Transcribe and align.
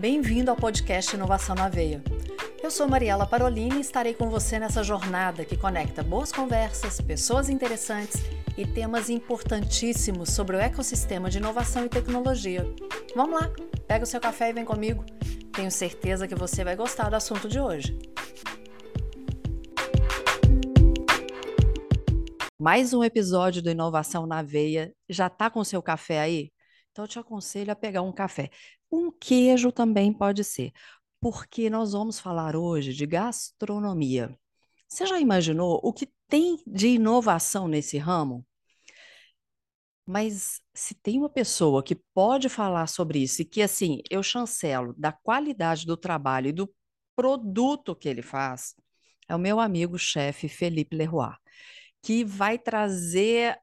Bem-vindo 0.00 0.50
ao 0.50 0.56
podcast 0.56 1.14
Inovação 1.14 1.54
na 1.54 1.68
Veia. 1.68 2.02
Eu 2.62 2.70
sou 2.70 2.88
Mariela 2.88 3.26
Parolini 3.26 3.76
e 3.76 3.80
estarei 3.82 4.14
com 4.14 4.30
você 4.30 4.58
nessa 4.58 4.82
jornada 4.82 5.44
que 5.44 5.58
conecta 5.58 6.02
boas 6.02 6.32
conversas, 6.32 7.02
pessoas 7.02 7.50
interessantes 7.50 8.22
e 8.56 8.64
temas 8.64 9.10
importantíssimos 9.10 10.30
sobre 10.30 10.56
o 10.56 10.58
ecossistema 10.58 11.28
de 11.28 11.36
inovação 11.36 11.84
e 11.84 11.90
tecnologia. 11.90 12.64
Vamos 13.14 13.42
lá, 13.42 13.50
pega 13.86 14.04
o 14.04 14.06
seu 14.06 14.22
café 14.22 14.48
e 14.48 14.54
vem 14.54 14.64
comigo. 14.64 15.04
Tenho 15.52 15.70
certeza 15.70 16.26
que 16.26 16.34
você 16.34 16.64
vai 16.64 16.76
gostar 16.76 17.10
do 17.10 17.16
assunto 17.16 17.46
de 17.46 17.60
hoje. 17.60 18.09
Mais 22.60 22.92
um 22.92 23.02
episódio 23.02 23.62
do 23.62 23.70
Inovação 23.70 24.26
na 24.26 24.42
Veia. 24.42 24.94
Já 25.08 25.28
está 25.28 25.48
com 25.48 25.64
seu 25.64 25.82
café 25.82 26.20
aí? 26.20 26.52
Então 26.90 27.04
eu 27.04 27.08
te 27.08 27.18
aconselho 27.18 27.72
a 27.72 27.74
pegar 27.74 28.02
um 28.02 28.12
café. 28.12 28.50
Um 28.92 29.10
queijo 29.10 29.72
também 29.72 30.12
pode 30.12 30.44
ser, 30.44 30.70
porque 31.22 31.70
nós 31.70 31.92
vamos 31.92 32.20
falar 32.20 32.54
hoje 32.54 32.92
de 32.92 33.06
gastronomia. 33.06 34.38
Você 34.86 35.06
já 35.06 35.18
imaginou 35.18 35.80
o 35.82 35.90
que 35.90 36.06
tem 36.28 36.62
de 36.66 36.88
inovação 36.88 37.66
nesse 37.66 37.96
ramo? 37.96 38.46
Mas 40.04 40.60
se 40.74 40.94
tem 40.94 41.16
uma 41.16 41.30
pessoa 41.30 41.82
que 41.82 41.94
pode 42.12 42.50
falar 42.50 42.88
sobre 42.88 43.20
isso 43.22 43.40
e 43.40 43.44
que, 43.46 43.62
assim, 43.62 44.02
eu 44.10 44.22
chancelo 44.22 44.94
da 44.98 45.12
qualidade 45.12 45.86
do 45.86 45.96
trabalho 45.96 46.48
e 46.48 46.52
do 46.52 46.70
produto 47.16 47.96
que 47.96 48.06
ele 48.06 48.20
faz, 48.20 48.74
é 49.26 49.34
o 49.34 49.38
meu 49.38 49.58
amigo 49.58 49.96
chefe 49.98 50.46
Felipe 50.46 50.94
Leroy 50.94 51.39
que 52.02 52.24
vai 52.24 52.58
trazer 52.58 53.58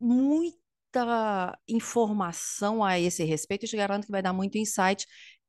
muita 0.00 1.58
informação 1.68 2.84
a 2.84 2.98
esse 2.98 3.24
respeito 3.24 3.64
e 3.64 3.68
te 3.68 3.76
garanto 3.76 4.06
que 4.06 4.12
vai 4.12 4.22
dar 4.22 4.32
muito 4.32 4.58
insight 4.58 5.06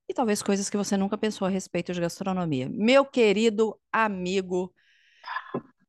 e 0.07 0.13
talvez 0.13 0.41
coisas 0.41 0.69
que 0.69 0.77
você 0.77 0.95
nunca 0.95 1.17
pensou 1.17 1.47
a 1.47 1.49
respeito 1.49 1.93
de 1.93 2.01
gastronomia. 2.01 2.69
Meu 2.69 3.05
querido 3.05 3.79
amigo, 3.91 4.73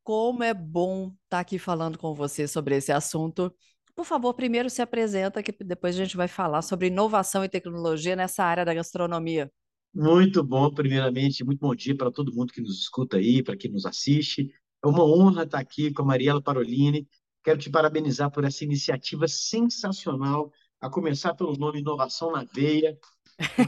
como 0.02 0.42
é 0.42 0.54
bom 0.54 1.08
estar 1.08 1.18
tá 1.28 1.38
aqui 1.40 1.58
falando 1.58 1.98
com 1.98 2.14
você 2.14 2.46
sobre 2.48 2.76
esse 2.76 2.92
assunto. 2.92 3.54
Por 3.94 4.04
favor, 4.04 4.34
primeiro 4.34 4.68
se 4.68 4.82
apresenta, 4.82 5.42
que 5.42 5.52
depois 5.64 5.94
a 5.96 5.98
gente 6.04 6.16
vai 6.16 6.28
falar 6.28 6.62
sobre 6.62 6.88
inovação 6.88 7.44
e 7.44 7.48
tecnologia 7.48 8.14
nessa 8.14 8.44
área 8.44 8.64
da 8.64 8.74
gastronomia. 8.74 9.50
Muito 9.94 10.44
bom, 10.44 10.70
primeiramente, 10.72 11.42
muito 11.42 11.60
bom 11.60 11.74
dia 11.74 11.96
para 11.96 12.10
todo 12.10 12.34
mundo 12.34 12.52
que 12.52 12.60
nos 12.60 12.78
escuta 12.78 13.16
aí, 13.16 13.42
para 13.42 13.56
quem 13.56 13.70
nos 13.70 13.86
assiste. 13.86 14.52
É 14.84 14.86
uma 14.88 15.04
honra 15.04 15.44
estar 15.44 15.58
aqui 15.58 15.92
com 15.92 16.02
a 16.02 16.06
Mariela 16.06 16.42
Parolini. 16.42 17.08
Quero 17.42 17.58
te 17.58 17.70
parabenizar 17.70 18.30
por 18.30 18.44
essa 18.44 18.64
iniciativa 18.64 19.28
sensacional, 19.28 20.50
a 20.80 20.90
começar 20.90 21.34
pelo 21.34 21.56
nome 21.56 21.80
Inovação 21.80 22.32
na 22.32 22.44
Veia, 22.44 22.98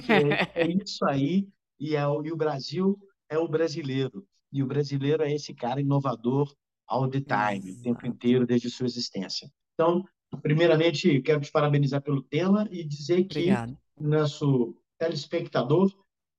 é, 0.08 0.62
é 0.62 0.66
isso 0.84 1.04
aí, 1.06 1.48
e, 1.78 1.96
é, 1.96 2.00
e 2.00 2.32
o 2.32 2.36
Brasil 2.36 2.98
é 3.28 3.38
o 3.38 3.48
brasileiro. 3.48 4.26
E 4.52 4.62
o 4.62 4.66
brasileiro 4.66 5.22
é 5.22 5.32
esse 5.32 5.54
cara 5.54 5.80
inovador 5.80 6.52
all 6.86 7.08
the 7.08 7.20
time, 7.20 7.72
o 7.72 7.82
tempo 7.82 8.06
inteiro, 8.06 8.46
desde 8.46 8.70
sua 8.70 8.86
existência. 8.86 9.50
Então, 9.74 10.04
primeiramente, 10.42 11.20
quero 11.20 11.40
te 11.40 11.52
parabenizar 11.52 12.02
pelo 12.02 12.22
tema 12.22 12.66
e 12.70 12.82
dizer 12.82 13.24
que 13.24 13.38
Obrigado. 13.38 13.78
nosso 14.00 14.74
telespectador 14.98 15.92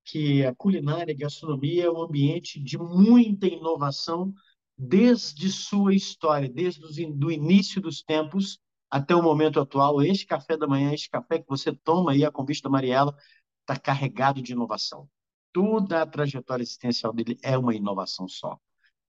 que 0.04 0.44
a 0.44 0.54
culinária, 0.56 1.14
a 1.14 1.18
gastronomia 1.18 1.86
é 1.86 1.92
um 1.92 2.02
ambiente 2.02 2.60
de 2.60 2.78
muita 2.78 3.46
inovação 3.46 4.34
desde 4.82 5.52
sua 5.52 5.94
história, 5.94 6.48
desde 6.48 6.82
o 7.06 7.30
início 7.30 7.82
dos 7.82 8.02
tempos 8.02 8.62
até 8.90 9.14
o 9.14 9.22
momento 9.22 9.60
atual. 9.60 10.02
Este 10.02 10.26
café 10.26 10.56
da 10.56 10.66
manhã, 10.66 10.94
este 10.94 11.10
café 11.10 11.40
que 11.40 11.50
você 11.50 11.76
toma 11.76 12.14
aí, 12.14 12.24
a 12.24 12.32
convite 12.32 12.64
da 12.64 12.70
Mariela, 12.70 13.14
está 13.60 13.78
carregado 13.78 14.42
de 14.42 14.54
inovação. 14.54 15.10
Toda 15.52 16.02
a 16.02 16.06
trajetória 16.06 16.64
existencial 16.64 17.12
dele 17.12 17.38
é 17.44 17.58
uma 17.58 17.76
inovação 17.76 18.26
só. 18.30 18.58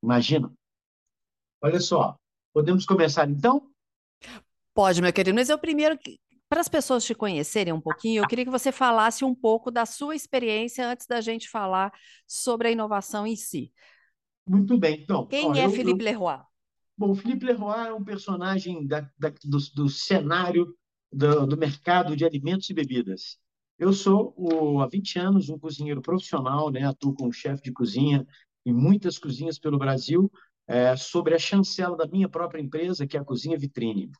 Imagina. 0.02 0.52
Olha 1.62 1.78
só, 1.78 2.16
podemos 2.52 2.84
começar 2.84 3.30
então? 3.30 3.70
Pode, 4.74 5.00
meu 5.00 5.12
querido, 5.12 5.36
mas 5.36 5.50
eu 5.50 5.58
primeiro, 5.58 5.96
para 6.48 6.60
as 6.60 6.68
pessoas 6.68 7.04
te 7.04 7.14
conhecerem 7.14 7.72
um 7.72 7.80
pouquinho, 7.80 8.24
eu 8.24 8.26
queria 8.26 8.44
que 8.44 8.50
você 8.50 8.72
falasse 8.72 9.24
um 9.24 9.34
pouco 9.34 9.70
da 9.70 9.86
sua 9.86 10.16
experiência 10.16 10.84
antes 10.88 11.06
da 11.06 11.20
gente 11.20 11.48
falar 11.48 11.92
sobre 12.26 12.68
a 12.68 12.70
inovação 12.72 13.24
em 13.24 13.36
si. 13.36 13.72
Muito 14.50 14.76
bem, 14.76 15.00
então. 15.00 15.26
Quem 15.26 15.46
ó, 15.46 15.54
é 15.54 15.64
eu, 15.64 15.70
Philippe 15.70 16.00
eu... 16.00 16.04
Leroy? 16.06 16.40
Bom, 16.98 17.14
Philippe 17.14 17.46
Leroy 17.46 17.86
é 17.86 17.94
um 17.94 18.02
personagem 18.02 18.84
da, 18.84 19.08
da, 19.16 19.32
do, 19.44 19.58
do, 19.76 19.88
cenário 19.88 20.74
do, 21.12 21.46
do, 21.46 21.56
mercado 21.56 22.16
de 22.16 22.24
alimentos 22.24 22.68
e 22.68 22.74
bebidas. 22.74 23.38
Eu 23.78 23.92
sou, 23.92 24.34
o, 24.36 24.80
há 24.80 24.88
20 24.88 25.20
anos, 25.20 25.48
um 25.48 25.58
cozinheiro 25.58 26.02
profissional, 26.02 26.68
né? 26.68 26.82
atuo 26.84 27.14
como 27.14 27.32
chefe 27.32 27.62
de 27.62 27.72
cozinha 27.72 28.26
em 28.66 28.72
muitas 28.72 29.18
cozinhas 29.18 29.56
pelo 29.56 29.78
Brasil, 29.78 30.28
é, 30.66 30.96
sobre 30.96 31.32
a 31.32 31.38
chancela 31.38 31.96
da 31.96 32.08
minha 32.08 32.28
própria 32.28 32.60
empresa, 32.60 33.06
que 33.06 33.16
é 33.16 33.20
a 33.20 33.24
Cozinha 33.24 33.56
Vitrine. 33.56 34.10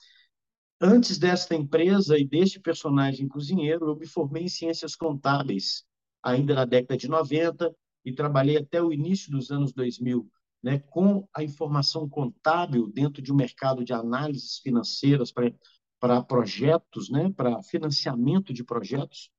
Antes 0.81 1.19
desta 1.19 1.57
empresa 1.57 2.17
e 2.17 2.25
deste 2.25 2.61
personagem 2.61 3.27
cozinheiro, 3.27 3.89
eu 3.89 3.97
me 3.97 4.07
formei 4.07 4.45
em 4.45 4.49
ciências 4.49 4.95
contábeis, 4.95 5.85
ainda 6.23 6.55
na 6.55 6.65
década 6.65 6.97
de 6.97 7.09
90, 7.09 7.75
e 8.05 8.13
trabalhei 8.13 8.57
até 8.57 8.83
o 8.83 8.93
início 8.93 9.31
dos 9.31 9.51
anos 9.51 9.73
2000 9.73 10.29
né, 10.63 10.79
com 10.79 11.27
a 11.35 11.43
informação 11.43 12.09
contábil 12.09 12.87
dentro 12.89 13.23
de 13.23 13.33
um 13.33 13.37
mercado 13.37 13.85
de 13.85 13.93
análises 13.93 14.59
financeiras 14.59 15.33
para 15.33 16.23
projetos, 16.23 17.11
né, 17.11 17.33
para 17.35 17.63
financiamento 17.63 18.53
de 18.53 18.63
projetos 18.63 19.31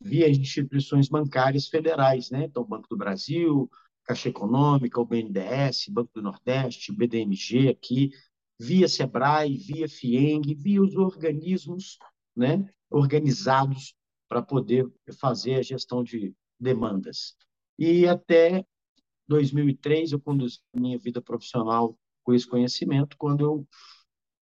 via 0.00 0.28
instituições 0.28 1.08
bancárias 1.08 1.66
federais, 1.66 2.30
né? 2.30 2.44
Então, 2.44 2.64
Banco 2.64 2.88
do 2.88 2.96
Brasil, 2.96 3.68
Caixa 4.04 4.28
Econômica, 4.28 5.00
o 5.00 5.04
BNDES, 5.04 5.88
Banco 5.90 6.10
do 6.14 6.22
Nordeste, 6.22 6.92
BDMG 6.92 7.68
aqui, 7.68 8.10
via 8.60 8.88
Sebrae, 8.88 9.56
via 9.56 9.88
FIENG, 9.88 10.54
via 10.54 10.80
os 10.80 10.94
organismos, 10.94 11.98
né, 12.36 12.68
organizados 12.90 13.94
para 14.28 14.40
poder 14.40 14.88
fazer 15.18 15.56
a 15.56 15.62
gestão 15.62 16.04
de 16.04 16.32
demandas. 16.60 17.36
E 17.78 18.06
até 18.06 18.64
2003 19.28 20.12
eu 20.12 20.20
conduzi 20.20 20.58
a 20.74 20.80
minha 20.80 20.98
vida 20.98 21.20
profissional 21.22 21.96
com 22.24 22.34
esse 22.34 22.46
conhecimento, 22.46 23.16
quando 23.16 23.44
eu, 23.44 23.68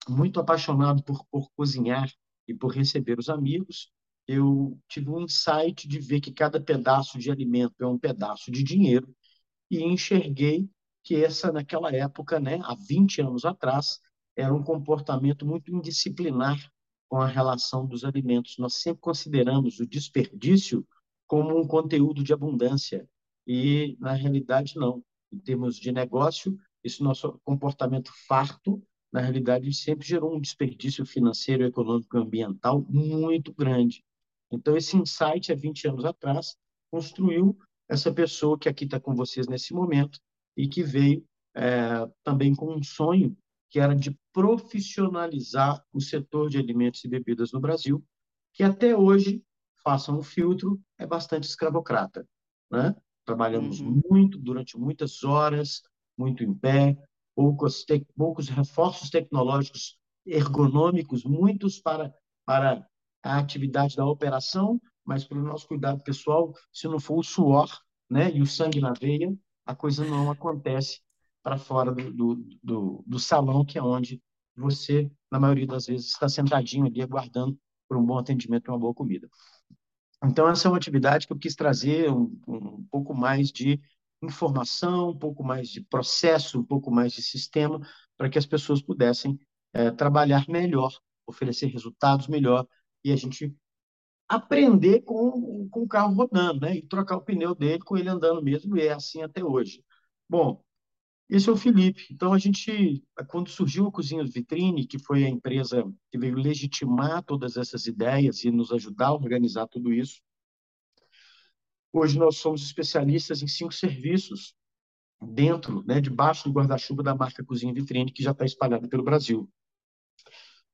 muito 0.08 0.40
apaixonado 0.40 1.02
por, 1.02 1.24
por 1.30 1.50
cozinhar 1.52 2.10
e 2.48 2.54
por 2.54 2.72
receber 2.72 3.18
os 3.18 3.28
amigos, 3.28 3.92
eu 4.26 4.78
tive 4.88 5.10
um 5.10 5.20
insight 5.20 5.86
de 5.86 5.98
ver 5.98 6.20
que 6.20 6.32
cada 6.32 6.60
pedaço 6.60 7.18
de 7.18 7.30
alimento 7.30 7.74
é 7.80 7.86
um 7.86 7.98
pedaço 7.98 8.50
de 8.50 8.62
dinheiro 8.62 9.14
e 9.70 9.82
enxerguei 9.82 10.68
que 11.02 11.16
essa, 11.16 11.52
naquela 11.52 11.94
época, 11.94 12.38
né, 12.38 12.60
há 12.62 12.74
20 12.74 13.20
anos 13.22 13.44
atrás, 13.44 14.00
era 14.36 14.54
um 14.54 14.62
comportamento 14.62 15.46
muito 15.46 15.74
indisciplinar 15.74 16.58
com 17.08 17.20
a 17.20 17.26
relação 17.26 17.86
dos 17.86 18.04
alimentos. 18.04 18.56
Nós 18.58 18.74
sempre 18.74 19.00
consideramos 19.00 19.80
o 19.80 19.86
desperdício 19.86 20.86
como 21.30 21.56
um 21.56 21.64
conteúdo 21.64 22.24
de 22.24 22.32
abundância. 22.32 23.08
E, 23.46 23.96
na 24.00 24.14
realidade, 24.14 24.74
não. 24.74 25.00
Em 25.32 25.38
termos 25.38 25.76
de 25.76 25.92
negócio, 25.92 26.58
esse 26.82 27.04
nosso 27.04 27.40
comportamento 27.44 28.10
farto, 28.26 28.82
na 29.12 29.20
realidade, 29.20 29.72
sempre 29.72 30.04
gerou 30.04 30.34
um 30.34 30.40
desperdício 30.40 31.06
financeiro, 31.06 31.64
econômico 31.64 32.16
e 32.16 32.20
ambiental 32.20 32.84
muito 32.90 33.54
grande. 33.54 34.02
Então, 34.50 34.76
esse 34.76 34.96
insight, 34.96 35.52
há 35.52 35.54
20 35.54 35.86
anos 35.86 36.04
atrás, 36.04 36.56
construiu 36.90 37.56
essa 37.88 38.12
pessoa 38.12 38.58
que 38.58 38.68
aqui 38.68 38.84
está 38.84 38.98
com 38.98 39.14
vocês 39.14 39.46
nesse 39.46 39.72
momento 39.72 40.18
e 40.56 40.66
que 40.66 40.82
veio 40.82 41.24
é, 41.54 42.10
também 42.24 42.56
com 42.56 42.74
um 42.74 42.82
sonho 42.82 43.36
que 43.68 43.78
era 43.78 43.94
de 43.94 44.18
profissionalizar 44.32 45.80
o 45.92 46.00
setor 46.00 46.50
de 46.50 46.58
alimentos 46.58 47.04
e 47.04 47.08
bebidas 47.08 47.52
no 47.52 47.60
Brasil, 47.60 48.04
que 48.52 48.64
até 48.64 48.96
hoje 48.96 49.44
façam 49.82 50.18
um 50.18 50.22
filtro, 50.22 50.80
é 50.98 51.06
bastante 51.06 51.44
escravocrata. 51.44 52.26
Né? 52.70 52.94
Trabalhamos 53.24 53.80
uhum. 53.80 54.00
muito, 54.08 54.38
durante 54.38 54.78
muitas 54.78 55.22
horas, 55.24 55.82
muito 56.16 56.44
em 56.44 56.54
pé, 56.54 56.96
poucos, 57.34 57.84
te, 57.84 58.06
poucos 58.16 58.48
reforços 58.48 59.10
tecnológicos 59.10 59.98
ergonômicos, 60.26 61.24
muitos 61.24 61.80
para, 61.80 62.14
para 62.44 62.86
a 63.22 63.38
atividade 63.38 63.96
da 63.96 64.06
operação, 64.06 64.80
mas 65.04 65.24
para 65.24 65.38
o 65.38 65.42
nosso 65.42 65.66
cuidado 65.66 66.02
pessoal, 66.02 66.52
se 66.72 66.86
não 66.86 67.00
for 67.00 67.18
o 67.18 67.22
suor 67.22 67.68
né, 68.08 68.30
e 68.32 68.42
o 68.42 68.46
sangue 68.46 68.80
na 68.80 68.92
veia, 68.92 69.34
a 69.64 69.74
coisa 69.74 70.04
não 70.04 70.30
acontece 70.30 71.00
para 71.42 71.56
fora 71.56 71.92
do, 71.92 72.12
do, 72.12 72.34
do, 72.62 73.04
do 73.06 73.18
salão, 73.18 73.64
que 73.64 73.78
é 73.78 73.82
onde 73.82 74.22
você, 74.56 75.10
na 75.30 75.40
maioria 75.40 75.66
das 75.66 75.86
vezes, 75.86 76.08
está 76.08 76.28
sentadinho 76.28 76.86
ali 76.86 77.00
aguardando 77.00 77.58
por 77.88 77.96
um 77.96 78.04
bom 78.04 78.18
atendimento 78.18 78.68
e 78.68 78.70
uma 78.70 78.78
boa 78.78 78.94
comida. 78.94 79.28
Então, 80.22 80.48
essa 80.48 80.68
é 80.68 80.70
uma 80.70 80.76
atividade 80.76 81.26
que 81.26 81.32
eu 81.32 81.38
quis 81.38 81.54
trazer 81.54 82.10
um, 82.10 82.38
um 82.46 82.84
pouco 82.90 83.14
mais 83.14 83.50
de 83.50 83.80
informação, 84.22 85.10
um 85.10 85.18
pouco 85.18 85.42
mais 85.42 85.68
de 85.68 85.80
processo, 85.80 86.60
um 86.60 86.64
pouco 86.64 86.90
mais 86.90 87.12
de 87.12 87.22
sistema, 87.22 87.80
para 88.16 88.28
que 88.28 88.38
as 88.38 88.44
pessoas 88.46 88.82
pudessem 88.82 89.40
é, 89.72 89.90
trabalhar 89.90 90.44
melhor, 90.48 90.92
oferecer 91.26 91.66
resultados 91.68 92.28
melhor 92.28 92.66
e 93.02 93.12
a 93.12 93.16
gente 93.16 93.54
aprender 94.28 95.00
com, 95.02 95.68
com 95.70 95.82
o 95.82 95.88
carro 95.88 96.14
rodando, 96.14 96.60
né? 96.60 96.76
E 96.76 96.82
trocar 96.86 97.16
o 97.16 97.22
pneu 97.22 97.54
dele 97.54 97.80
com 97.80 97.96
ele 97.96 98.08
andando 98.08 98.42
mesmo, 98.42 98.76
e 98.76 98.82
é 98.86 98.92
assim 98.92 99.22
até 99.22 99.42
hoje. 99.42 99.84
Bom, 100.28 100.62
esse 101.30 101.48
é 101.48 101.52
o 101.52 101.56
Felipe. 101.56 102.06
Então, 102.10 102.32
a 102.32 102.38
gente, 102.38 103.04
quando 103.28 103.48
surgiu 103.48 103.86
a 103.86 103.92
Cozinha 103.92 104.24
Vitrine, 104.24 104.86
que 104.86 104.98
foi 104.98 105.24
a 105.24 105.28
empresa 105.28 105.84
que 106.10 106.18
veio 106.18 106.34
legitimar 106.34 107.22
todas 107.22 107.56
essas 107.56 107.86
ideias 107.86 108.44
e 108.44 108.50
nos 108.50 108.72
ajudar 108.72 109.08
a 109.08 109.14
organizar 109.14 109.66
tudo 109.68 109.92
isso, 109.92 110.20
hoje 111.92 112.18
nós 112.18 112.36
somos 112.36 112.62
especialistas 112.62 113.42
em 113.42 113.46
cinco 113.46 113.72
serviços 113.72 114.54
dentro, 115.22 115.84
né, 115.86 116.00
debaixo 116.00 116.48
do 116.48 116.52
guarda-chuva 116.52 117.02
da 117.02 117.14
marca 117.14 117.44
Cozinha 117.44 117.72
Vitrine, 117.72 118.12
que 118.12 118.22
já 118.22 118.32
está 118.32 118.44
espalhada 118.44 118.88
pelo 118.88 119.04
Brasil. 119.04 119.48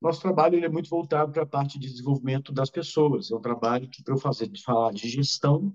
Nosso 0.01 0.21
trabalho 0.21 0.63
é 0.65 0.69
muito 0.69 0.89
voltado 0.89 1.33
para 1.33 1.43
a 1.43 1.47
parte 1.47 1.79
de 1.79 1.89
desenvolvimento 1.89 2.53
das 2.53 2.71
pessoas. 2.71 3.31
É 3.31 3.35
um 3.35 3.41
trabalho 3.41 3.89
que, 3.89 4.03
para 4.03 4.15
eu 4.15 4.19
fazer, 4.19 4.49
de 4.49 4.63
falar 4.63 4.93
de 4.93 5.09
gestão, 5.09 5.75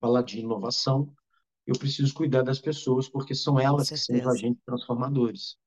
falar 0.00 0.22
de 0.22 0.40
inovação, 0.40 1.12
eu 1.68 1.78
preciso 1.78 2.14
cuidar 2.14 2.40
das 2.40 2.58
pessoas, 2.58 3.10
porque 3.10 3.34
são 3.34 3.60
elas 3.60 3.90
que 3.90 3.96
são 3.98 4.16
os 4.16 4.26
agentes 4.26 4.64
transformadores. 4.64 5.58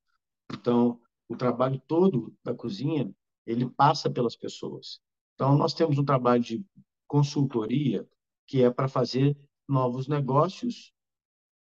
Então, 0.52 1.00
o 1.30 1.38
trabalho 1.38 1.80
todo 1.88 2.36
da 2.44 2.56
cozinha, 2.56 3.14
ele 3.46 3.70
passa 3.70 4.10
pelas 4.10 4.36
pessoas. 4.36 5.00
Então, 5.36 5.56
nós 5.56 5.76
temos 5.76 6.00
um 6.00 6.04
trabalho 6.04 6.42
de 6.42 6.66
consultoria 7.08 8.10
que 8.48 8.64
é 8.64 8.72
para 8.72 8.88
fazer 8.88 9.38
novos 9.70 10.08
negócios 10.08 10.92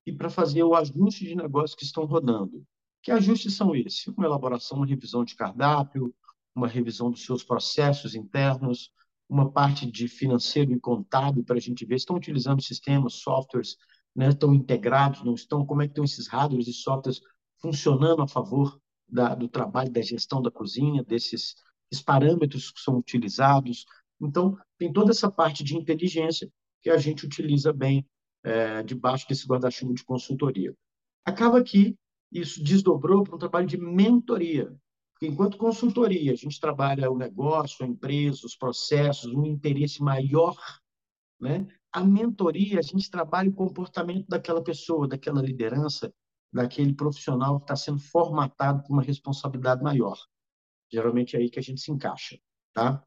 e 0.05 0.13
para 0.13 0.29
fazer 0.29 0.65
o 0.65 0.75
ajuste 0.75 1.27
de 1.27 1.37
negócios 1.37 1.77
que 1.77 1.85
estão 1.85 2.05
rodando. 2.05 2.67
Que 3.05 3.13
ajustes 3.13 3.55
são 3.55 3.73
esses? 3.73 4.05
Uma 4.09 4.27
elaboração, 4.27 4.79
uma 4.79 4.87
revisão 4.87 5.25
de 5.25 5.37
cardápio, 5.37 6.13
uma 6.57 6.67
revisão 6.67 7.09
dos 7.09 7.25
seus 7.25 7.45
processos 7.45 8.17
internos, 8.17 8.91
uma 9.29 9.49
parte 9.49 9.89
de 9.89 10.09
financeiro 10.09 10.73
e 10.73 10.81
contábil 10.81 11.45
para 11.45 11.57
a 11.57 11.61
gente 11.61 11.87
ver 11.87 12.01
se 12.01 12.03
estão 12.03 12.17
utilizando 12.17 12.61
sistemas, 12.61 13.15
softwares 13.15 13.77
né, 14.15 14.29
estão 14.29 14.55
integrados, 14.55 15.25
não 15.25 15.35
estão, 15.35 15.67
como 15.67 15.83
é 15.83 15.87
que 15.87 15.93
estão 15.93 16.05
esses 16.05 16.29
hardwares 16.29 16.69
e 16.69 16.73
softwares 16.73 17.21
funcionando 17.61 18.23
a 18.23 18.29
favor 18.29 18.81
da, 19.09 19.35
do 19.35 19.49
trabalho 19.49 19.91
da 19.91 20.03
gestão 20.03 20.41
da 20.41 20.51
cozinha, 20.51 21.03
desses 21.03 21.57
parâmetros 22.05 22.71
que 22.71 22.81
são 22.81 22.99
utilizados. 22.99 23.85
Então, 24.21 24.57
tem 24.79 24.93
toda 24.93 25.11
essa 25.11 25.31
parte 25.31 25.63
de 25.63 25.77
inteligência 25.77 26.51
que 26.83 26.91
a 26.91 26.97
gente 26.97 27.25
utiliza 27.25 27.73
bem 27.73 28.07
é, 28.43 28.83
debaixo 28.83 29.27
desse 29.29 29.47
guarda-chuva 29.47 29.95
de 29.95 30.05
consultoria. 30.05 30.75
Acaba 31.25 31.63
que 31.63 31.97
isso 32.31 32.63
desdobrou 32.63 33.23
para 33.23 33.37
um 33.37 33.39
trabalho 33.39 33.67
de 33.67 33.79
mentoria. 33.79 34.75
Enquanto 35.23 35.57
consultoria, 35.57 36.33
a 36.33 36.37
gente 36.37 36.61
trabalha 36.61 37.11
o 37.11 37.17
negócio, 37.17 37.85
a 37.85 37.89
empresa, 37.89 38.45
os 38.45 38.57
processos, 38.57 39.33
um 39.33 39.47
interesse 39.47 40.03
maior, 40.03 40.57
né? 41.41 41.67
A 41.95 42.05
mentoria, 42.05 42.81
a 42.81 42.83
gente 42.83 43.09
trabalha 43.09 43.49
o 43.49 43.55
comportamento 43.55 44.27
daquela 44.29 44.61
pessoa, 44.61 45.07
daquela 45.07 45.41
liderança, 45.41 46.13
daquele 46.53 46.93
profissional 46.93 47.59
que 47.59 47.65
está 47.65 47.77
sendo 47.77 48.01
formatado 48.01 48.83
para 48.83 48.93
uma 48.93 49.03
responsabilidade 49.03 49.81
maior. 49.81 50.19
Geralmente 50.93 51.37
é 51.37 51.39
aí 51.39 51.49
que 51.49 51.59
a 51.61 51.63
gente 51.63 51.81
se 51.81 51.93
encaixa. 51.93 52.37
Tá? 52.73 53.01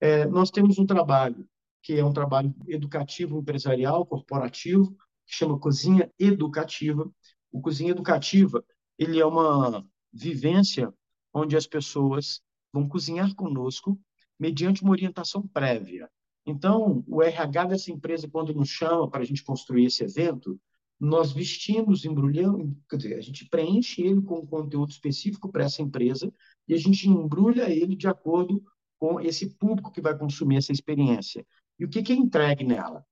É, 0.00 0.26
nós 0.26 0.48
temos 0.52 0.78
um 0.78 0.86
trabalho 0.86 1.44
que 1.82 1.98
é 1.98 2.04
um 2.04 2.12
trabalho 2.12 2.54
educativo 2.68 3.40
empresarial, 3.40 4.06
corporativo, 4.06 4.94
que 5.26 5.34
chama 5.34 5.58
Cozinha 5.58 6.08
Educativa. 6.16 7.10
O 7.50 7.60
Cozinha 7.60 7.90
Educativa 7.90 8.64
ele 8.96 9.18
é 9.18 9.26
uma 9.26 9.84
vivência 10.12 10.94
onde 11.34 11.56
as 11.56 11.66
pessoas 11.66 12.40
vão 12.72 12.88
cozinhar 12.88 13.34
conosco 13.34 13.98
mediante 14.38 14.82
uma 14.82 14.92
orientação 14.92 15.44
prévia. 15.48 16.08
Então, 16.46 17.04
o 17.06 17.22
RH 17.22 17.64
dessa 17.66 17.92
empresa, 17.92 18.28
quando 18.28 18.54
nos 18.54 18.68
chama 18.68 19.08
para 19.08 19.20
a 19.20 19.24
gente 19.24 19.44
construir 19.44 19.86
esse 19.86 20.02
evento, 20.02 20.58
nós 20.98 21.32
vestimos, 21.32 22.04
embrulhamos, 22.04 22.76
quer 22.88 22.96
dizer, 22.96 23.14
a 23.16 23.20
gente 23.20 23.48
preenche 23.48 24.02
ele 24.02 24.20
com 24.20 24.40
um 24.40 24.46
conteúdo 24.46 24.90
específico 24.90 25.50
para 25.50 25.64
essa 25.64 25.80
empresa 25.80 26.32
e 26.68 26.74
a 26.74 26.76
gente 26.76 27.08
embrulha 27.08 27.70
ele 27.70 27.96
de 27.96 28.06
acordo 28.06 28.62
com 28.98 29.18
esse 29.18 29.54
público 29.54 29.90
que 29.90 30.00
vai 30.00 30.16
consumir 30.16 30.56
essa 30.58 30.72
experiência. 30.72 31.46
E 31.78 31.84
o 31.86 31.88
que, 31.88 32.02
que 32.02 32.12
é 32.12 32.16
entregue 32.16 32.64
nela? 32.64 33.04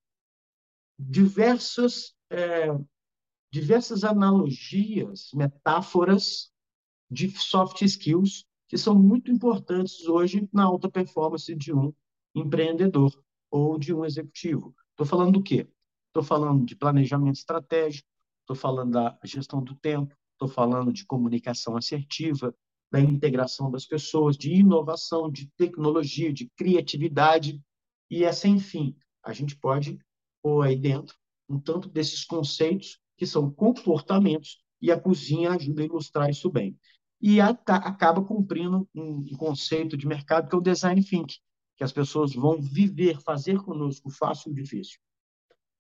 Diversas, 0.99 2.15
é, 2.29 2.69
diversas 3.51 4.05
analogias, 4.05 5.31
metáforas 5.33 6.53
de 7.11 7.31
soft 7.31 7.81
skills 7.81 8.45
que 8.69 8.77
são 8.77 8.95
muito 8.95 9.31
importantes 9.31 10.07
hoje 10.07 10.47
na 10.53 10.65
alta 10.65 10.91
performance 10.91 11.55
de 11.55 11.73
um 11.73 11.91
empreendedor 12.39 13.13
ou 13.51 13.79
de 13.79 13.93
um 13.95 14.05
executivo. 14.05 14.75
Estou 14.91 15.07
falando 15.07 15.33
do 15.33 15.43
quê? 15.43 15.69
Estou 16.09 16.23
falando 16.23 16.65
de 16.65 16.75
planejamento 16.75 17.37
estratégico, 17.37 18.09
estou 18.41 18.57
falando 18.57 18.93
da 18.93 19.19
gestão 19.25 19.63
do 19.63 19.75
tempo, 19.75 20.15
estou 20.33 20.49
falando 20.49 20.93
de 20.93 21.05
comunicação 21.05 21.77
assertiva, 21.77 22.55
da 22.91 23.01
integração 23.01 23.71
das 23.71 23.85
pessoas, 23.85 24.37
de 24.37 24.55
inovação, 24.55 25.31
de 25.31 25.51
tecnologia, 25.57 26.33
de 26.33 26.49
criatividade 26.57 27.63
e 28.11 28.25
é 28.25 28.33
sem 28.33 28.59
fim. 28.59 28.97
A 29.23 29.33
gente 29.33 29.57
pode 29.57 29.99
pôr 30.43 30.63
aí 30.63 30.77
dentro 30.77 31.15
um 31.49 31.59
tanto 31.61 31.89
desses 31.89 32.25
conceitos 32.25 32.99
que 33.17 33.27
são 33.27 33.51
comportamentos 33.51 34.63
e 34.81 34.91
a 34.93 35.01
cozinha 35.01 35.53
ajuda 35.53 35.83
a 35.83 35.87
ilustrar 35.87 36.31
isso 36.31 36.51
bem. 36.51 36.79
E 37.21 37.41
acaba 37.41 38.25
cumprindo 38.25 38.89
um 38.95 39.25
conceito 39.37 39.97
de 39.97 40.07
mercado 40.07 40.49
que 40.49 40.55
é 40.55 40.59
o 40.59 40.63
design 40.63 41.03
thinking, 41.03 41.39
que 41.79 41.85
as 41.85 41.93
pessoas 41.93 42.35
vão 42.35 42.61
viver, 42.61 43.21
fazer 43.23 43.63
conosco 43.63 44.11
fácil 44.11 44.51
e 44.51 44.53
o 44.53 44.55
difícil. 44.55 44.99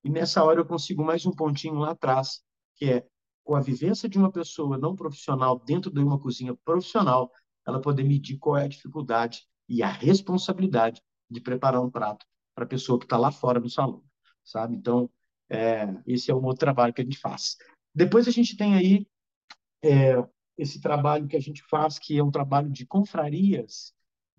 E 0.04 0.08
nessa 0.08 0.44
hora 0.44 0.60
eu 0.60 0.64
consigo 0.64 1.04
mais 1.04 1.26
um 1.26 1.32
pontinho 1.32 1.74
lá 1.74 1.90
atrás, 1.90 2.40
que 2.76 2.84
é 2.84 3.06
com 3.42 3.56
a 3.56 3.60
vivência 3.60 4.08
de 4.08 4.16
uma 4.16 4.30
pessoa 4.30 4.78
não 4.78 4.94
profissional 4.94 5.58
dentro 5.58 5.90
de 5.90 5.98
uma 5.98 6.20
cozinha 6.20 6.54
profissional, 6.64 7.32
ela 7.66 7.80
poder 7.80 8.04
medir 8.04 8.38
qual 8.38 8.56
é 8.56 8.64
a 8.64 8.68
dificuldade 8.68 9.42
e 9.68 9.82
a 9.82 9.90
responsabilidade 9.90 11.02
de 11.28 11.40
preparar 11.40 11.82
um 11.82 11.90
prato 11.90 12.24
para 12.54 12.64
a 12.64 12.68
pessoa 12.68 12.98
que 12.98 13.04
está 13.04 13.18
lá 13.18 13.32
fora 13.32 13.60
do 13.60 13.68
salão, 13.68 14.04
sabe? 14.44 14.76
Então, 14.76 15.10
é, 15.50 15.88
esse 16.06 16.30
é 16.30 16.34
um 16.34 16.44
outro 16.44 16.60
trabalho 16.60 16.94
que 16.94 17.00
a 17.00 17.04
gente 17.04 17.18
faz. 17.18 17.56
Depois 17.92 18.28
a 18.28 18.30
gente 18.30 18.56
tem 18.56 18.76
aí 18.76 19.06
é, 19.82 20.24
esse 20.56 20.80
trabalho 20.80 21.26
que 21.26 21.36
a 21.36 21.40
gente 21.40 21.62
faz, 21.68 21.98
que 21.98 22.16
é 22.16 22.22
um 22.22 22.30
trabalho 22.30 22.70
de 22.70 22.86
confrarias, 22.86 23.92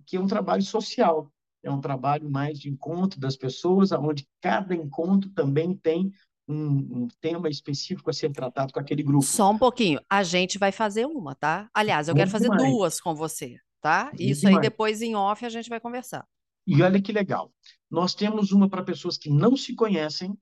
que 0.05 0.15
é 0.15 0.19
um 0.19 0.27
trabalho 0.27 0.61
social 0.61 1.29
é 1.63 1.71
um 1.71 1.81
trabalho 1.81 2.29
mais 2.29 2.59
de 2.59 2.69
encontro 2.69 3.19
das 3.19 3.35
pessoas, 3.35 3.91
onde 3.91 4.27
cada 4.41 4.73
encontro 4.73 5.29
também 5.31 5.75
tem 5.75 6.11
um, 6.47 7.03
um, 7.03 7.07
tema 7.21 7.47
específico 7.47 8.09
a 8.09 8.13
ser 8.13 8.31
tratado 8.31 8.73
com 8.73 8.79
aquele 8.79 9.03
grupo. 9.03 9.23
Só 9.23 9.51
um 9.51 9.57
pouquinho. 9.57 9.99
A 10.09 10.23
gente 10.23 10.57
vai 10.57 10.71
fazer 10.71 11.05
uma, 11.05 11.35
tá? 11.35 11.69
Aliás, 11.73 12.07
eu 12.07 12.15
Muito 12.15 12.21
quero 12.21 12.31
fazer 12.31 12.47
mais. 12.47 12.63
duas 12.63 12.99
com 12.99 13.13
você, 13.13 13.57
tá? 13.81 14.05
Muito 14.05 14.23
Isso 14.23 14.47
aí 14.47 14.53
mais. 14.53 14.65
depois 14.65 15.01
em 15.01 15.15
off 15.15 15.45
a 15.45 15.49
gente 15.49 15.69
vai 15.69 15.79
conversar. 15.79 16.25
E 16.65 16.81
olha 16.81 17.01
que 17.01 17.11
legal. 17.11 17.53
Nós 17.89 18.15
temos 18.15 18.51
uma 18.51 18.67
para 18.67 18.83
pessoas 18.83 19.17
que 19.17 19.29
não 19.29 19.55
se 19.55 19.75
conhecem 19.75 20.35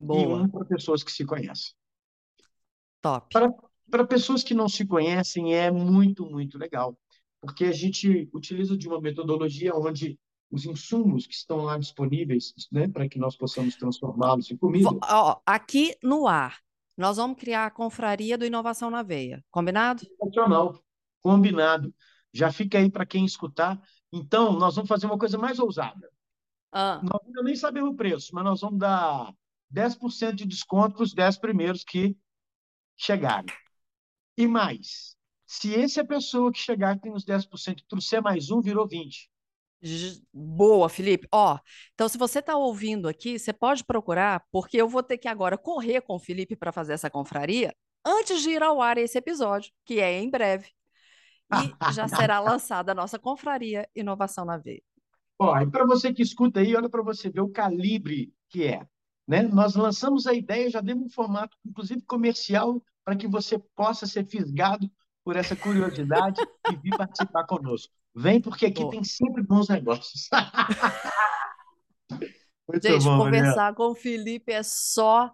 Boa. 0.00 0.20
e 0.20 0.26
uma 0.26 0.48
para 0.48 0.64
pessoas 0.64 1.02
que 1.02 1.12
se 1.12 1.24
conhecem. 1.24 1.72
Top. 3.00 3.28
Para, 3.32 3.52
para 3.90 4.06
pessoas 4.06 4.42
que 4.42 4.54
não 4.54 4.68
se 4.68 4.86
conhecem 4.86 5.54
é 5.54 5.70
muito, 5.70 6.26
muito 6.26 6.58
legal, 6.58 6.98
porque 7.40 7.64
a 7.64 7.72
gente 7.72 8.28
utiliza 8.32 8.76
de 8.76 8.86
uma 8.86 9.00
metodologia 9.00 9.74
onde 9.74 10.18
os 10.50 10.64
insumos 10.64 11.26
que 11.26 11.34
estão 11.34 11.58
lá 11.58 11.78
disponíveis, 11.78 12.52
né, 12.72 12.88
para 12.88 13.08
que 13.08 13.18
nós 13.18 13.36
possamos 13.36 13.76
transformá-los 13.76 14.50
em 14.50 14.56
comida. 14.56 14.90
Ó, 15.08 15.40
aqui 15.46 15.96
no 16.02 16.26
ar, 16.26 16.58
nós 16.96 17.16
vamos 17.16 17.38
criar 17.38 17.66
a 17.66 17.70
confraria 17.70 18.36
do 18.36 18.44
Inovação 18.44 18.90
na 18.90 19.02
Veia. 19.02 19.44
Combinado? 19.50 20.00
Sensacional. 20.00 20.78
Combinado. 21.20 21.94
Já 22.32 22.52
fica 22.52 22.78
aí 22.78 22.90
para 22.90 23.06
quem 23.06 23.24
escutar. 23.24 23.80
Então, 24.12 24.52
nós 24.58 24.74
vamos 24.74 24.88
fazer 24.88 25.06
uma 25.06 25.18
coisa 25.18 25.38
mais 25.38 25.58
ousada. 25.58 26.10
Ah. 26.72 27.00
Nós 27.02 27.20
ainda 27.26 27.42
nem 27.42 27.56
sabemos 27.56 27.90
o 27.90 27.96
preço, 27.96 28.34
mas 28.34 28.44
nós 28.44 28.60
vamos 28.60 28.78
dar 28.78 29.32
10% 29.72 30.34
de 30.34 30.46
desconto 30.46 30.96
para 30.96 31.04
os 31.04 31.14
10 31.14 31.38
primeiros 31.38 31.84
que 31.84 32.16
chegarem. 32.96 33.54
E 34.36 34.46
mais, 34.46 35.16
se 35.46 35.74
essa 35.74 36.04
pessoa 36.04 36.52
que 36.52 36.58
chegar 36.58 36.98
tem 36.98 37.12
os 37.12 37.24
10%, 37.24 37.82
trouxer 37.88 38.22
mais 38.22 38.50
um, 38.50 38.60
virou 38.60 38.86
20%. 38.86 39.28
Boa, 40.32 40.88
Felipe. 40.88 41.26
Ó, 41.32 41.58
então 41.94 42.08
se 42.08 42.18
você 42.18 42.40
está 42.40 42.56
ouvindo 42.56 43.08
aqui, 43.08 43.38
você 43.38 43.52
pode 43.52 43.84
procurar, 43.84 44.44
porque 44.52 44.76
eu 44.76 44.88
vou 44.88 45.02
ter 45.02 45.16
que 45.16 45.28
agora 45.28 45.56
correr 45.56 46.02
com 46.02 46.16
o 46.16 46.20
Felipe 46.20 46.54
para 46.54 46.72
fazer 46.72 46.92
essa 46.92 47.08
confraria 47.08 47.74
antes 48.04 48.42
de 48.42 48.50
ir 48.50 48.62
ao 48.62 48.80
ar 48.80 48.98
esse 48.98 49.16
episódio, 49.18 49.72
que 49.84 50.00
é 50.00 50.20
em 50.20 50.30
breve. 50.30 50.68
E 51.52 51.92
já 51.92 52.06
será 52.06 52.40
lançada 52.40 52.92
a 52.92 52.94
nossa 52.94 53.18
confraria 53.18 53.88
Inovação 53.94 54.44
na 54.44 54.58
Veia. 54.58 54.82
Ó, 55.38 55.58
e 55.58 55.70
para 55.70 55.86
você 55.86 56.12
que 56.12 56.22
escuta 56.22 56.60
aí, 56.60 56.76
olha 56.76 56.88
para 56.88 57.02
você 57.02 57.30
ver 57.30 57.40
o 57.40 57.48
calibre 57.48 58.32
que 58.48 58.64
é. 58.64 58.86
Né? 59.26 59.42
Nós 59.42 59.74
lançamos 59.74 60.26
a 60.26 60.34
ideia, 60.34 60.68
já 60.68 60.80
demos 60.80 61.06
um 61.06 61.10
formato, 61.10 61.56
inclusive 61.64 62.02
comercial, 62.02 62.82
para 63.04 63.16
que 63.16 63.26
você 63.26 63.58
possa 63.74 64.06
ser 64.06 64.26
fisgado 64.26 64.90
por 65.24 65.36
essa 65.36 65.56
curiosidade 65.56 66.40
e 66.70 66.76
vir 66.76 66.96
participar 66.96 67.44
conosco. 67.44 67.92
Vem, 68.14 68.40
porque 68.40 68.66
aqui 68.66 68.88
tem 68.90 69.04
sempre 69.04 69.42
bons 69.42 69.68
negócios. 69.68 70.28
Muito 72.68 72.86
Gente, 72.86 73.04
bom, 73.04 73.18
conversar 73.18 73.74
com 73.74 73.90
o 73.90 73.94
Felipe 73.94 74.52
é 74.52 74.62
só 74.62 75.30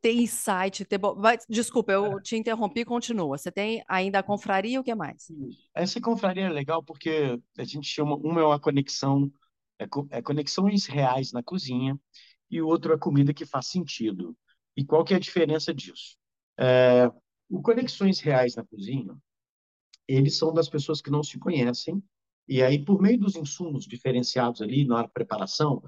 ter 0.00 0.12
insight, 0.12 0.84
ter 0.84 0.98
bo... 0.98 1.16
Desculpa, 1.48 1.92
eu 1.92 2.18
é. 2.18 2.22
te 2.22 2.36
interrompi, 2.36 2.84
continua. 2.84 3.38
Você 3.38 3.50
tem 3.50 3.82
ainda 3.88 4.18
a 4.18 4.22
confraria, 4.22 4.80
o 4.80 4.84
que 4.84 4.94
mais? 4.94 5.28
Essa 5.74 6.00
confraria 6.00 6.46
é 6.46 6.48
legal 6.48 6.82
porque 6.82 7.40
a 7.56 7.64
gente 7.64 7.86
chama, 7.86 8.16
uma 8.16 8.40
é 8.40 8.44
uma 8.44 8.58
conexão, 8.58 9.30
é, 9.78 9.86
é 10.10 10.22
conexões 10.22 10.86
reais 10.86 11.32
na 11.32 11.42
cozinha, 11.42 11.98
e 12.50 12.60
o 12.60 12.66
outro 12.66 12.92
é 12.92 12.98
comida 12.98 13.32
que 13.32 13.46
faz 13.46 13.66
sentido. 13.66 14.36
E 14.76 14.84
qual 14.84 15.04
que 15.04 15.14
é 15.14 15.16
a 15.16 15.20
diferença 15.20 15.72
disso? 15.72 16.16
É, 16.58 17.10
o 17.48 17.62
Conexões 17.62 18.20
Reais 18.20 18.54
na 18.54 18.64
Cozinha, 18.64 19.16
eles 20.14 20.36
são 20.36 20.52
das 20.52 20.68
pessoas 20.68 21.00
que 21.00 21.10
não 21.10 21.22
se 21.22 21.38
conhecem, 21.38 22.02
e 22.48 22.62
aí, 22.62 22.84
por 22.84 23.00
meio 23.00 23.18
dos 23.18 23.36
insumos 23.36 23.84
diferenciados 23.84 24.60
ali 24.60 24.84
na 24.84 25.06
preparação, 25.06 25.82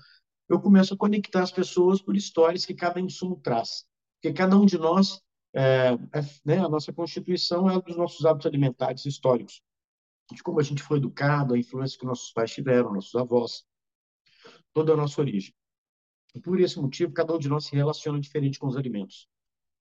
eu 0.49 0.61
começo 0.61 0.95
a 0.95 0.97
conectar 0.97 1.43
as 1.43 1.51
pessoas 1.51 2.01
por 2.01 2.15
histórias 2.15 2.65
que 2.65 2.73
cada 2.73 3.01
insumo 3.01 3.37
traz. 3.37 3.85
Porque 4.15 4.33
cada 4.33 4.57
um 4.57 4.65
de 4.65 4.79
nós, 4.79 5.21
é, 5.53 5.89
é, 5.91 6.21
né, 6.45 6.59
a 6.59 6.69
nossa 6.69 6.93
constituição 6.93 7.69
é 7.69 7.81
dos 7.81 7.97
nossos 7.97 8.25
hábitos 8.25 8.47
alimentares 8.47 9.05
históricos, 9.05 9.61
de 10.31 10.41
como 10.41 10.61
a 10.61 10.63
gente 10.63 10.83
foi 10.83 10.99
educado, 10.99 11.55
a 11.55 11.59
influência 11.59 11.99
que 11.99 12.07
nossos 12.07 12.33
pais 12.33 12.53
tiveram, 12.53 12.93
nossos 12.93 13.15
avós, 13.17 13.65
toda 14.73 14.93
a 14.93 14.97
nossa 14.97 15.21
origem. 15.21 15.53
E 16.33 16.41
por 16.41 16.61
esse 16.61 16.79
motivo, 16.79 17.13
cada 17.13 17.35
um 17.35 17.39
de 17.39 17.49
nós 17.49 17.67
se 17.67 17.75
relaciona 17.75 18.21
diferente 18.21 18.59
com 18.59 18.69
os 18.69 18.77
alimentos. 18.77 19.29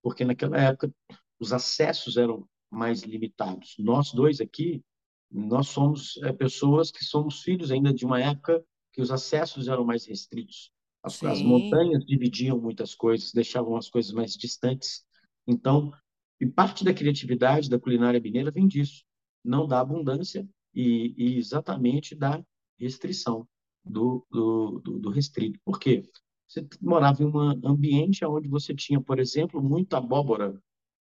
Porque 0.02 0.26
naquela 0.26 0.58
época, 0.58 0.92
os 1.40 1.54
acessos 1.54 2.18
eram 2.18 2.48
mais 2.72 3.02
limitados. 3.02 3.76
Nós 3.78 4.12
dois 4.14 4.40
aqui, 4.40 4.82
nós 5.30 5.68
somos 5.68 6.18
é, 6.24 6.32
pessoas 6.32 6.90
que 6.90 7.04
somos 7.04 7.42
filhos 7.42 7.72
ainda 7.72 7.94
de 7.94 8.06
uma 8.06 8.22
época 8.22 8.64
que 8.94 9.02
os 9.02 9.12
acessos 9.12 9.68
eram 9.68 9.86
mais 9.86 10.06
restritos. 10.06 10.72
As, 11.04 11.22
as, 11.24 11.42
montanhas 11.42 12.06
dividiam 12.06 12.60
muitas 12.60 12.94
coisas, 12.94 13.32
deixavam 13.32 13.76
as 13.76 13.90
coisas 13.90 14.12
mais 14.12 14.36
distantes. 14.36 15.04
Então, 15.48 15.92
e 16.40 16.46
parte 16.46 16.84
da 16.84 16.94
criatividade 16.94 17.70
da 17.70 17.80
culinária 17.80 18.20
mineira 18.20 18.52
vem 18.52 18.68
disso, 18.68 19.04
não 19.44 19.68
da 19.68 19.80
abundância 19.80 20.48
e, 20.74 21.14
e 21.18 21.38
exatamente 21.38 22.16
da 22.16 22.44
restrição, 22.80 23.48
do, 23.84 24.26
do, 24.30 24.80
do, 24.80 25.00
do 25.00 25.10
restrito. 25.10 25.60
Por 25.66 25.80
quê? 25.80 26.04
Você 26.48 26.68
morava 26.82 27.24
em 27.24 27.26
um 27.26 27.40
ambiente 27.66 28.26
onde 28.26 28.48
você 28.48 28.76
tinha, 28.76 29.02
por 29.02 29.20
exemplo, 29.20 29.62
muita 29.62 29.98
abóbora 29.98 30.62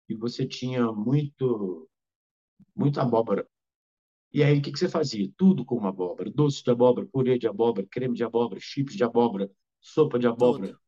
e 0.09 0.15
você 0.15 0.47
tinha 0.47 0.91
muito, 0.93 1.89
muita 2.75 3.03
abóbora. 3.03 3.47
E 4.33 4.43
aí, 4.43 4.59
o 4.59 4.63
que, 4.63 4.73
que 4.73 4.79
você 4.79 4.89
fazia? 4.89 5.31
Tudo 5.37 5.65
com 5.65 5.77
uma 5.77 5.89
abóbora. 5.89 6.31
Doce 6.31 6.63
de 6.63 6.71
abóbora, 6.71 7.07
purê 7.07 7.39
de 7.39 7.49
abóbora, 7.49 7.87
creme 7.91 8.15
de 8.15 8.25
abóbora, 8.25 8.61
chips 8.61 8.95
de 8.95 9.05
abóbora, 9.05 9.51
sopa 9.81 10.19
de 10.19 10.27
abóbora, 10.27 10.79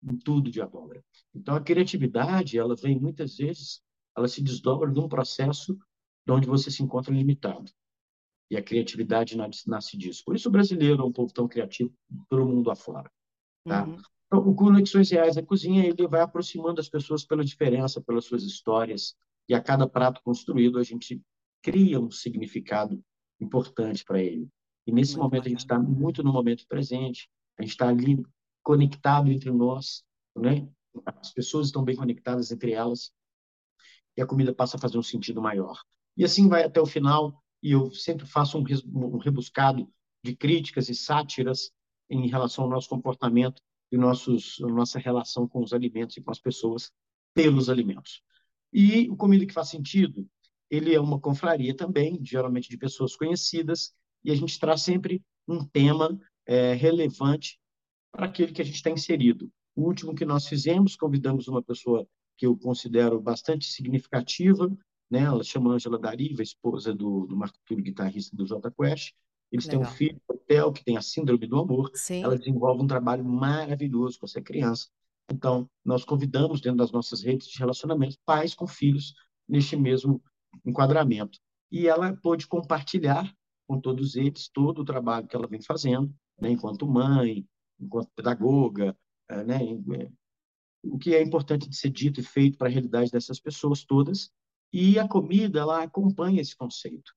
tudo, 0.00 0.18
tudo 0.24 0.50
de 0.50 0.60
abóbora. 0.60 1.04
Então, 1.34 1.54
a 1.54 1.60
criatividade, 1.60 2.58
ela 2.58 2.74
vem 2.74 2.98
muitas 2.98 3.36
vezes, 3.36 3.82
ela 4.16 4.28
se 4.28 4.42
desdobra 4.42 4.90
num 4.90 5.08
processo 5.08 5.78
onde 6.28 6.46
você 6.46 6.70
se 6.70 6.82
encontra 6.82 7.12
limitado. 7.12 7.70
E 8.50 8.56
a 8.56 8.62
criatividade 8.62 9.36
nasce 9.66 9.96
disso. 9.96 10.22
Por 10.24 10.36
isso 10.36 10.48
o 10.48 10.52
brasileiro 10.52 11.02
é 11.02 11.04
um 11.04 11.12
povo 11.12 11.32
tão 11.32 11.48
criativo 11.48 11.92
pelo 12.28 12.46
mundo 12.46 12.70
afora. 12.70 13.10
Tá? 13.64 13.84
Uhum. 13.84 13.96
Então, 14.26 14.40
o 14.48 14.54
Conexões 14.54 15.10
Reais 15.10 15.36
na 15.36 15.42
Cozinha 15.42 15.86
ele 15.86 16.06
vai 16.08 16.20
aproximando 16.20 16.80
as 16.80 16.88
pessoas 16.88 17.24
pela 17.24 17.44
diferença, 17.44 18.00
pelas 18.00 18.24
suas 18.24 18.42
histórias, 18.42 19.14
e 19.48 19.54
a 19.54 19.60
cada 19.60 19.86
prato 19.86 20.20
construído 20.22 20.78
a 20.78 20.82
gente 20.82 21.20
cria 21.62 22.00
um 22.00 22.10
significado 22.10 23.02
importante 23.40 24.04
para 24.04 24.22
ele. 24.22 24.48
E 24.86 24.92
nesse 24.92 25.12
muito 25.12 25.24
momento 25.24 25.42
bacana. 25.42 25.46
a 25.46 25.50
gente 25.50 25.60
está 25.60 25.78
muito 25.78 26.22
no 26.22 26.32
momento 26.32 26.66
presente, 26.66 27.28
a 27.58 27.62
gente 27.62 27.72
está 27.72 27.88
ali 27.88 28.22
conectado 28.62 29.30
entre 29.30 29.50
nós, 29.50 30.02
né? 30.36 30.68
As 31.06 31.32
pessoas 31.32 31.66
estão 31.66 31.84
bem 31.84 31.96
conectadas 31.96 32.50
entre 32.50 32.72
elas 32.72 33.12
e 34.16 34.22
a 34.22 34.26
comida 34.26 34.54
passa 34.54 34.76
a 34.76 34.80
fazer 34.80 34.98
um 34.98 35.02
sentido 35.02 35.40
maior. 35.42 35.80
E 36.16 36.24
assim 36.24 36.48
vai 36.48 36.64
até 36.64 36.80
o 36.80 36.86
final. 36.86 37.42
E 37.62 37.72
eu 37.72 37.90
sempre 37.92 38.26
faço 38.26 38.58
um 38.58 39.18
rebuscado 39.18 39.90
de 40.22 40.36
críticas 40.36 40.88
e 40.88 40.94
sátiras 40.94 41.70
em 42.08 42.28
relação 42.28 42.64
ao 42.64 42.70
nosso 42.70 42.88
comportamento 42.88 43.60
e 43.90 43.96
nossos, 43.96 44.58
nossa 44.60 44.98
relação 44.98 45.46
com 45.46 45.62
os 45.62 45.72
alimentos 45.72 46.16
e 46.16 46.22
com 46.22 46.30
as 46.30 46.40
pessoas 46.40 46.90
pelos 47.34 47.68
alimentos. 47.68 48.22
E 48.72 49.08
o 49.10 49.16
Comida 49.16 49.46
que 49.46 49.52
Faz 49.52 49.68
Sentido, 49.68 50.26
ele 50.70 50.94
é 50.94 51.00
uma 51.00 51.20
confraria 51.20 51.76
também, 51.76 52.18
geralmente 52.24 52.68
de 52.68 52.76
pessoas 52.76 53.14
conhecidas, 53.14 53.94
e 54.24 54.30
a 54.30 54.34
gente 54.34 54.58
traz 54.58 54.82
sempre 54.82 55.22
um 55.46 55.64
tema 55.64 56.18
é, 56.46 56.74
relevante 56.74 57.58
para 58.10 58.26
aquele 58.26 58.52
que 58.52 58.62
a 58.62 58.64
gente 58.64 58.76
está 58.76 58.90
inserido. 58.90 59.50
O 59.76 59.82
último 59.82 60.14
que 60.14 60.24
nós 60.24 60.46
fizemos, 60.46 60.96
convidamos 60.96 61.48
uma 61.48 61.62
pessoa 61.62 62.06
que 62.36 62.46
eu 62.46 62.56
considero 62.56 63.20
bastante 63.20 63.66
significativa, 63.66 64.68
né? 65.10 65.20
ela 65.20 65.42
chama 65.44 65.72
Angela 65.72 65.98
Dariva, 65.98 66.42
esposa 66.42 66.94
do, 66.94 67.26
do 67.26 67.36
Marco 67.36 67.58
Túlio, 67.64 67.84
guitarrista 67.84 68.36
do 68.36 68.46
Jota 68.46 68.70
Quest, 68.70 69.12
eles 69.54 69.66
Legal. 69.66 69.82
têm 69.82 69.88
um 69.88 69.92
filho, 69.92 70.20
Theo, 70.48 70.72
que 70.72 70.84
tem 70.84 70.96
a 70.96 71.00
síndrome 71.00 71.46
do 71.46 71.60
amor. 71.60 71.90
Sim. 71.94 72.24
Ela 72.24 72.36
desenvolve 72.36 72.82
um 72.82 72.88
trabalho 72.88 73.24
maravilhoso 73.24 74.18
com 74.18 74.26
essa 74.26 74.42
criança. 74.42 74.88
Então, 75.30 75.70
nós 75.84 76.04
convidamos 76.04 76.60
dentro 76.60 76.78
das 76.78 76.90
nossas 76.90 77.22
redes 77.22 77.46
de 77.46 77.56
relacionamento 77.56 78.16
pais 78.26 78.52
com 78.52 78.66
filhos 78.66 79.14
neste 79.48 79.76
mesmo 79.76 80.20
enquadramento. 80.66 81.38
E 81.70 81.86
ela 81.86 82.16
pôde 82.16 82.48
compartilhar 82.48 83.32
com 83.66 83.80
todos 83.80 84.16
eles 84.16 84.48
todo 84.48 84.80
o 84.80 84.84
trabalho 84.84 85.28
que 85.28 85.36
ela 85.36 85.46
vem 85.46 85.62
fazendo, 85.62 86.12
né, 86.40 86.50
enquanto 86.50 86.86
mãe, 86.86 87.46
enquanto 87.80 88.10
pedagoga, 88.14 88.96
eh, 89.30 89.44
né, 89.44 89.60
eh, 89.62 90.10
o 90.82 90.98
que 90.98 91.14
é 91.14 91.22
importante 91.22 91.68
de 91.68 91.76
ser 91.76 91.90
dito 91.90 92.20
e 92.20 92.24
feito 92.24 92.58
para 92.58 92.66
a 92.66 92.70
realidade 92.70 93.10
dessas 93.10 93.38
pessoas 93.38 93.84
todas. 93.84 94.30
E 94.72 94.98
a 94.98 95.06
comida, 95.06 95.60
ela 95.60 95.84
acompanha 95.84 96.42
esse 96.42 96.56
conceito. 96.56 97.12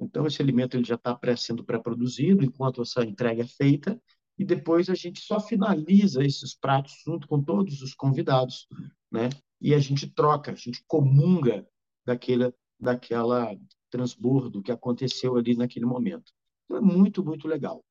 Então, 0.00 0.26
esse 0.26 0.42
alimento 0.42 0.76
ele 0.76 0.84
já 0.84 0.96
está 0.96 1.14
pré, 1.14 1.36
sendo 1.36 1.64
pré-produzido 1.64 2.44
enquanto 2.44 2.82
essa 2.82 3.04
entrega 3.04 3.42
é 3.42 3.46
feita, 3.46 4.00
e 4.36 4.44
depois 4.44 4.90
a 4.90 4.94
gente 4.94 5.20
só 5.20 5.38
finaliza 5.38 6.24
esses 6.24 6.54
pratos 6.54 6.94
junto 7.04 7.28
com 7.28 7.42
todos 7.42 7.80
os 7.82 7.94
convidados, 7.94 8.66
né? 9.10 9.30
E 9.60 9.72
a 9.72 9.78
gente 9.78 10.10
troca, 10.10 10.52
a 10.52 10.56
gente 10.56 10.84
comunga 10.86 11.66
daquela, 12.04 12.52
daquela 12.78 13.56
transbordo 13.90 14.62
que 14.62 14.72
aconteceu 14.72 15.36
ali 15.36 15.56
naquele 15.56 15.86
momento. 15.86 16.32
Então, 16.64 16.76
é 16.76 16.80
muito, 16.80 17.24
muito 17.24 17.46
legal. 17.46 17.84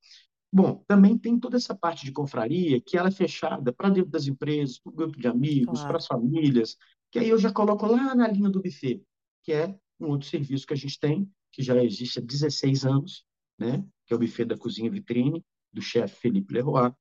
Bom, 0.52 0.84
também 0.88 1.18
tem 1.18 1.40
toda 1.40 1.58
essa 1.58 1.74
parte 1.74 2.06
de 2.06 2.12
confraria 2.12 2.80
que 2.80 2.98
ela 2.98 3.08
é 3.08 3.12
fechada 3.12 3.74
para 3.74 3.90
dentro 3.90 4.12
das 4.12 4.28
empresas, 4.28 4.78
para 4.78 4.92
o 4.92 4.96
grupo 4.96 5.18
de 5.18 5.28
amigos, 5.28 5.80
claro. 5.80 5.88
para 5.88 5.98
as 5.98 6.06
famílias, 6.06 6.78
que 7.10 7.18
aí 7.18 7.30
eu 7.30 7.40
já 7.40 7.52
coloco 7.52 7.88
lá 7.88 8.14
na 8.14 8.28
linha 8.28 8.50
do 8.50 8.62
buffet, 8.62 9.02
que 9.44 9.52
é 9.54 9.76
um 10.00 10.10
outro 10.10 10.28
serviço 10.28 10.68
que 10.68 10.74
a 10.74 10.78
gente 10.78 11.00
tem, 11.00 11.28
que 11.54 11.62
já 11.62 11.82
existe 11.82 12.20
há 12.20 12.22
16 12.22 12.86
anos, 12.86 13.24
né? 13.58 13.86
que 14.06 14.14
é 14.14 14.16
o 14.16 14.20
buffet 14.20 14.46
da 14.46 14.58
cozinha 14.58 14.92
vitrine, 14.92 15.46
do 15.72 15.82
chefe 15.82 16.20
Felipe 16.20 16.54
Leroy, 16.54 16.92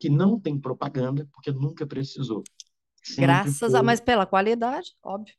que 0.00 0.08
não 0.08 0.40
tem 0.40 0.58
propaganda, 0.58 1.28
porque 1.32 1.52
nunca 1.52 1.86
precisou. 1.86 2.42
Sempre 3.02 3.22
Graças 3.22 3.70
foi... 3.70 3.78
a, 3.78 3.82
mas 3.82 4.00
pela 4.00 4.26
qualidade, 4.26 4.96
óbvio. 5.02 5.34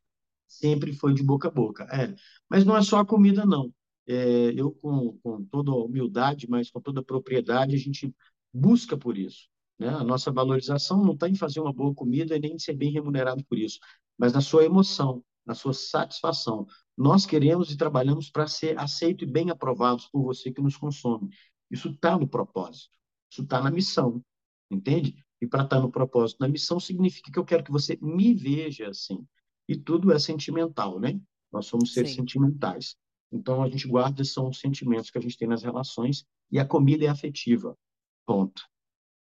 Sempre 0.48 0.94
foi 0.94 1.14
de 1.14 1.24
boca 1.24 1.48
a 1.48 1.52
boca. 1.52 1.84
É. 1.92 2.16
Mas 2.50 2.64
não 2.64 2.78
é 2.78 2.82
só 2.82 3.00
a 3.00 3.06
comida, 3.06 3.46
não. 3.46 3.74
É, 4.08 4.54
eu, 4.56 4.72
com, 4.72 5.18
com 5.22 5.44
toda 5.46 5.72
a 5.72 5.76
humildade, 5.76 6.48
mas 6.50 6.72
com 6.72 6.82
toda 6.82 7.02
a 7.02 7.04
propriedade, 7.04 7.76
a 7.76 7.80
gente 7.80 8.14
busca 8.54 8.98
por 8.98 9.18
isso. 9.18 9.48
Né? 9.78 9.88
A 9.88 10.04
nossa 10.04 10.32
valorização 10.32 11.04
não 11.04 11.14
está 11.14 11.30
em 11.30 11.36
fazer 11.36 11.60
uma 11.60 11.74
boa 11.74 11.94
comida 11.94 12.36
e 12.36 12.40
nem 12.40 12.54
em 12.54 12.60
ser 12.60 12.74
bem 12.74 12.92
remunerado 12.92 13.44
por 13.46 13.58
isso, 13.58 13.80
mas 14.18 14.34
na 14.34 14.42
sua 14.42 14.66
emoção, 14.66 15.24
na 15.50 15.56
sua 15.56 15.74
satisfação. 15.74 16.68
Nós 16.96 17.26
queremos 17.26 17.72
e 17.72 17.76
trabalhamos 17.76 18.30
para 18.30 18.46
ser 18.46 18.78
aceito 18.80 19.24
e 19.24 19.28
bem 19.28 19.50
aprovados 19.50 20.06
por 20.06 20.22
você 20.22 20.52
que 20.52 20.62
nos 20.62 20.78
consome. 20.78 21.30
Isso 21.72 21.90
está 21.90 22.16
no 22.16 22.28
propósito, 22.28 22.92
isso 23.32 23.42
está 23.42 23.60
na 23.60 23.72
missão, 23.72 24.24
entende? 24.70 25.16
E 25.42 25.48
para 25.48 25.64
estar 25.64 25.78
tá 25.78 25.82
no 25.82 25.92
propósito, 25.92 26.38
na 26.40 26.48
missão, 26.48 26.80
significa 26.80 27.32
que 27.32 27.40
eu 27.40 27.46
quero 27.46 27.64
que 27.64 27.72
você 27.72 27.98
me 28.00 28.36
veja 28.36 28.90
assim. 28.90 29.26
E 29.68 29.76
tudo 29.76 30.12
é 30.12 30.20
sentimental, 30.20 31.00
né? 31.00 31.20
Nós 31.52 31.66
somos 31.66 31.94
seres 31.94 32.12
Sim. 32.12 32.18
sentimentais. 32.18 32.96
Então, 33.32 33.64
a 33.64 33.70
gente 33.70 33.88
guarda 33.88 34.24
são 34.24 34.50
os 34.50 34.60
sentimentos 34.60 35.10
que 35.10 35.18
a 35.18 35.22
gente 35.22 35.38
tem 35.38 35.48
nas 35.48 35.64
relações 35.64 36.26
e 36.52 36.60
a 36.60 36.66
comida 36.66 37.06
é 37.06 37.08
afetiva. 37.08 37.76
Ponto. 38.24 38.62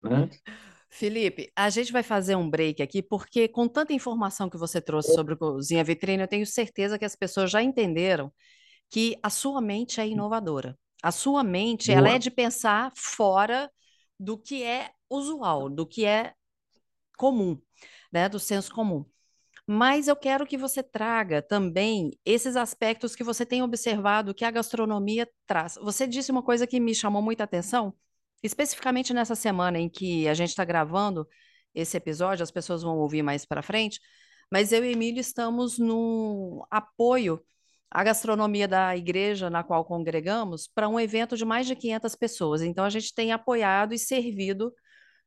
Né? 0.03 0.29
Felipe, 0.91 1.51
a 1.55 1.69
gente 1.69 1.91
vai 1.91 2.01
fazer 2.03 2.35
um 2.35 2.49
break 2.49 2.81
aqui, 2.81 3.01
porque 3.01 3.47
com 3.47 3.67
tanta 3.67 3.93
informação 3.93 4.49
que 4.49 4.57
você 4.57 4.81
trouxe 4.81 5.13
sobre 5.13 5.35
cozinha 5.35 5.83
vitrine, 5.83 6.23
eu 6.23 6.27
tenho 6.27 6.45
certeza 6.45 6.97
que 6.97 7.05
as 7.05 7.15
pessoas 7.15 7.51
já 7.51 7.61
entenderam 7.61 8.33
que 8.89 9.17
a 9.23 9.29
sua 9.29 9.61
mente 9.61 10.01
é 10.01 10.07
inovadora. 10.07 10.77
A 11.03 11.11
sua 11.11 11.43
mente, 11.43 11.91
ela 11.91 12.09
é 12.09 12.19
de 12.19 12.31
pensar 12.31 12.91
fora 12.95 13.71
do 14.19 14.37
que 14.37 14.63
é 14.63 14.91
usual, 15.09 15.69
do 15.69 15.87
que 15.87 16.05
é 16.05 16.33
comum, 17.17 17.59
né, 18.11 18.29
do 18.29 18.39
senso 18.39 18.73
comum. 18.73 19.05
mas 19.67 20.07
eu 20.07 20.15
quero 20.15 20.45
que 20.47 20.57
você 20.57 20.81
traga 20.83 21.41
também 21.41 22.11
esses 22.25 22.55
aspectos 22.55 23.15
que 23.15 23.23
você 23.23 23.45
tem 23.45 23.61
observado 23.63 24.33
que 24.33 24.45
a 24.45 24.51
gastronomia 24.51 25.29
traz. 25.45 25.75
Você 25.81 26.07
disse 26.07 26.31
uma 26.31 26.43
coisa 26.43 26.65
que 26.67 26.79
me 26.79 26.95
chamou 26.95 27.21
muita 27.21 27.43
atenção, 27.43 27.93
especificamente 28.43 29.13
nessa 29.13 29.35
semana 29.35 29.79
em 29.79 29.89
que 29.89 30.27
a 30.27 30.33
gente 30.33 30.49
está 30.49 30.63
gravando 30.65 31.27
esse 31.73 31.97
episódio, 31.97 32.43
as 32.43 32.51
pessoas 32.51 32.81
vão 32.81 32.97
ouvir 32.97 33.21
mais 33.21 33.45
para 33.45 33.61
frente, 33.61 33.99
mas 34.51 34.71
eu 34.71 34.83
e 34.83 34.91
Emílio 34.93 35.19
estamos 35.19 35.77
no 35.77 36.65
apoio 36.71 37.39
à 37.91 38.03
gastronomia 38.03 38.67
da 38.67 38.95
igreja 38.95 39.49
na 39.49 39.63
qual 39.63 39.85
congregamos 39.85 40.67
para 40.67 40.87
um 40.87 40.99
evento 40.99 41.35
de 41.37 41.45
mais 41.45 41.67
de 41.67 41.75
500 41.75 42.15
pessoas. 42.15 42.61
Então 42.61 42.83
a 42.85 42.89
gente 42.89 43.13
tem 43.13 43.31
apoiado 43.31 43.93
e 43.93 43.99
servido 43.99 44.73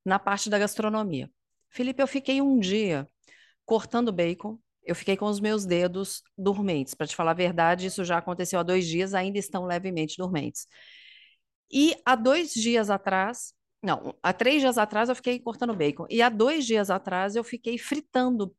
na 0.05 0.19
parte 0.19 0.51
da 0.51 0.59
gastronomia. 0.59 1.31
Felipe, 1.71 2.03
eu 2.03 2.07
fiquei 2.07 2.41
um 2.41 2.59
dia 2.59 3.09
cortando 3.65 4.13
bacon. 4.13 4.59
Eu 4.85 4.97
fiquei 4.97 5.17
com 5.17 5.27
os 5.27 5.39
meus 5.39 5.65
dedos 5.65 6.23
dormentes. 6.37 6.95
Para 6.95 7.07
te 7.07 7.15
falar 7.15 7.31
a 7.31 7.35
verdade, 7.35 7.87
isso 7.87 8.05
já 8.05 8.19
aconteceu 8.19 8.59
há 8.59 8.63
dois 8.65 8.87
dias, 8.87 9.15
ainda 9.15 9.39
estão 9.39 9.65
levemente 9.65 10.17
dormentes. 10.19 10.67
E 11.73 11.97
há 12.05 12.15
dois 12.15 12.53
dias 12.53 12.91
atrás, 12.91 13.55
não, 13.83 14.15
há 14.23 14.33
três 14.33 14.61
dias 14.61 14.79
atrás 14.79 15.09
eu 15.09 15.17
fiquei 15.17 15.41
cortando 15.41 15.75
bacon. 15.75 16.07
E 16.11 16.23
há 16.23 16.29
dois 16.29 16.67
dias 16.67 16.91
atrás 16.91 17.35
eu 17.35 17.43
fiquei 17.43 17.79
fritando 17.79 18.55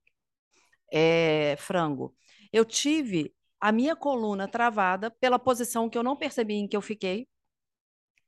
é, 0.91 1.55
frango. 1.57 2.15
Eu 2.51 2.65
tive 2.65 3.33
a 3.59 3.71
minha 3.71 3.95
coluna 3.95 4.47
travada 4.47 5.11
pela 5.11 5.39
posição 5.39 5.89
que 5.89 5.97
eu 5.97 6.03
não 6.03 6.15
percebi 6.17 6.55
em 6.55 6.67
que 6.67 6.75
eu 6.75 6.81
fiquei. 6.81 7.27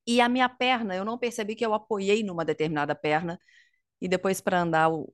E 0.08 0.22
a 0.22 0.30
minha 0.30 0.48
perna, 0.48 0.96
eu 0.96 1.04
não 1.04 1.18
percebi 1.18 1.56
que 1.56 1.66
eu 1.66 1.74
apoiei 1.74 2.24
numa 2.24 2.46
determinada 2.46 2.96
perna. 2.96 3.40
E 4.02 4.08
depois, 4.08 4.40
para 4.42 4.62
andar 4.62 4.90
o, 4.92 5.14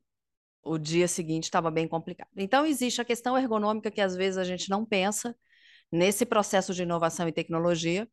o 0.63 0.77
dia 0.77 1.07
seguinte 1.07 1.45
estava 1.45 1.71
bem 1.71 1.87
complicado. 1.87 2.29
Então, 2.37 2.65
existe 2.65 3.01
a 3.01 3.05
questão 3.05 3.37
ergonômica 3.37 3.91
que 3.91 4.01
às 4.01 4.15
vezes 4.15 4.37
a 4.37 4.43
gente 4.43 4.69
não 4.69 4.85
pensa 4.85 5.35
nesse 5.91 6.25
processo 6.25 6.73
de 6.73 6.83
inovação 6.83 7.27
e 7.27 7.31
tecnologia, 7.33 8.07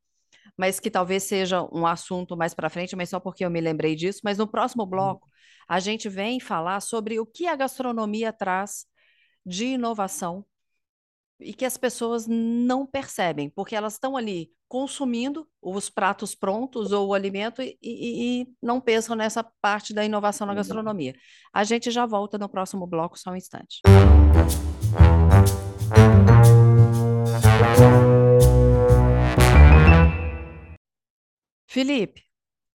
mas 0.56 0.80
que 0.80 0.90
talvez 0.90 1.22
seja 1.22 1.62
um 1.72 1.86
assunto 1.86 2.36
mais 2.36 2.54
para 2.54 2.70
frente, 2.70 2.96
mas 2.96 3.10
só 3.10 3.20
porque 3.20 3.44
eu 3.44 3.50
me 3.50 3.60
lembrei 3.60 3.94
disso. 3.94 4.20
Mas 4.24 4.38
no 4.38 4.46
próximo 4.46 4.84
uhum. 4.84 4.90
bloco, 4.90 5.28
a 5.68 5.80
gente 5.80 6.08
vem 6.08 6.40
falar 6.40 6.80
sobre 6.80 7.20
o 7.20 7.26
que 7.26 7.46
a 7.46 7.56
gastronomia 7.56 8.32
traz 8.32 8.86
de 9.44 9.66
inovação 9.66 10.44
e 11.40 11.52
que 11.52 11.64
as 11.64 11.76
pessoas 11.76 12.26
não 12.26 12.86
percebem, 12.86 13.48
porque 13.50 13.76
elas 13.76 13.94
estão 13.94 14.16
ali 14.16 14.50
consumindo 14.66 15.48
os 15.62 15.88
pratos 15.88 16.34
prontos 16.34 16.92
ou 16.92 17.08
o 17.08 17.14
alimento 17.14 17.62
e, 17.62 17.78
e, 17.82 18.42
e, 18.42 18.48
não 18.62 18.80
pensam 18.80 19.16
nessa 19.16 19.42
parte 19.62 19.94
da 19.94 20.04
inovação 20.04 20.46
na 20.46 20.54
gastronomia. 20.54 21.14
A 21.52 21.64
gente 21.64 21.90
já 21.90 22.04
volta 22.04 22.36
no 22.36 22.48
próximo 22.48 22.86
bloco, 22.86 23.18
só 23.18 23.30
um 23.30 23.36
instante. 23.36 23.80
Felipe, 31.78 32.24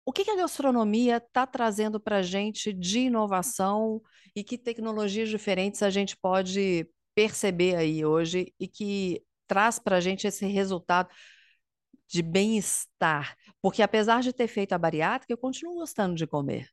o 0.05 0.11
que, 0.11 0.29
a 0.29 0.35
gastronomia 0.35 1.15
está 1.25 1.47
trazendo 1.47 2.01
para 2.01 2.17
a 2.17 2.21
gente 2.21 2.73
de 2.73 2.99
inovação 2.99 4.01
e 4.35 4.43
que 4.43 4.57
tecnologias 4.57 5.29
diferentes 5.29 5.81
a 5.81 5.89
gente 5.89 6.17
pode 6.17 6.85
perceber 7.15 7.77
aí 7.77 8.03
hoje 8.03 8.53
e 8.59 8.67
que 8.67 9.23
traz 9.47 9.79
para 9.79 9.95
a 9.95 9.99
gente 10.01 10.27
esse 10.27 10.45
resultado 10.47 11.07
de 12.09 12.21
bem-estar. 12.21 13.37
Porque 13.61 13.81
apesar 13.81 14.21
de 14.21 14.33
ter 14.33 14.49
feito 14.49 14.73
a 14.73 14.77
bariátrica, 14.77 15.31
eu 15.31 15.37
continuo 15.37 15.75
gostando 15.75 16.13
de 16.13 16.27
comer. 16.27 16.67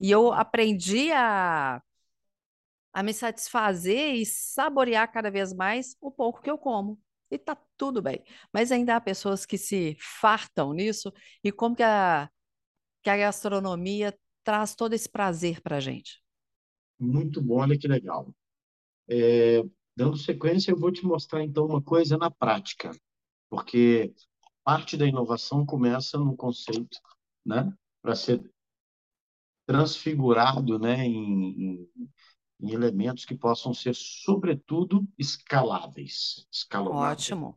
E 0.00 0.10
eu 0.10 0.32
aprendi 0.32 1.12
a, 1.12 1.82
a 2.90 3.02
me 3.02 3.12
satisfazer 3.12 4.14
e 4.14 4.24
saborear 4.24 5.12
cada 5.12 5.30
vez 5.30 5.52
mais 5.52 5.94
o 6.00 6.10
pouco 6.10 6.40
que 6.40 6.50
eu 6.50 6.56
como. 6.56 6.98
E 7.30 7.38
tá 7.38 7.56
tudo 7.76 8.00
bem. 8.00 8.24
Mas 8.52 8.70
ainda 8.70 8.96
há 8.96 9.00
pessoas 9.00 9.44
que 9.44 9.58
se 9.58 9.96
fartam 10.00 10.72
nisso. 10.72 11.12
E 11.42 11.50
como 11.50 11.74
que 11.74 11.82
a, 11.82 12.30
que 13.02 13.10
a 13.10 13.16
gastronomia 13.16 14.16
traz 14.44 14.74
todo 14.74 14.92
esse 14.92 15.08
prazer 15.08 15.60
para 15.60 15.76
a 15.76 15.80
gente? 15.80 16.22
Muito 16.98 17.42
bom, 17.42 17.60
olha 17.60 17.78
que 17.78 17.88
legal. 17.88 18.34
É, 19.08 19.62
Dando 19.96 20.18
sequência, 20.18 20.70
eu 20.70 20.78
vou 20.78 20.92
te 20.92 21.06
mostrar 21.06 21.42
então 21.42 21.64
uma 21.64 21.80
coisa 21.80 22.18
na 22.18 22.30
prática, 22.30 22.90
porque 23.48 24.14
parte 24.62 24.94
da 24.94 25.06
inovação 25.06 25.64
começa 25.64 26.18
no 26.18 26.36
conceito, 26.36 26.98
né, 27.44 27.72
para 28.02 28.14
ser 28.14 28.42
transfigurado, 29.66 30.78
né, 30.78 31.06
em, 31.06 31.88
em, 31.96 32.10
em, 32.60 32.72
elementos 32.72 33.24
que 33.24 33.34
possam 33.34 33.72
ser, 33.72 33.94
sobretudo, 33.94 35.06
escaláveis, 35.18 36.46
escalonáveis. 36.52 37.12
Ótimo. 37.12 37.56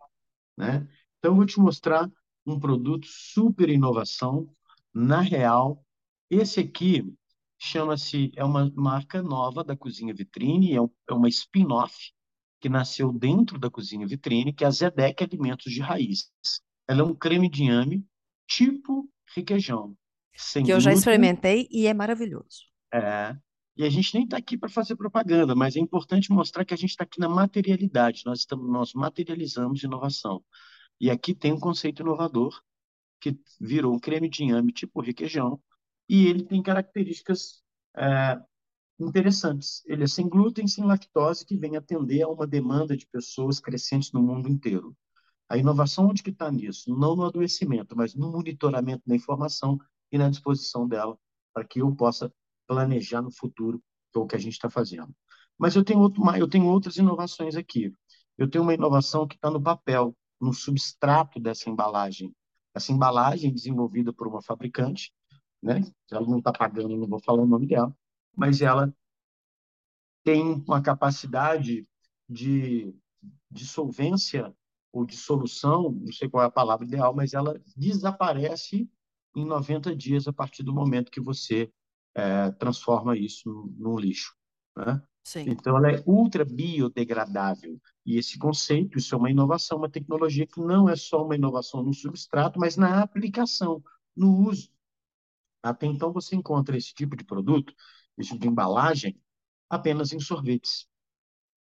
Né? 0.57 0.87
Então, 1.17 1.31
eu 1.31 1.35
vou 1.35 1.45
te 1.45 1.59
mostrar 1.59 2.09
um 2.45 2.59
produto 2.59 3.07
super 3.07 3.69
inovação, 3.69 4.49
na 4.93 5.21
real. 5.21 5.85
Esse 6.29 6.61
aqui 6.61 7.13
chama-se, 7.59 8.31
é 8.35 8.43
uma 8.43 8.71
marca 8.75 9.21
nova 9.21 9.63
da 9.63 9.75
Cozinha 9.75 10.13
Vitrine, 10.13 10.73
é, 10.73 10.81
um, 10.81 10.89
é 11.07 11.13
uma 11.13 11.29
spin-off 11.29 12.13
que 12.59 12.69
nasceu 12.69 13.11
dentro 13.11 13.57
da 13.57 13.69
cozinha 13.69 14.05
vitrine, 14.05 14.53
que 14.53 14.63
é 14.63 14.67
a 14.67 14.71
Zedek 14.71 15.23
Alimentos 15.23 15.71
de 15.71 15.81
Raiz. 15.81 16.29
Ela 16.87 17.01
é 17.01 17.03
um 17.03 17.15
creme 17.15 17.49
de 17.49 17.63
inhame 17.63 18.05
tipo 18.47 19.09
requeijão. 19.35 19.95
que 20.63 20.71
eu 20.71 20.79
já 20.79 20.91
experimentei 20.91 21.67
e 21.71 21.87
é 21.87 21.93
maravilhoso. 21.93 22.65
É. 22.93 23.35
E 23.79 23.85
a 23.85 23.89
gente 23.89 24.13
nem 24.13 24.25
está 24.25 24.35
aqui 24.35 24.57
para 24.57 24.67
fazer 24.67 24.97
propaganda, 24.97 25.55
mas 25.55 25.77
é 25.77 25.79
importante 25.79 26.33
mostrar 26.33 26.65
que 26.65 26.73
a 26.73 26.77
gente 26.77 26.89
está 26.89 27.05
aqui 27.05 27.17
na 27.17 27.29
materialidade. 27.29 28.23
Nós 28.25 28.39
estamos, 28.39 28.69
nós 28.69 28.93
materializamos 28.93 29.81
inovação. 29.81 30.43
E 30.99 31.09
aqui 31.09 31.33
tem 31.33 31.53
um 31.53 31.59
conceito 31.59 32.01
inovador 32.01 32.61
que 33.21 33.39
virou 33.57 33.95
um 33.95 33.99
creme 33.99 34.27
de 34.27 34.43
inhame 34.43 34.73
tipo 34.73 34.99
requeijão 34.99 35.61
e 36.09 36.27
ele 36.27 36.43
tem 36.43 36.61
características 36.61 37.63
é, 37.95 38.37
interessantes. 38.99 39.81
Ele 39.85 40.03
é 40.03 40.07
sem 40.07 40.27
glúten, 40.27 40.67
sem 40.67 40.83
lactose, 40.83 41.45
que 41.45 41.55
vem 41.55 41.77
atender 41.77 42.23
a 42.23 42.27
uma 42.27 42.45
demanda 42.45 42.97
de 42.97 43.07
pessoas 43.07 43.61
crescentes 43.61 44.11
no 44.11 44.21
mundo 44.21 44.49
inteiro. 44.49 44.93
A 45.47 45.57
inovação 45.57 46.09
onde 46.09 46.21
que 46.21 46.31
está 46.31 46.51
nisso? 46.51 46.93
Não 46.93 47.15
no 47.15 47.23
adoecimento, 47.23 47.95
mas 47.95 48.13
no 48.13 48.29
monitoramento 48.29 49.03
da 49.07 49.15
informação 49.15 49.79
e 50.11 50.17
na 50.17 50.29
disposição 50.29 50.85
dela 50.85 51.17
para 51.53 51.63
que 51.63 51.79
eu 51.81 51.95
possa 51.95 52.29
planejar 52.69 53.23
no 53.23 53.31
futuro 53.31 53.81
é 54.15 54.19
o 54.19 54.27
que 54.27 54.35
a 54.35 54.39
gente 54.39 54.53
está 54.53 54.69
fazendo. 54.69 55.11
Mas 55.57 55.75
eu 55.75 55.83
tenho, 55.83 55.99
outro, 55.99 56.23
eu 56.37 56.47
tenho 56.47 56.65
outras 56.65 56.97
inovações 56.97 57.55
aqui. 57.55 57.91
Eu 58.37 58.47
tenho 58.47 58.63
uma 58.63 58.73
inovação 58.73 59.27
que 59.27 59.35
está 59.35 59.49
no 59.49 59.61
papel, 59.61 60.15
no 60.39 60.53
substrato 60.53 61.39
dessa 61.39 61.69
embalagem. 61.69 62.31
Essa 62.73 62.91
embalagem 62.91 63.51
desenvolvida 63.51 64.13
por 64.13 64.27
uma 64.27 64.41
fabricante, 64.41 65.11
né? 65.61 65.81
Ela 66.11 66.25
não 66.27 66.37
está 66.37 66.53
pagando, 66.53 66.95
não 66.95 67.07
vou 67.07 67.19
falar 67.19 67.41
o 67.41 67.47
nome 67.47 67.67
dela, 67.67 67.93
mas 68.37 68.61
ela 68.61 68.93
tem 70.23 70.63
uma 70.67 70.81
capacidade 70.81 71.87
de, 72.29 72.93
de 73.49 73.65
solvência 73.65 74.55
ou 74.93 75.05
de 75.05 75.17
solução, 75.17 75.91
não 75.91 76.11
sei 76.13 76.29
qual 76.29 76.43
é 76.43 76.47
a 76.47 76.51
palavra 76.51 76.85
ideal, 76.85 77.15
mas 77.15 77.33
ela 77.33 77.59
desaparece 77.75 78.87
em 79.35 79.45
90 79.45 79.95
dias 79.95 80.27
a 80.27 80.33
partir 80.33 80.63
do 80.63 80.73
momento 80.73 81.11
que 81.11 81.19
você 81.19 81.71
é, 82.15 82.51
transforma 82.51 83.17
isso 83.17 83.73
num 83.77 83.97
lixo. 83.97 84.33
Né? 84.75 85.01
Então, 85.47 85.77
ela 85.77 85.91
é 85.91 86.03
ultra 86.05 86.43
biodegradável. 86.43 87.79
E 88.05 88.17
esse 88.17 88.37
conceito, 88.37 88.97
isso 88.97 89.13
é 89.13 89.17
uma 89.17 89.29
inovação, 89.29 89.77
uma 89.77 89.89
tecnologia 89.89 90.47
que 90.47 90.59
não 90.59 90.89
é 90.89 90.95
só 90.95 91.23
uma 91.23 91.35
inovação 91.35 91.83
no 91.83 91.93
substrato, 91.93 92.59
mas 92.59 92.77
na 92.77 93.01
aplicação, 93.01 93.83
no 94.15 94.47
uso. 94.47 94.69
Até 95.61 95.85
então, 95.85 96.11
você 96.11 96.35
encontra 96.35 96.77
esse 96.77 96.93
tipo 96.93 97.15
de 97.15 97.23
produto 97.23 97.73
esse 98.19 98.29
tipo 98.31 98.41
de 98.41 98.47
embalagem 98.47 99.19
apenas 99.69 100.11
em 100.11 100.19
sorvetes, 100.19 100.87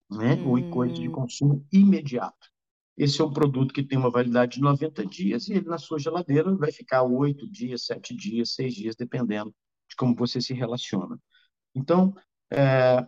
né? 0.09 0.35
Hum. 0.35 0.49
ou 0.49 0.59
em 0.59 0.69
coisas 0.69 0.99
de 0.99 1.07
hum. 1.07 1.11
consumo 1.11 1.65
imediato. 1.71 2.49
Esse 2.97 3.21
é 3.21 3.23
um 3.23 3.31
produto 3.31 3.73
que 3.73 3.83
tem 3.83 3.97
uma 3.97 4.11
validade 4.11 4.55
de 4.55 4.61
90 4.61 5.05
dias 5.05 5.47
e 5.47 5.53
ele 5.53 5.67
na 5.67 5.77
sua 5.77 5.97
geladeira 5.97 6.53
vai 6.55 6.71
ficar 6.71 7.03
8 7.03 7.49
dias, 7.49 7.85
7 7.85 8.15
dias, 8.15 8.53
6 8.53 8.73
dias, 8.73 8.95
dependendo 8.95 9.55
de 9.91 9.95
como 9.95 10.15
você 10.15 10.41
se 10.41 10.53
relaciona. 10.53 11.19
Então, 11.75 12.15
é, 12.51 13.07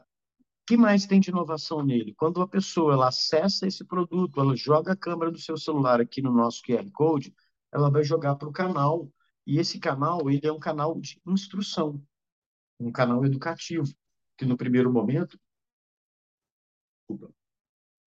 que 0.68 0.78
mais 0.78 1.06
tem 1.06 1.20
de 1.20 1.30
inovação 1.30 1.84
nele? 1.84 2.14
Quando 2.16 2.42
a 2.42 2.48
pessoa 2.48 2.94
ela 2.94 3.08
acessa 3.08 3.66
esse 3.66 3.86
produto, 3.86 4.40
ela 4.40 4.56
joga 4.56 4.94
a 4.94 4.98
câmera 4.98 5.32
do 5.32 5.40
seu 5.40 5.58
celular 5.58 6.00
aqui 6.02 6.22
no 6.22 6.32
nosso 6.32 6.62
QR 6.62 6.90
Code, 6.92 7.34
ela 7.72 7.90
vai 7.90 8.04
jogar 8.04 8.36
para 8.36 8.48
o 8.48 8.54
canal, 8.54 9.10
e 9.48 9.60
esse 9.60 9.80
canal 9.80 10.30
ele 10.30 10.46
é 10.46 10.52
um 10.52 10.60
canal 10.60 11.00
de 11.00 11.20
instrução 11.26 12.02
um 12.80 12.92
canal 12.92 13.26
educativo, 13.26 13.88
que 14.38 14.46
no 14.46 14.58
primeiro 14.58 14.92
momento. 14.92 15.40
Desculpa, 17.00 17.34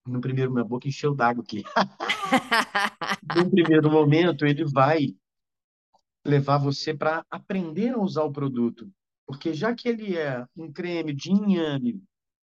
no 0.07 0.21
primeiro, 0.21 0.53
minha 0.53 0.65
boca 0.65 0.87
encheu 0.87 1.15
d'água 1.15 1.43
aqui. 1.43 1.65
no 3.37 3.51
primeiro 3.51 3.91
momento, 3.91 4.47
ele 4.47 4.65
vai 4.65 5.17
levar 6.27 6.59
você 6.59 6.93
para 6.93 7.25
aprender 7.31 7.91
a 7.91 7.99
usar 7.99 8.25
o 8.25 8.33
produto. 8.33 8.91
Porque 9.27 9.55
já 9.55 9.75
que 9.75 9.89
ele 9.89 10.17
é 10.17 10.45
um 10.57 10.73
creme 10.73 11.13
de 11.13 11.31
inhame, 11.31 12.03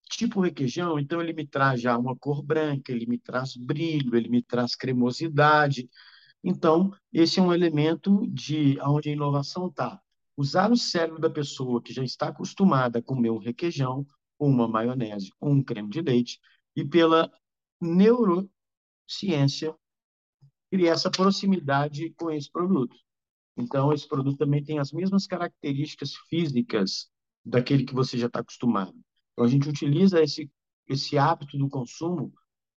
tipo 0.09 0.41
requeijão, 0.41 0.99
então 0.99 1.21
ele 1.21 1.33
me 1.33 1.45
traz 1.45 1.81
já 1.81 1.97
uma 1.97 2.15
cor 2.15 2.41
branca, 2.41 2.91
ele 2.91 3.05
me 3.05 3.17
traz 3.17 3.55
brilho, 3.55 4.15
ele 4.15 4.29
me 4.29 4.41
traz 4.41 4.75
cremosidade. 4.75 5.89
Então, 6.43 6.91
esse 7.11 7.39
é 7.39 7.43
um 7.43 7.53
elemento 7.53 8.27
de 8.27 8.79
onde 8.81 9.09
a 9.09 9.13
inovação 9.13 9.67
está. 9.67 10.01
Usar 10.35 10.71
o 10.71 10.77
cérebro 10.77 11.19
da 11.19 11.29
pessoa 11.29 11.81
que 11.81 11.93
já 11.93 12.03
está 12.03 12.29
acostumada 12.29 12.99
a 12.99 13.03
comer 13.03 13.29
um 13.29 13.37
requeijão, 13.37 14.05
ou 14.37 14.49
uma 14.49 14.67
maionese, 14.67 15.31
ou 15.39 15.51
um 15.51 15.63
creme 15.63 15.89
de 15.89 16.01
leite, 16.01 16.39
e 16.75 16.83
pela 16.83 17.31
neurociência 17.79 19.75
criar 20.71 20.93
essa 20.93 21.11
proximidade 21.11 22.09
com 22.17 22.31
esse 22.31 22.51
produto. 22.51 22.97
Então, 23.55 23.93
esse 23.93 24.07
produto 24.07 24.37
também 24.37 24.63
tem 24.63 24.79
as 24.79 24.91
mesmas 24.91 25.27
características 25.27 26.15
físicas 26.29 27.09
daquele 27.45 27.85
que 27.85 27.93
você 27.93 28.17
já 28.17 28.27
está 28.27 28.39
acostumado. 28.39 28.95
Então, 29.31 29.45
a 29.45 29.47
gente 29.47 29.69
utiliza 29.69 30.21
esse, 30.21 30.51
esse 30.87 31.17
hábito 31.17 31.57
do 31.57 31.69
consumo 31.69 32.33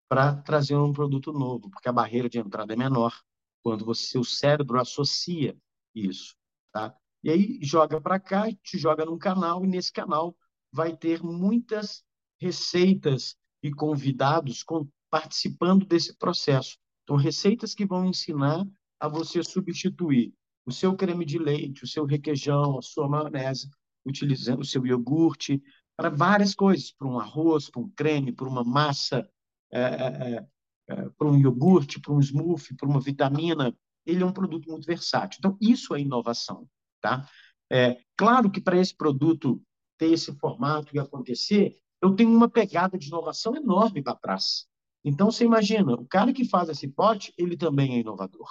para 0.09 0.37
trazer 0.37 0.77
um 0.77 0.93
produto 0.93 1.33
novo, 1.33 1.71
porque 1.71 1.89
a 1.89 1.93
barreira 1.93 2.29
de 2.29 2.39
entrada 2.39 2.73
é 2.73 2.77
menor 2.77 3.15
quando 3.63 3.85
você, 3.85 4.07
seu 4.07 4.23
cérebro 4.23 4.79
associa 4.79 5.57
isso. 5.95 6.37
Tá? 6.73 6.95
E 7.25 7.31
aí 7.31 7.59
joga 7.63 8.01
para 8.01 8.21
cá, 8.21 8.45
te 8.63 8.79
joga 8.79 9.05
num 9.05 9.19
canal, 9.19 9.65
e 9.65 9.69
nesse 9.69 9.93
canal 9.93 10.37
vai 10.71 10.97
ter 10.97 11.23
muitas 11.23 12.05
receitas 12.39 13.37
e 13.63 13.73
convidados 13.73 14.63
com, 14.63 14.87
participando 15.11 15.87
desse 15.87 16.17
processo. 16.17 16.79
Então, 17.03 17.17
receitas 17.17 17.75
que 17.75 17.87
vão 17.87 18.07
ensinar 18.07 18.65
a 19.01 19.09
você 19.09 19.43
substituir 19.43 20.33
o 20.67 20.73
seu 20.73 20.97
creme 20.97 21.25
de 21.25 21.39
leite, 21.39 21.85
o 21.85 21.87
seu 21.87 22.05
requeijão, 22.05 22.79
a 22.79 22.83
sua 22.83 23.09
maionese, 23.09 23.71
utilizando 24.05 24.61
o 24.61 24.65
seu 24.65 24.85
iogurte, 24.85 25.63
para 25.97 26.11
várias 26.11 26.55
coisas, 26.55 26.93
para 26.93 27.09
um 27.09 27.19
arroz, 27.19 27.71
para 27.71 27.81
um 27.81 27.89
creme, 27.89 28.33
para 28.33 28.49
uma 28.49 28.63
massa, 28.63 29.29
é, 29.73 29.81
é, 29.81 30.47
é, 30.89 31.09
para 31.17 31.27
um 31.27 31.39
iogurte, 31.39 32.01
para 32.01 32.13
um 32.13 32.21
smoothie, 32.21 32.77
para 32.77 32.89
uma 32.89 33.01
vitamina. 33.01 33.75
Ele 34.05 34.23
é 34.23 34.27
um 34.27 34.33
produto 34.33 34.69
muito 34.71 34.87
versátil. 34.87 35.39
Então, 35.39 35.57
isso 35.61 35.95
é 35.95 36.01
inovação. 36.01 36.69
Tá? 37.01 37.27
É, 37.71 37.99
claro 38.17 38.51
que 38.51 38.61
para 38.61 38.79
esse 38.79 38.95
produto 38.95 39.63
ter 39.99 40.13
esse 40.13 40.37
formato 40.37 40.95
e 40.95 40.99
acontecer, 40.99 41.77
eu 42.03 42.15
tenho 42.15 42.31
uma 42.31 42.49
pegada 42.49 42.99
de 42.99 43.09
inovação 43.09 43.57
enorme 43.57 44.03
para 44.03 44.17
trás. 44.17 44.67
Então, 45.03 45.31
você 45.31 45.45
imagina, 45.45 45.95
o 45.95 46.07
cara 46.07 46.33
que 46.33 46.45
faz 46.45 46.69
esse 46.69 46.89
pote, 46.89 47.33
ele 47.39 47.57
também 47.57 47.95
é 47.95 48.01
inovador. 48.01 48.49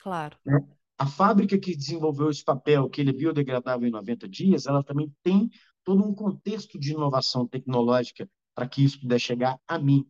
Claro. 0.00 0.36
Né? 0.44 0.58
A 0.96 1.06
fábrica 1.06 1.58
que 1.58 1.76
desenvolveu 1.76 2.30
esse 2.30 2.44
papel, 2.44 2.88
que 2.88 3.00
ele 3.00 3.10
é 3.10 3.14
biodegradável 3.14 3.86
em 3.86 3.90
90 3.90 4.28
dias, 4.28 4.66
ela 4.66 4.82
também 4.82 5.12
tem 5.22 5.50
todo 5.82 6.04
um 6.04 6.14
contexto 6.14 6.78
de 6.78 6.92
inovação 6.92 7.46
tecnológica 7.46 8.28
para 8.54 8.68
que 8.68 8.84
isso 8.84 9.00
pudesse 9.00 9.24
chegar 9.24 9.58
a 9.66 9.78
mim. 9.78 10.06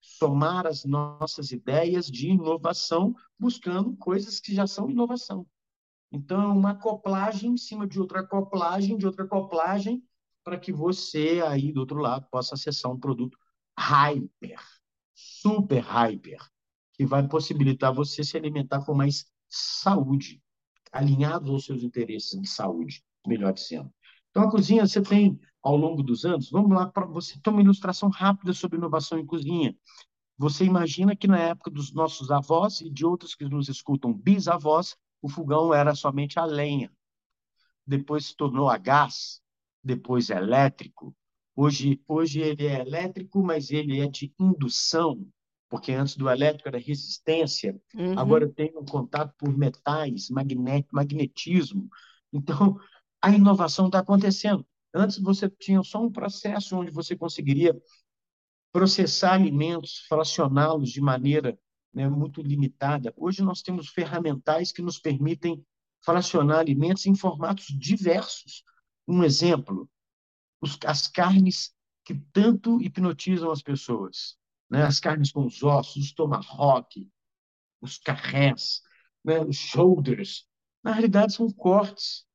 Somar 0.00 0.66
as 0.66 0.84
nossas 0.84 1.52
ideias 1.52 2.06
de 2.06 2.28
inovação, 2.30 3.14
buscando 3.38 3.96
coisas 3.96 4.40
que 4.40 4.52
já 4.54 4.66
são 4.66 4.90
inovação. 4.90 5.46
Então, 6.12 6.42
é 6.42 6.46
uma 6.46 6.70
acoplagem 6.70 7.52
em 7.52 7.56
cima 7.56 7.86
de 7.86 7.98
outra 7.98 8.20
acoplagem, 8.20 8.96
de 8.96 9.06
outra 9.06 9.24
acoplagem, 9.24 10.02
para 10.44 10.58
que 10.58 10.72
você 10.72 11.42
aí 11.46 11.72
do 11.72 11.80
outro 11.80 11.98
lado 11.98 12.26
possa 12.30 12.54
acessar 12.54 12.92
um 12.92 13.00
produto 13.00 13.38
hyper, 13.78 14.60
super 15.14 15.82
hyper, 15.82 16.38
que 16.92 17.06
vai 17.06 17.26
possibilitar 17.26 17.94
você 17.94 18.22
se 18.22 18.36
alimentar 18.36 18.84
com 18.84 18.94
mais 18.94 19.24
saúde, 19.54 20.42
alinhados 20.92 21.50
aos 21.50 21.64
seus 21.64 21.82
interesses 21.82 22.40
de 22.40 22.48
saúde, 22.48 23.04
melhor 23.26 23.52
dizendo. 23.52 23.92
Então, 24.30 24.42
a 24.42 24.50
cozinha, 24.50 24.86
você 24.86 25.00
tem, 25.00 25.38
ao 25.62 25.76
longo 25.76 26.02
dos 26.02 26.24
anos, 26.24 26.50
vamos 26.50 26.76
lá, 26.76 26.86
para 26.86 27.06
você 27.06 27.38
ter 27.40 27.50
uma 27.50 27.62
ilustração 27.62 28.08
rápida 28.08 28.52
sobre 28.52 28.78
inovação 28.78 29.18
em 29.18 29.26
cozinha. 29.26 29.76
Você 30.36 30.64
imagina 30.64 31.14
que 31.14 31.28
na 31.28 31.38
época 31.38 31.70
dos 31.70 31.92
nossos 31.94 32.30
avós 32.30 32.80
e 32.80 32.90
de 32.90 33.06
outros 33.06 33.34
que 33.34 33.44
nos 33.44 33.68
escutam, 33.68 34.12
bisavós, 34.12 34.96
o 35.22 35.28
fogão 35.28 35.72
era 35.72 35.94
somente 35.94 36.38
a 36.38 36.44
lenha. 36.44 36.92
Depois 37.86 38.26
se 38.26 38.36
tornou 38.36 38.68
a 38.68 38.76
gás, 38.76 39.40
depois 39.82 40.30
elétrico. 40.30 41.14
Hoje, 41.54 42.02
hoje 42.08 42.40
ele 42.40 42.66
é 42.66 42.80
elétrico, 42.80 43.42
mas 43.42 43.70
ele 43.70 44.00
é 44.00 44.08
de 44.08 44.34
indução 44.38 45.24
porque 45.68 45.92
antes 45.92 46.16
do 46.16 46.28
elétrico 46.28 46.68
era 46.68 46.78
resistência, 46.78 47.78
uhum. 47.94 48.18
agora 48.18 48.48
tem 48.48 48.72
um 48.76 48.84
contato 48.84 49.34
por 49.38 49.56
metais, 49.56 50.30
magnet, 50.30 50.86
magnetismo. 50.92 51.88
Então, 52.32 52.78
a 53.20 53.30
inovação 53.30 53.86
está 53.86 54.00
acontecendo. 54.00 54.66
Antes 54.92 55.18
você 55.18 55.48
tinha 55.48 55.82
só 55.82 56.00
um 56.02 56.10
processo 56.10 56.76
onde 56.76 56.90
você 56.90 57.16
conseguiria 57.16 57.76
processar 58.72 59.34
alimentos, 59.34 60.04
fracioná-los 60.08 60.90
de 60.90 61.00
maneira 61.00 61.58
né, 61.92 62.08
muito 62.08 62.42
limitada. 62.42 63.12
Hoje 63.16 63.42
nós 63.42 63.62
temos 63.62 63.88
ferramentais 63.88 64.72
que 64.72 64.82
nos 64.82 64.98
permitem 64.98 65.64
fracionar 66.04 66.58
alimentos 66.58 67.06
em 67.06 67.14
formatos 67.14 67.66
diversos. 67.66 68.62
Um 69.06 69.24
exemplo, 69.24 69.88
os, 70.60 70.78
as 70.84 71.08
carnes 71.08 71.72
que 72.04 72.14
tanto 72.32 72.80
hipnotizam 72.82 73.50
as 73.50 73.62
pessoas 73.62 74.36
né? 74.70 74.82
as 74.82 75.00
carnes 75.00 75.30
com 75.30 75.46
os 75.46 75.62
ossos, 75.62 75.96
os 75.96 76.12
tomahawk, 76.12 77.08
os 77.80 77.98
carrés, 77.98 78.80
né? 79.24 79.40
os 79.40 79.56
shoulders. 79.56 80.46
Na 80.82 80.92
realidade, 80.92 81.34
são 81.34 81.50
cortes. 81.50 82.26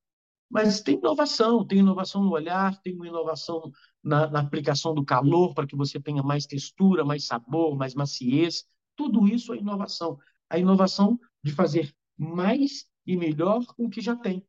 Mas 0.50 0.82
tem 0.82 0.96
inovação, 0.96 1.65
tem 1.65 1.80
inovação 1.80 2.24
no 2.24 2.32
olhar, 2.32 2.80
tem 2.82 2.96
uma 2.96 3.08
inovação 3.08 3.72
na, 4.04 4.28
na 4.30 4.39
aplicação 4.39 4.96
do 4.96 5.06
calor 5.06 5.54
para 5.54 5.68
que 5.68 5.76
você 5.76 6.00
tenha 6.00 6.24
mais 6.24 6.48
textura, 6.48 7.06
mais 7.06 7.26
sabor, 7.26 7.78
mais 7.78 7.94
maciez. 7.94 8.65
Tudo 8.96 9.28
isso 9.28 9.54
é 9.54 9.58
inovação. 9.58 10.18
A 10.50 10.58
inovação 10.58 11.20
de 11.44 11.52
fazer 11.52 11.94
mais 12.18 12.88
e 13.06 13.15
melhor 13.15 13.63
com 13.76 13.86
o 13.86 13.89
que 13.89 14.02
já 14.02 14.15
tem. 14.15 14.44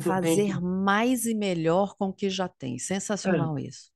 Fazer 0.00 0.60
mais 0.60 1.26
e 1.26 1.34
melhor 1.34 1.94
com 1.96 2.08
o 2.08 2.12
que 2.12 2.28
já 2.28 2.48
tem. 2.48 2.78
Sensacional 2.78 3.58
é. 3.58 3.62
isso. 3.62 3.90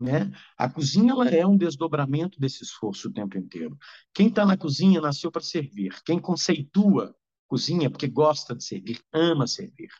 Né? 0.00 0.32
A 0.56 0.66
cozinha 0.66 1.12
ela 1.12 1.28
é 1.28 1.46
um 1.46 1.58
desdobramento 1.58 2.40
desse 2.40 2.64
esforço 2.64 3.08
o 3.08 3.12
tempo 3.12 3.36
inteiro. 3.36 3.76
Quem 4.14 4.28
está 4.28 4.46
na 4.46 4.56
cozinha 4.56 4.98
nasceu 4.98 5.30
para 5.30 5.42
servir. 5.42 5.94
Quem 6.04 6.18
conceitua 6.18 7.14
cozinha 7.46 7.90
porque 7.90 8.06
gosta 8.06 8.54
de 8.54 8.64
servir, 8.64 8.98
ama 9.12 9.46
servir. 9.46 9.90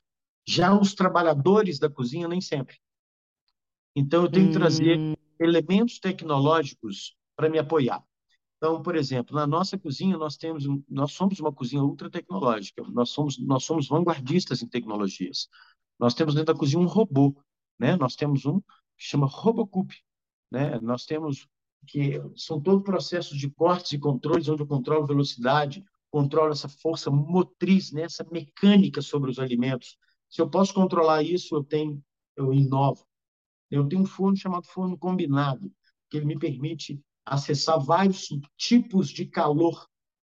Já 0.47 0.73
os 0.73 0.95
trabalhadores 0.95 1.79
da 1.79 1.91
cozinha 1.91 2.27
nem 2.27 2.41
sempre. 2.41 2.77
Então 3.95 4.23
eu 4.23 4.31
tenho 4.31 4.47
que 4.47 4.55
trazer 4.55 4.99
hum. 4.99 5.15
elementos 5.39 5.99
tecnológicos 5.99 7.15
para 7.37 7.51
me 7.51 7.59
apoiar. 7.59 8.03
Então, 8.57 8.83
por 8.83 8.95
exemplo, 8.95 9.35
na 9.35 9.47
nossa 9.47 9.79
cozinha 9.79 10.17
nós 10.17 10.37
temos, 10.37 10.65
nós 10.89 11.13
somos 11.13 11.41
uma 11.41 11.53
cozinha 11.53 11.83
ultra 11.83 12.09
tecnológica. 12.09 12.83
Nós 12.89 13.11
somos, 13.11 13.39
nós 13.39 13.65
somos 13.65 13.89
vanguardistas 13.89 14.63
em 14.63 14.69
tecnologias. 14.69 15.49
Nós 15.99 16.15
temos 16.15 16.35
dentro 16.35 16.55
da 16.55 16.59
cozinha 16.59 16.81
um 16.81 16.87
robô, 16.87 17.35
né? 17.79 17.97
Nós 17.97 18.17
temos 18.17 18.47
um 18.47 18.61
que 19.01 19.07
chama 19.07 19.27
Robocup. 19.27 19.95
Né? 20.53 20.79
Nós 20.81 21.07
temos 21.07 21.49
que 21.87 22.21
são 22.37 22.61
todos 22.61 22.85
processos 22.85 23.39
de 23.39 23.49
cortes 23.49 23.93
e 23.93 23.99
controles, 23.99 24.47
onde 24.49 24.63
eu 24.63 24.67
controlo 24.67 25.07
velocidade, 25.07 25.83
controlo 26.11 26.53
essa 26.53 26.69
força 26.69 27.11
motriz, 27.11 27.91
né? 27.93 28.03
essa 28.03 28.25
mecânica 28.31 29.01
sobre 29.01 29.31
os 29.31 29.39
alimentos. 29.39 29.97
Se 30.29 30.43
eu 30.43 30.51
posso 30.51 30.75
controlar 30.75 31.23
isso, 31.23 31.57
eu 31.57 31.65
tenho, 31.65 32.05
eu 32.37 32.53
inovo. 32.53 33.05
Eu 33.71 33.89
tenho 33.89 34.03
um 34.03 34.07
forno 34.07 34.37
chamado 34.37 34.67
forno 34.67 34.99
combinado, 34.99 35.73
que 36.11 36.19
ele 36.19 36.27
me 36.27 36.39
permite 36.39 37.01
acessar 37.25 37.81
vários 37.81 38.29
tipos 38.59 39.09
de 39.09 39.25
calor 39.25 39.89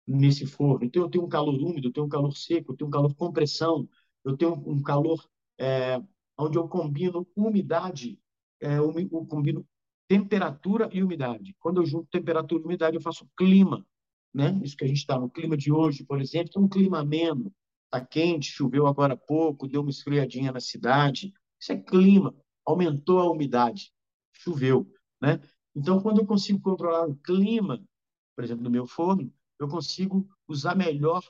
nesse 0.06 0.46
forno. 0.46 0.84
Então, 0.84 1.04
eu 1.04 1.10
tenho 1.10 1.24
um 1.24 1.30
calor 1.30 1.54
úmido, 1.54 1.88
eu 1.88 1.94
tenho 1.94 2.06
um 2.06 2.10
calor 2.10 2.36
seco, 2.36 2.74
eu 2.74 2.78
tenho 2.78 2.88
um 2.88 2.92
calor 2.92 3.14
compressão, 3.16 3.88
eu 4.26 4.36
tenho 4.36 4.54
um 4.66 4.82
calor 4.82 5.24
é, 5.58 6.02
onde 6.38 6.58
eu 6.58 6.68
combino 6.68 7.28
umidade 7.36 8.20
é, 8.62 8.78
eu, 8.78 8.94
eu 8.98 9.26
combino 9.26 9.66
temperatura 10.08 10.90
e 10.92 11.04
umidade. 11.04 11.56
Quando 11.60 11.82
eu 11.82 11.86
junto 11.86 12.08
temperatura 12.10 12.62
e 12.62 12.66
umidade, 12.66 12.96
eu 12.96 13.02
faço 13.02 13.28
clima, 13.38 13.86
né? 14.34 14.60
Isso 14.64 14.78
que 14.78 14.86
a 14.86 14.88
gente 14.88 14.98
está 14.98 15.20
no 15.20 15.30
clima 15.30 15.58
de 15.58 15.72
hoje, 15.72 16.06
por 16.06 16.22
exemplo, 16.22 16.52
é 16.56 16.60
um 16.60 16.68
clima 16.68 17.00
ameno, 17.00 17.54
está 17.86 18.06
quente, 18.06 18.52
choveu 18.52 18.88
agora 18.88 19.14
há 19.14 19.18
pouco, 19.18 19.68
deu 19.68 19.82
uma 19.82 19.90
esfriadinha 19.90 20.52
na 20.52 20.60
cidade. 20.60 21.34
Isso 21.60 21.72
é 21.72 21.78
clima, 21.78 22.34
aumentou 22.66 23.20
a 23.20 23.30
umidade, 23.30 23.92
choveu, 24.34 24.90
né? 25.22 25.42
Então, 25.76 26.02
quando 26.02 26.20
eu 26.20 26.26
consigo 26.26 26.60
controlar 26.60 27.08
o 27.08 27.16
clima, 27.16 27.84
por 28.36 28.44
exemplo, 28.44 28.64
no 28.64 28.70
meu 28.70 28.88
forno, 28.88 29.32
eu 29.60 29.68
consigo 29.68 30.28
usar 30.48 30.76
melhor 30.76 31.24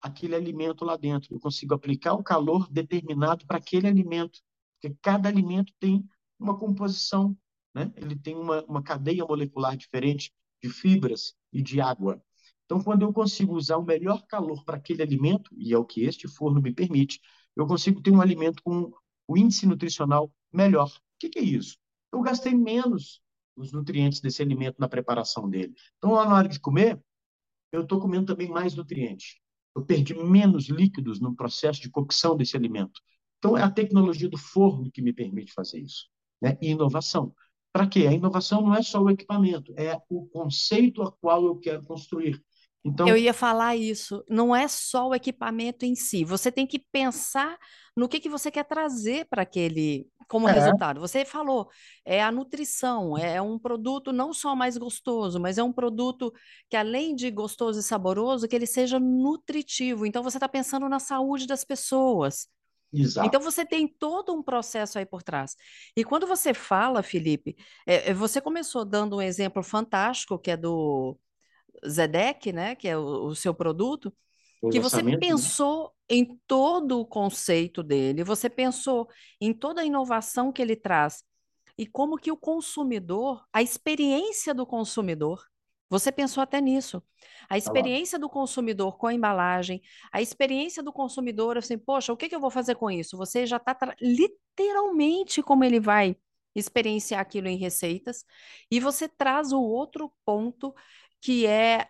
aquele 0.00 0.34
alimento 0.34 0.84
lá 0.84 0.96
dentro. 0.96 1.34
Eu 1.34 1.40
consigo 1.40 1.74
aplicar 1.74 2.14
o 2.14 2.22
calor 2.22 2.68
determinado 2.70 3.46
para 3.46 3.58
aquele 3.58 3.86
alimento, 3.86 4.40
porque 4.74 4.96
cada 5.00 5.28
alimento 5.28 5.72
tem 5.78 6.04
uma 6.42 6.58
composição, 6.58 7.36
né? 7.74 7.92
ele 7.96 8.16
tem 8.16 8.36
uma, 8.36 8.62
uma 8.64 8.82
cadeia 8.82 9.24
molecular 9.24 9.76
diferente 9.76 10.32
de 10.62 10.68
fibras 10.68 11.34
e 11.52 11.62
de 11.62 11.80
água. 11.80 12.22
Então, 12.64 12.82
quando 12.82 13.02
eu 13.02 13.12
consigo 13.12 13.54
usar 13.54 13.76
o 13.76 13.84
melhor 13.84 14.26
calor 14.26 14.64
para 14.64 14.76
aquele 14.76 15.02
alimento, 15.02 15.50
e 15.56 15.72
é 15.72 15.78
o 15.78 15.84
que 15.84 16.02
este 16.04 16.28
forno 16.28 16.60
me 16.60 16.72
permite, 16.72 17.20
eu 17.56 17.66
consigo 17.66 18.00
ter 18.00 18.10
um 18.10 18.20
alimento 18.20 18.62
com 18.62 18.92
o 19.28 19.36
índice 19.36 19.66
nutricional 19.66 20.32
melhor. 20.52 20.88
O 20.88 21.00
que, 21.18 21.28
que 21.28 21.38
é 21.38 21.42
isso? 21.42 21.76
eu 22.12 22.20
gastei 22.20 22.54
menos 22.54 23.20
os 23.56 23.72
nutrientes 23.72 24.20
desse 24.20 24.42
alimento 24.42 24.76
na 24.78 24.88
preparação 24.88 25.48
dele. 25.48 25.74
Então, 25.96 26.14
na 26.14 26.34
hora 26.34 26.48
de 26.48 26.60
comer, 26.60 27.02
eu 27.72 27.82
estou 27.82 27.98
comendo 27.98 28.26
também 28.26 28.48
mais 28.48 28.74
nutrientes. 28.74 29.38
Eu 29.74 29.84
perdi 29.84 30.14
menos 30.14 30.68
líquidos 30.68 31.20
no 31.20 31.34
processo 31.34 31.80
de 31.80 31.90
cocção 31.90 32.36
desse 32.36 32.56
alimento. 32.56 33.00
Então, 33.38 33.56
é 33.56 33.62
a 33.62 33.70
tecnologia 33.70 34.28
do 34.28 34.36
forno 34.36 34.90
que 34.90 35.00
me 35.02 35.12
permite 35.12 35.52
fazer 35.52 35.80
isso. 35.80 36.08
Né? 36.42 36.58
E 36.60 36.70
inovação. 36.70 37.32
Para 37.72 37.86
quê? 37.86 38.06
A 38.06 38.12
inovação 38.12 38.60
não 38.60 38.74
é 38.74 38.82
só 38.82 39.00
o 39.00 39.08
equipamento, 39.08 39.72
é 39.78 39.98
o 40.10 40.26
conceito 40.26 41.02
a 41.02 41.10
qual 41.10 41.44
eu 41.46 41.56
quero 41.56 41.82
construir. 41.84 42.42
Então, 42.84 43.06
eu 43.06 43.16
ia 43.16 43.32
falar 43.32 43.76
isso. 43.76 44.24
Não 44.28 44.54
é 44.54 44.66
só 44.66 45.08
o 45.08 45.14
equipamento 45.14 45.84
em 45.84 45.94
si. 45.94 46.24
Você 46.24 46.50
tem 46.50 46.66
que 46.66 46.80
pensar 46.80 47.56
no 47.96 48.08
que, 48.08 48.18
que 48.18 48.28
você 48.28 48.50
quer 48.50 48.64
trazer 48.64 49.26
para 49.30 49.42
aquele 49.42 50.06
como 50.28 50.48
é. 50.48 50.52
resultado. 50.52 50.98
Você 50.98 51.24
falou, 51.24 51.68
é 52.04 52.22
a 52.22 52.32
nutrição, 52.32 53.16
é 53.16 53.40
um 53.40 53.58
produto 53.58 54.12
não 54.12 54.32
só 54.32 54.56
mais 54.56 54.76
gostoso, 54.76 55.38
mas 55.38 55.58
é 55.58 55.62
um 55.62 55.72
produto 55.72 56.32
que, 56.68 56.76
além 56.76 57.14
de 57.14 57.30
gostoso 57.30 57.78
e 57.78 57.82
saboroso, 57.82 58.48
que 58.48 58.56
ele 58.56 58.66
seja 58.66 58.98
nutritivo. 58.98 60.04
Então, 60.04 60.22
você 60.22 60.38
está 60.38 60.48
pensando 60.48 60.88
na 60.88 60.98
saúde 60.98 61.46
das 61.46 61.64
pessoas. 61.64 62.48
Exato. 62.92 63.26
Então 63.26 63.40
você 63.40 63.64
tem 63.64 63.88
todo 63.88 64.34
um 64.34 64.42
processo 64.42 64.98
aí 64.98 65.06
por 65.06 65.22
trás. 65.22 65.56
E 65.96 66.04
quando 66.04 66.26
você 66.26 66.52
fala, 66.52 67.02
Felipe, 67.02 67.56
é, 67.86 68.10
é 68.10 68.14
você 68.14 68.40
começou 68.40 68.84
dando 68.84 69.16
um 69.16 69.22
exemplo 69.22 69.62
fantástico, 69.62 70.38
que 70.38 70.50
é 70.50 70.56
do 70.56 71.18
Zedek, 71.88 72.52
né, 72.52 72.74
que 72.74 72.86
é 72.86 72.96
o, 72.96 73.26
o 73.26 73.34
seu 73.34 73.54
produto, 73.54 74.12
o 74.60 74.70
que 74.70 74.78
você 74.78 75.02
né? 75.02 75.16
pensou 75.16 75.84
né? 75.84 76.16
em 76.16 76.40
todo 76.46 77.00
o 77.00 77.06
conceito 77.06 77.82
dele, 77.82 78.22
você 78.22 78.48
pensou 78.48 79.08
em 79.40 79.52
toda 79.52 79.80
a 79.80 79.84
inovação 79.84 80.52
que 80.52 80.62
ele 80.62 80.76
traz 80.76 81.24
e 81.76 81.86
como 81.86 82.18
que 82.18 82.30
o 82.30 82.36
consumidor, 82.36 83.44
a 83.52 83.62
experiência 83.62 84.54
do 84.54 84.66
consumidor, 84.66 85.44
você 85.92 86.10
pensou 86.10 86.42
até 86.42 86.58
nisso. 86.58 87.02
A 87.50 87.58
experiência 87.58 88.18
do 88.18 88.26
consumidor 88.26 88.96
com 88.96 89.08
a 89.08 89.12
embalagem, 89.12 89.82
a 90.10 90.22
experiência 90.22 90.82
do 90.82 90.90
consumidor, 90.90 91.58
assim, 91.58 91.76
poxa, 91.76 92.10
o 92.14 92.16
que, 92.16 92.30
que 92.30 92.34
eu 92.34 92.40
vou 92.40 92.50
fazer 92.50 92.76
com 92.76 92.90
isso? 92.90 93.14
Você 93.18 93.44
já 93.44 93.58
está 93.58 93.76
literalmente 94.00 95.42
como 95.42 95.64
ele 95.64 95.78
vai 95.78 96.16
experienciar 96.54 97.20
aquilo 97.20 97.46
em 97.46 97.58
receitas, 97.58 98.24
e 98.70 98.80
você 98.80 99.06
traz 99.06 99.52
o 99.52 99.60
outro 99.60 100.10
ponto 100.24 100.74
que 101.20 101.46
é 101.46 101.86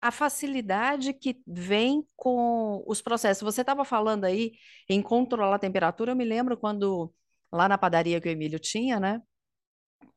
a 0.00 0.12
facilidade 0.12 1.12
que 1.12 1.42
vem 1.44 2.06
com 2.14 2.84
os 2.86 3.02
processos. 3.02 3.42
Você 3.42 3.62
estava 3.62 3.84
falando 3.84 4.26
aí 4.26 4.52
em 4.88 5.02
controlar 5.02 5.56
a 5.56 5.58
temperatura, 5.58 6.12
eu 6.12 6.16
me 6.16 6.24
lembro 6.24 6.56
quando 6.56 7.12
lá 7.52 7.68
na 7.68 7.78
padaria 7.78 8.20
que 8.20 8.28
o 8.28 8.30
Emílio 8.30 8.60
tinha, 8.60 9.00
né? 9.00 9.20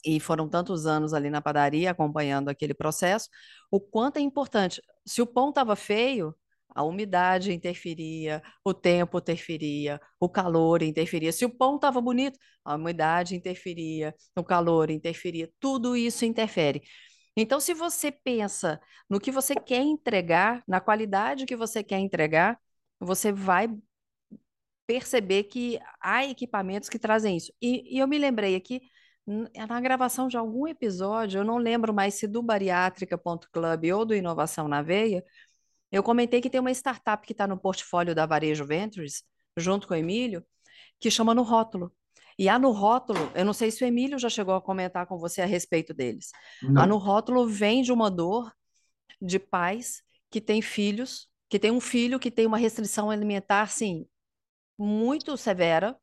E 0.05 0.19
foram 0.19 0.47
tantos 0.49 0.85
anos 0.85 1.13
ali 1.13 1.29
na 1.29 1.41
padaria 1.41 1.91
acompanhando 1.91 2.49
aquele 2.49 2.73
processo, 2.73 3.29
o 3.71 3.79
quanto 3.79 4.17
é 4.17 4.21
importante. 4.21 4.81
Se 5.05 5.21
o 5.21 5.27
pão 5.27 5.49
estava 5.49 5.75
feio, 5.75 6.35
a 6.69 6.83
umidade 6.83 7.51
interferia, 7.53 8.41
o 8.63 8.73
tempo 8.73 9.17
interferia, 9.17 9.99
o 10.19 10.29
calor 10.29 10.83
interferia. 10.83 11.31
Se 11.31 11.43
o 11.45 11.49
pão 11.49 11.75
estava 11.75 11.99
bonito, 11.99 12.37
a 12.63 12.75
umidade 12.75 13.35
interferia, 13.35 14.13
o 14.35 14.43
calor 14.43 14.91
interferia, 14.91 15.51
tudo 15.59 15.97
isso 15.97 16.23
interfere. 16.25 16.83
Então, 17.35 17.59
se 17.59 17.73
você 17.73 18.11
pensa 18.11 18.79
no 19.09 19.19
que 19.19 19.31
você 19.31 19.55
quer 19.55 19.81
entregar, 19.81 20.63
na 20.67 20.79
qualidade 20.79 21.45
que 21.45 21.55
você 21.55 21.83
quer 21.83 21.99
entregar, 21.99 22.59
você 22.99 23.31
vai 23.31 23.69
perceber 24.87 25.43
que 25.43 25.79
há 26.01 26.25
equipamentos 26.25 26.89
que 26.89 26.97
trazem 26.97 27.37
isso. 27.37 27.51
E, 27.61 27.95
e 27.95 27.99
eu 27.99 28.07
me 28.07 28.17
lembrei 28.17 28.55
aqui, 28.55 28.81
na 29.27 29.81
gravação 29.81 30.29
de 30.29 30.37
algum 30.37 30.65
episódio, 30.67 31.39
eu 31.39 31.43
não 31.43 31.57
lembro 31.57 31.93
mais 31.93 32.13
se 32.13 32.25
do 32.25 32.41
bariátrica.club 32.41 33.85
ou 33.93 34.05
do 34.05 34.15
Inovação 34.15 34.67
na 34.67 34.81
Veia, 34.81 35.23
eu 35.91 36.01
comentei 36.01 36.39
que 36.39 36.49
tem 36.49 36.61
uma 36.61 36.71
startup 36.71 37.25
que 37.25 37.33
está 37.33 37.45
no 37.45 37.59
portfólio 37.59 38.15
da 38.15 38.25
Varejo 38.25 38.65
Ventures, 38.65 39.23
junto 39.57 39.87
com 39.87 39.93
o 39.93 39.97
Emílio, 39.97 40.45
que 40.99 41.11
chama 41.11 41.35
No 41.35 41.43
Rótulo. 41.43 41.93
E 42.39 42.47
a 42.47 42.59
no 42.59 42.71
rótulo, 42.71 43.31
eu 43.33 43.43
não 43.43 43.53
sei 43.53 43.71
se 43.71 43.83
o 43.83 43.87
Emílio 43.87 44.19
já 44.19 44.29
chegou 44.29 44.53
a 44.53 44.61
comentar 44.61 45.07
com 45.07 45.17
você 45.17 45.41
a 45.41 45.45
respeito 45.45 45.91
deles. 45.91 46.31
Não. 46.61 46.83
A 46.83 46.85
no 46.85 46.97
rótulo 46.97 47.47
vem 47.47 47.81
de 47.81 47.91
uma 47.91 48.11
dor 48.11 48.53
de 49.19 49.39
pais 49.39 50.03
que 50.29 50.39
têm 50.39 50.61
filhos, 50.61 51.27
que 51.49 51.57
tem 51.57 51.71
um 51.71 51.81
filho 51.81 52.19
que 52.19 52.29
tem 52.29 52.45
uma 52.45 52.57
restrição 52.57 53.09
alimentar, 53.09 53.63
assim, 53.63 54.05
muito 54.77 55.35
severa. 55.35 55.97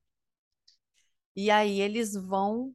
E 1.37 1.53
aí 1.53 1.81
eles 1.81 2.15
vão 2.15 2.75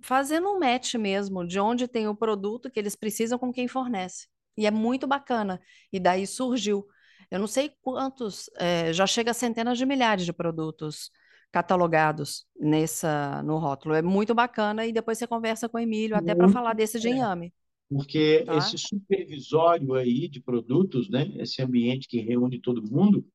fazendo 0.00 0.48
um 0.48 0.58
match 0.58 0.94
mesmo 0.94 1.46
de 1.46 1.58
onde 1.58 1.88
tem 1.88 2.08
o 2.08 2.14
produto 2.14 2.70
que 2.70 2.78
eles 2.78 2.94
precisam 2.94 3.38
com 3.38 3.52
quem 3.52 3.68
fornece. 3.68 4.26
E 4.56 4.66
é 4.66 4.70
muito 4.70 5.06
bacana. 5.06 5.60
E 5.92 6.00
daí 6.00 6.26
surgiu. 6.26 6.86
Eu 7.30 7.38
não 7.38 7.46
sei 7.46 7.72
quantos, 7.80 8.50
é, 8.58 8.92
já 8.92 9.06
chega 9.06 9.30
a 9.30 9.34
centenas 9.34 9.78
de 9.78 9.86
milhares 9.86 10.24
de 10.24 10.32
produtos 10.32 11.10
catalogados 11.50 12.46
nessa 12.58 13.42
no 13.42 13.58
rótulo. 13.58 13.94
É 13.94 14.02
muito 14.02 14.34
bacana 14.34 14.86
e 14.86 14.92
depois 14.92 15.18
você 15.18 15.26
conversa 15.26 15.68
com 15.68 15.76
o 15.76 15.80
Emílio 15.80 16.16
até 16.16 16.34
para 16.34 16.48
falar 16.48 16.74
desse 16.74 16.98
de 16.98 17.08
inhame. 17.08 17.52
Porque 17.88 18.44
tá? 18.44 18.56
esse 18.56 18.76
supervisório 18.76 19.94
aí 19.94 20.28
de 20.28 20.40
produtos, 20.40 21.08
né, 21.08 21.30
esse 21.36 21.62
ambiente 21.62 22.06
que 22.06 22.20
reúne 22.20 22.60
todo 22.60 22.82
mundo, 22.82 23.26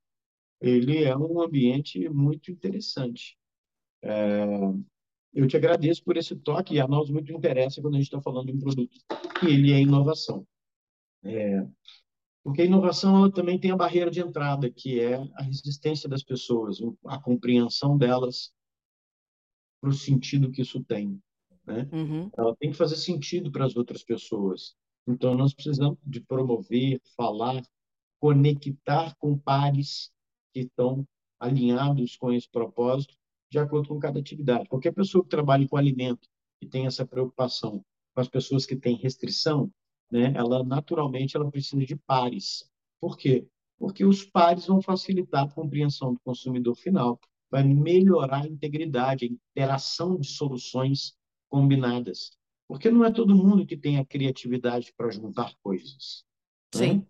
ele 0.62 1.04
é 1.04 1.16
um 1.18 1.42
ambiente 1.42 2.08
muito 2.10 2.52
interessante. 2.52 3.36
É, 4.04 4.46
eu 5.34 5.48
te 5.48 5.58
agradeço 5.58 6.04
por 6.04 6.16
esse 6.16 6.36
toque 6.36 6.76
e 6.76 6.80
a 6.80 6.88
nós 6.88 7.10
muito 7.10 7.32
interessa 7.32 7.82
quando 7.82 7.96
a 7.96 7.98
gente 7.98 8.08
está 8.08 8.22
falando 8.22 8.48
de 8.48 8.54
um 8.54 8.60
produto 8.60 8.96
que 9.40 9.48
ele 9.48 9.72
é 9.72 9.80
inovação. 9.80 10.46
É, 11.24 11.66
porque 12.44 12.62
a 12.62 12.66
inovação 12.66 13.16
ela 13.18 13.32
também 13.32 13.58
tem 13.58 13.72
a 13.72 13.76
barreira 13.76 14.12
de 14.12 14.20
entrada, 14.20 14.70
que 14.70 15.00
é 15.00 15.16
a 15.36 15.42
resistência 15.42 16.10
das 16.10 16.22
pessoas, 16.22 16.78
a 17.06 17.18
compreensão 17.20 17.98
delas 17.98 18.52
para 19.80 19.90
o 19.90 19.94
sentido 19.94 20.52
que 20.52 20.62
isso 20.62 20.84
tem. 20.84 21.22
Né? 21.66 21.90
Uhum. 21.92 22.30
Ela 22.38 22.56
tem 22.58 22.72
que 22.72 22.78
fazer 22.78 22.98
sentido 22.98 23.50
para 23.50 23.66
as 23.66 23.76
outras 23.78 24.04
pessoas. 24.04 24.76
Então, 25.08 25.36
nós 25.36 25.54
precisamos 25.54 25.98
de 26.04 26.20
promover, 26.20 27.02
falar, 27.16 27.64
conectar 28.20 29.16
com 29.16 29.38
pares 29.38 30.12
que 30.54 30.62
estão 30.62 31.08
alinhados 31.40 32.16
com 32.18 32.32
esse 32.32 32.50
propósito, 32.50 33.16
de 33.54 33.60
acordo 33.60 33.88
com 33.88 34.00
cada 34.00 34.20
atividade. 34.20 34.68
Qualquer 34.68 34.92
pessoa 34.92 35.24
que 35.24 35.30
trabalhe 35.30 35.68
com 35.68 35.78
alimento 35.78 36.28
e 36.60 36.68
tem 36.68 36.88
essa 36.88 37.06
preocupação 37.06 37.86
com 38.12 38.20
as 38.20 38.28
pessoas 38.28 38.66
que 38.66 38.76
têm 38.76 38.96
restrição, 38.96 39.72
né, 40.12 40.34
ela 40.36 40.64
naturalmente 40.64 41.38
ela 41.38 41.50
precisa 41.52 41.86
de 41.86 41.96
pares. 41.96 42.68
Por 43.00 43.16
quê? 43.16 43.48
Porque 43.78 44.04
os 44.04 44.24
pares 44.26 44.66
vão 44.66 44.82
facilitar 44.82 45.44
a 45.44 45.50
compreensão 45.52 46.16
do 46.16 46.20
consumidor 46.22 46.76
final, 46.76 47.20
vai 47.52 47.64
melhorar 47.64 48.42
a 48.42 48.48
integridade, 48.48 49.26
a 49.26 49.28
interação 49.28 50.18
de 50.18 50.30
soluções 50.30 51.16
combinadas. 51.48 52.36
Porque 52.68 52.90
não 52.90 53.06
é 53.06 53.12
todo 53.12 53.36
mundo 53.36 53.68
que 53.68 53.78
tem 53.78 54.00
a 54.00 54.06
criatividade 54.06 54.92
para 54.98 55.12
juntar 55.12 55.54
coisas. 55.62 56.26
Né? 56.74 56.82
Sim. 56.88 57.08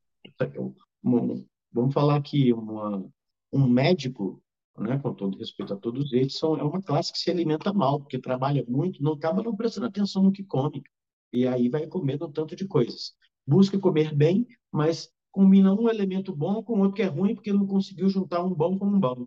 Né? 1.03 1.45
Vamos 1.71 1.93
falar 1.93 2.17
aqui, 2.17 2.51
uma, 2.51 3.10
um 3.53 3.65
médico, 3.65 4.42
né, 4.77 4.97
com 4.99 5.13
todo 5.13 5.38
respeito 5.38 5.73
a 5.73 5.77
todos 5.77 6.12
eles, 6.13 6.38
são, 6.38 6.57
é 6.57 6.63
uma 6.63 6.81
classe 6.81 7.12
que 7.12 7.19
se 7.19 7.29
alimenta 7.29 7.71
mal, 7.71 7.99
porque 7.99 8.19
trabalha 8.19 8.65
muito, 8.67 9.01
não 9.03 9.13
acaba 9.13 9.43
não 9.43 9.55
prestando 9.55 9.88
atenção 9.88 10.23
no 10.23 10.31
que 10.31 10.43
come 10.43 10.83
e 11.31 11.47
aí 11.47 11.67
vai 11.67 11.88
comendo 11.88 12.27
um 12.27 12.31
tanto 12.31 12.55
de 12.55 12.67
coisas. 12.67 13.13
Busca 13.45 13.77
comer 13.79 14.15
bem, 14.15 14.47
mas 14.71 15.12
combina 15.31 15.73
um 15.73 15.89
elemento 15.89 16.33
bom 16.33 16.63
com 16.63 16.79
outro 16.79 16.93
que 16.93 17.01
é 17.01 17.07
ruim 17.07 17.33
porque 17.33 17.51
não 17.51 17.65
conseguiu 17.65 18.07
juntar 18.07 18.43
um 18.43 18.53
bom 18.53 18.77
com 18.77 18.86
um 18.86 18.99
bom. 18.99 19.25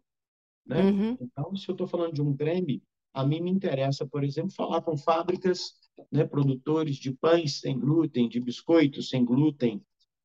Né? 0.65 0.83
Uhum. 0.83 1.19
Então, 1.21 1.57
se 1.57 1.69
eu 1.69 1.73
estou 1.73 1.87
falando 1.87 2.15
de 2.15 2.23
um 2.23 2.35
creme, 2.35 2.83
a 3.13 3.25
mim 3.25 3.41
me 3.41 3.51
interessa, 3.51 4.07
por 4.07 4.23
exemplo, 4.23 4.53
falar 4.53 4.83
com 4.83 4.97
fábricas, 4.97 5.73
né, 6.13 6.25
produtores 6.25 6.97
de 6.97 7.13
pães 7.13 7.61
sem 7.61 7.79
glúten, 7.79 8.29
de 8.29 8.41
biscoitos 8.41 9.09
sem 9.09 9.25
glúten, 9.25 9.83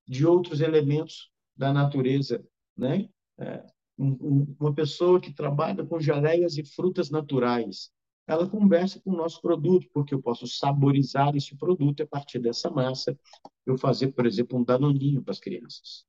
de 0.07 0.25
outros 0.25 0.61
elementos 0.61 1.31
da 1.55 1.71
natureza, 1.73 2.43
né? 2.77 3.07
É, 3.39 3.65
um, 3.97 4.55
uma 4.59 4.73
pessoa 4.73 5.19
que 5.19 5.33
trabalha 5.33 5.85
com 5.85 5.99
geleias 5.99 6.57
e 6.57 6.63
frutas 6.63 7.09
naturais, 7.09 7.91
ela 8.27 8.47
conversa 8.47 8.99
com 9.01 9.11
o 9.11 9.17
nosso 9.17 9.41
produto, 9.41 9.87
porque 9.93 10.13
eu 10.13 10.21
posso 10.21 10.47
saborizar 10.47 11.35
esse 11.35 11.55
produto 11.57 12.01
a 12.03 12.07
partir 12.07 12.39
dessa 12.39 12.69
massa, 12.69 13.17
eu 13.65 13.77
fazer, 13.77 14.09
por 14.13 14.25
exemplo, 14.25 14.57
um 14.57 14.63
danoninho 14.63 15.21
para 15.21 15.31
as 15.31 15.39
crianças. 15.39 16.05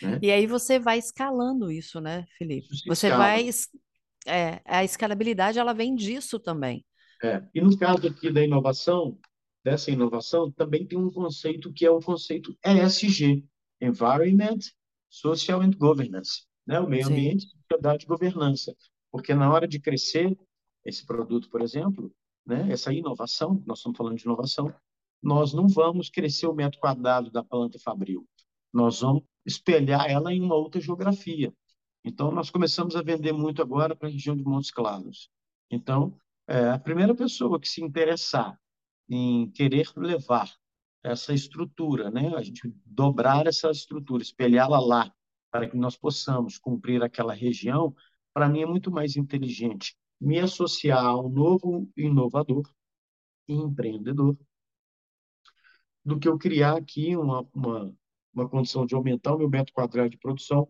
Né? 0.00 0.18
E 0.22 0.30
aí 0.30 0.46
você 0.46 0.78
vai 0.78 0.98
escalando 0.98 1.70
isso, 1.70 2.00
né, 2.00 2.24
Felipe? 2.38 2.68
Isso 2.72 2.84
você 2.86 3.08
escala. 3.08 3.24
vai... 3.24 3.50
É, 4.28 4.60
a 4.64 4.82
escalabilidade, 4.82 5.56
ela 5.56 5.72
vem 5.72 5.94
disso 5.94 6.40
também. 6.40 6.84
É. 7.22 7.44
E 7.54 7.60
no 7.60 7.78
caso 7.78 8.08
aqui 8.08 8.28
da 8.28 8.42
inovação, 8.42 9.16
dessa 9.64 9.90
inovação, 9.90 10.50
também 10.50 10.84
tem 10.84 10.98
um 10.98 11.10
conceito 11.10 11.72
que 11.72 11.86
é 11.86 11.90
o 11.90 12.00
conceito 12.00 12.56
ESG, 12.64 13.44
Environment, 13.80 14.58
Social 15.08 15.60
and 15.60 15.72
Governance, 15.78 16.44
né? 16.66 16.80
o 16.80 16.88
meio 16.88 17.06
Sim. 17.06 17.12
ambiente, 17.12 17.46
sociedade 17.46 18.04
e 18.04 18.08
governança. 18.08 18.74
Porque 19.10 19.34
na 19.34 19.52
hora 19.52 19.66
de 19.66 19.78
crescer, 19.78 20.36
esse 20.84 21.04
produto, 21.06 21.48
por 21.48 21.60
exemplo, 21.60 22.12
né, 22.44 22.70
essa 22.70 22.92
inovação, 22.92 23.62
nós 23.66 23.78
estamos 23.78 23.96
falando 23.96 24.16
de 24.16 24.24
inovação, 24.24 24.72
nós 25.22 25.52
não 25.52 25.66
vamos 25.66 26.08
crescer 26.08 26.46
o 26.46 26.54
metro 26.54 26.78
quadrado 26.78 27.30
da 27.30 27.42
planta 27.42 27.78
Fabril. 27.78 28.26
Nós 28.72 29.00
vamos 29.00 29.22
espelhar 29.44 30.08
ela 30.10 30.32
em 30.32 30.40
uma 30.40 30.54
outra 30.54 30.80
geografia. 30.80 31.52
Então, 32.04 32.30
nós 32.30 32.50
começamos 32.50 32.94
a 32.94 33.02
vender 33.02 33.32
muito 33.32 33.60
agora 33.60 33.96
para 33.96 34.08
a 34.08 34.10
região 34.10 34.36
de 34.36 34.44
Montes 34.44 34.70
Claros. 34.70 35.28
Então, 35.70 36.16
é, 36.46 36.70
a 36.70 36.78
primeira 36.78 37.14
pessoa 37.14 37.58
que 37.58 37.68
se 37.68 37.82
interessar 37.82 38.56
em 39.08 39.50
querer 39.50 39.90
levar 39.96 40.52
essa 41.02 41.32
estrutura, 41.32 42.10
né, 42.10 42.32
a 42.36 42.42
gente 42.42 42.72
dobrar 42.84 43.46
essa 43.46 43.70
estrutura, 43.70 44.22
espelhá-la 44.22 44.78
lá, 44.78 45.12
para 45.56 45.70
que 45.70 45.76
nós 45.76 45.96
possamos 45.96 46.58
cumprir 46.58 47.02
aquela 47.02 47.32
região, 47.32 47.94
para 48.34 48.46
mim 48.46 48.60
é 48.60 48.66
muito 48.66 48.90
mais 48.90 49.16
inteligente 49.16 49.96
me 50.20 50.38
associar 50.38 51.02
a 51.02 51.18
um 51.18 51.30
novo 51.30 51.90
inovador 51.96 52.70
e 53.48 53.54
empreendedor 53.54 54.36
do 56.04 56.18
que 56.18 56.28
eu 56.28 56.36
criar 56.36 56.76
aqui 56.76 57.16
uma, 57.16 57.40
uma, 57.54 57.94
uma 58.34 58.48
condição 58.48 58.84
de 58.84 58.94
aumentar 58.94 59.34
o 59.34 59.38
meu 59.38 59.48
metro 59.48 59.72
quadrado 59.72 60.10
de 60.10 60.18
produção, 60.18 60.68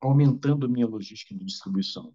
aumentando 0.00 0.68
minha 0.68 0.86
logística 0.86 1.32
de 1.32 1.44
distribuição. 1.44 2.12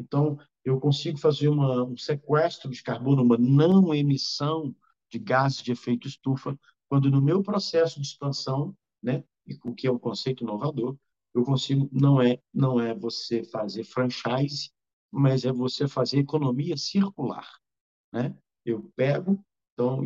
Então, 0.00 0.38
eu 0.64 0.80
consigo 0.80 1.18
fazer 1.18 1.48
uma, 1.48 1.84
um 1.84 1.96
sequestro 1.96 2.70
de 2.70 2.82
carbono, 2.82 3.22
uma 3.22 3.36
não 3.36 3.94
emissão 3.94 4.74
de 5.10 5.18
gases 5.18 5.62
de 5.62 5.72
efeito 5.72 6.08
estufa, 6.08 6.58
quando 6.88 7.10
no 7.10 7.20
meu 7.20 7.42
processo 7.42 8.00
de 8.00 8.06
expansão, 8.06 8.74
né, 9.02 9.22
e 9.46 9.58
o 9.64 9.74
que 9.74 9.86
é 9.86 9.92
um 9.92 9.98
conceito 9.98 10.44
inovador, 10.44 10.96
eu 11.34 11.44
consigo 11.44 11.88
não 11.92 12.20
é 12.20 12.38
não 12.52 12.80
é 12.80 12.94
você 12.94 13.42
fazer 13.44 13.84
franchise, 13.84 14.70
mas 15.10 15.44
é 15.44 15.52
você 15.52 15.88
fazer 15.88 16.18
economia 16.18 16.76
circular, 16.76 17.48
né? 18.12 18.36
Eu 18.64 18.90
pego 18.96 19.44
então, 19.74 20.00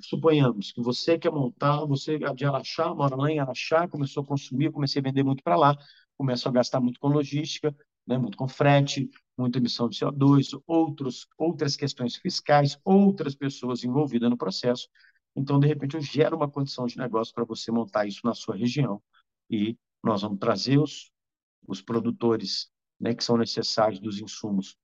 suponhamos 0.00 0.72
que 0.72 0.80
você 0.80 1.18
quer 1.18 1.30
montar, 1.30 1.84
você 1.84 2.18
de 2.34 2.44
Araxá, 2.44 2.94
mora 2.94 3.14
lá 3.14 3.30
em 3.30 3.38
Araxá, 3.38 3.86
começou 3.86 4.22
a 4.22 4.26
consumir, 4.26 4.72
comecei 4.72 5.00
a 5.00 5.02
vender 5.02 5.22
muito 5.22 5.42
para 5.42 5.54
lá, 5.56 5.76
começou 6.16 6.50
a 6.50 6.52
gastar 6.52 6.80
muito 6.80 6.98
com 6.98 7.08
logística, 7.08 7.76
né, 8.06 8.16
muito 8.16 8.36
com 8.38 8.48
frete, 8.48 9.10
muita 9.36 9.58
emissão 9.58 9.88
de 9.88 9.98
CO2, 9.98 10.58
outros, 10.66 11.26
outras 11.36 11.76
questões 11.76 12.16
fiscais, 12.16 12.78
outras 12.84 13.34
pessoas 13.34 13.84
envolvidas 13.84 14.30
no 14.30 14.36
processo. 14.36 14.88
Então, 15.36 15.60
de 15.60 15.66
repente, 15.66 15.94
eu 15.94 16.00
gero 16.00 16.36
uma 16.36 16.50
condição 16.50 16.86
de 16.86 16.96
negócio 16.96 17.34
para 17.34 17.44
você 17.44 17.70
montar 17.70 18.06
isso 18.06 18.20
na 18.24 18.34
sua 18.34 18.56
região 18.56 19.02
e 19.50 19.76
nós 20.02 20.22
vamos 20.22 20.38
trazer 20.38 20.78
os, 20.78 21.10
os 21.66 21.82
produtores 21.82 22.70
né, 22.98 23.14
que 23.14 23.22
são 23.22 23.36
necessários 23.36 24.00
dos 24.00 24.18
insumos 24.18 24.76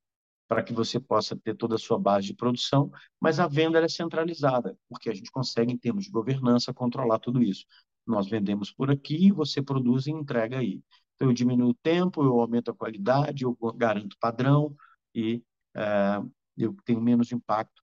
para 0.47 0.63
que 0.63 0.75
você 0.75 1.01
possa 1.01 1.35
ter 1.35 1.57
toda 1.57 1.77
a 1.77 1.79
sua 1.79 1.99
base 1.99 2.27
de 2.27 2.35
produção, 2.35 2.93
mas 3.19 3.41
a 3.41 3.49
venda 3.49 3.79
é 3.79 3.89
centralizada, 3.89 4.77
porque 4.87 5.09
a 5.09 5.15
gente 5.15 5.31
consegue, 5.31 5.73
em 5.73 5.79
termos 5.79 6.05
de 6.05 6.11
governança, 6.11 6.75
controlar 6.75 7.19
tudo 7.21 7.43
isso. 7.43 7.65
Nós 8.07 8.29
vendemos 8.29 8.71
por 8.71 8.91
aqui, 8.91 9.33
você 9.33 9.63
produz 9.63 10.07
e 10.07 10.11
entrega 10.11 10.59
aí. 10.59 10.83
Então, 11.15 11.29
eu 11.29 11.33
diminuo 11.33 11.71
o 11.71 11.75
tempo, 11.75 12.23
eu 12.23 12.39
aumento 12.39 12.71
a 12.71 12.75
qualidade, 12.75 13.45
eu 13.45 13.57
garanto 13.75 14.17
padrão 14.21 14.77
e 15.15 15.43
é, 15.75 16.21
eu 16.59 16.77
tenho 16.85 17.01
menos 17.01 17.33
impacto 17.33 17.82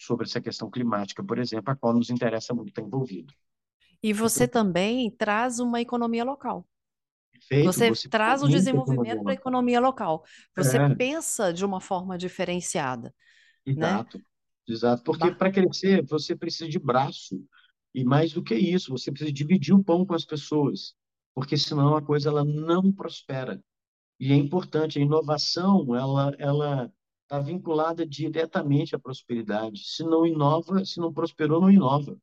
sobre 0.00 0.26
essa 0.26 0.40
questão 0.40 0.70
climática, 0.70 1.22
por 1.22 1.38
exemplo, 1.38 1.70
a 1.70 1.76
qual 1.76 1.92
nos 1.92 2.08
interessa 2.08 2.54
muito 2.54 2.70
estar 2.70 2.80
envolvido. 2.80 3.34
E 4.02 4.14
você 4.14 4.44
então, 4.44 4.64
também 4.64 5.10
traz 5.10 5.60
uma 5.60 5.78
economia 5.78 6.24
local. 6.24 6.66
Perfeito, 7.32 7.64
você, 7.66 7.88
você 7.90 8.08
traz 8.08 8.42
o 8.42 8.48
desenvolvimento 8.48 9.22
para 9.22 9.32
a 9.32 9.34
economia 9.34 9.78
local. 9.78 10.24
Você 10.56 10.78
é. 10.78 10.94
pensa 10.94 11.52
de 11.52 11.64
uma 11.64 11.80
forma 11.80 12.16
diferenciada. 12.16 13.14
Exato, 13.64 14.18
né? 14.18 14.24
exato. 14.66 15.02
Porque 15.02 15.30
para 15.32 15.52
crescer, 15.52 16.02
você 16.06 16.34
precisa 16.34 16.68
de 16.68 16.78
braço. 16.78 17.42
E 17.94 18.04
mais 18.04 18.32
do 18.32 18.42
que 18.42 18.54
isso, 18.54 18.90
você 18.90 19.10
precisa 19.10 19.32
dividir 19.32 19.74
o 19.74 19.82
pão 19.84 20.06
com 20.06 20.14
as 20.14 20.24
pessoas. 20.24 20.94
Porque 21.34 21.56
senão 21.56 21.94
a 21.94 22.02
coisa 22.02 22.30
ela 22.30 22.44
não 22.44 22.90
prospera. 22.90 23.62
E 24.18 24.32
é 24.32 24.36
importante, 24.36 24.98
a 24.98 25.02
inovação, 25.02 25.94
ela 25.94 26.34
ela 26.38 26.92
está 27.30 27.38
vinculada 27.38 28.04
diretamente 28.04 28.96
à 28.96 28.98
prosperidade. 28.98 29.84
Se 29.84 30.02
não 30.02 30.26
inova, 30.26 30.84
se 30.84 30.98
não 30.98 31.12
prosperou, 31.12 31.60
não 31.60 31.70
inova. 31.70 32.18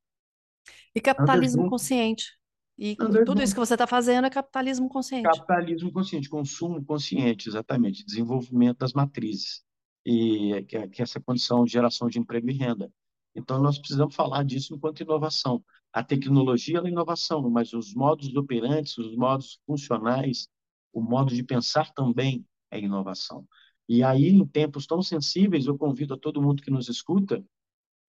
E 0.94 1.00
capitalismo 1.00 1.70
consciente. 1.70 2.38
E 2.78 2.96
tudo 2.96 3.42
isso 3.42 3.54
que 3.54 3.60
você 3.60 3.74
está 3.74 3.88
fazendo 3.88 4.26
é 4.26 4.30
capitalismo 4.30 4.90
consciente. 4.90 5.24
Capitalismo 5.24 5.92
consciente, 5.92 6.30
consumo 6.30 6.84
consciente, 6.84 7.48
exatamente, 7.48 8.06
desenvolvimento 8.06 8.80
das 8.80 8.92
matrizes 8.92 9.64
e 10.06 10.64
que 10.68 10.78
é, 10.78 10.88
que 10.88 11.02
é 11.02 11.04
essa 11.04 11.22
condição 11.22 11.64
de 11.64 11.72
geração 11.72 12.10
de 12.10 12.20
emprego 12.20 12.50
e 12.50 12.54
renda. 12.54 12.92
Então 13.34 13.62
nós 13.62 13.80
precisamos 13.80 14.14
falar 14.14 14.44
disso 14.44 14.76
enquanto 14.76 15.02
inovação. 15.02 15.64
A 15.94 16.04
tecnologia 16.04 16.80
é 16.80 16.88
inovação, 16.88 17.50
mas 17.50 17.72
os 17.74 17.94
modos 17.96 18.36
operantes, 18.36 18.98
os 18.98 19.16
modos 19.16 19.60
funcionais, 19.66 20.48
o 20.92 21.02
modo 21.02 21.34
de 21.34 21.44
pensar 21.44 21.92
também 21.94 22.46
é 22.70 22.80
inovação. 22.80 23.48
E 23.88 24.04
aí, 24.04 24.30
em 24.30 24.46
tempos 24.46 24.86
tão 24.86 25.02
sensíveis, 25.02 25.66
eu 25.66 25.78
convido 25.78 26.14
a 26.14 26.18
todo 26.18 26.42
mundo 26.42 26.62
que 26.62 26.72
nos 26.72 26.90
escuta 26.90 27.44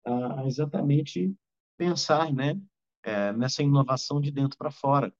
a 0.04 0.46
exatamente 0.46 1.34
pensar, 1.76 2.32
né? 2.32 2.60
é, 3.02 3.32
nessa 3.32 3.62
inovação 3.62 4.20
de 4.20 4.30
dentro 4.30 4.58
para 4.58 4.70
fora, 4.70 5.12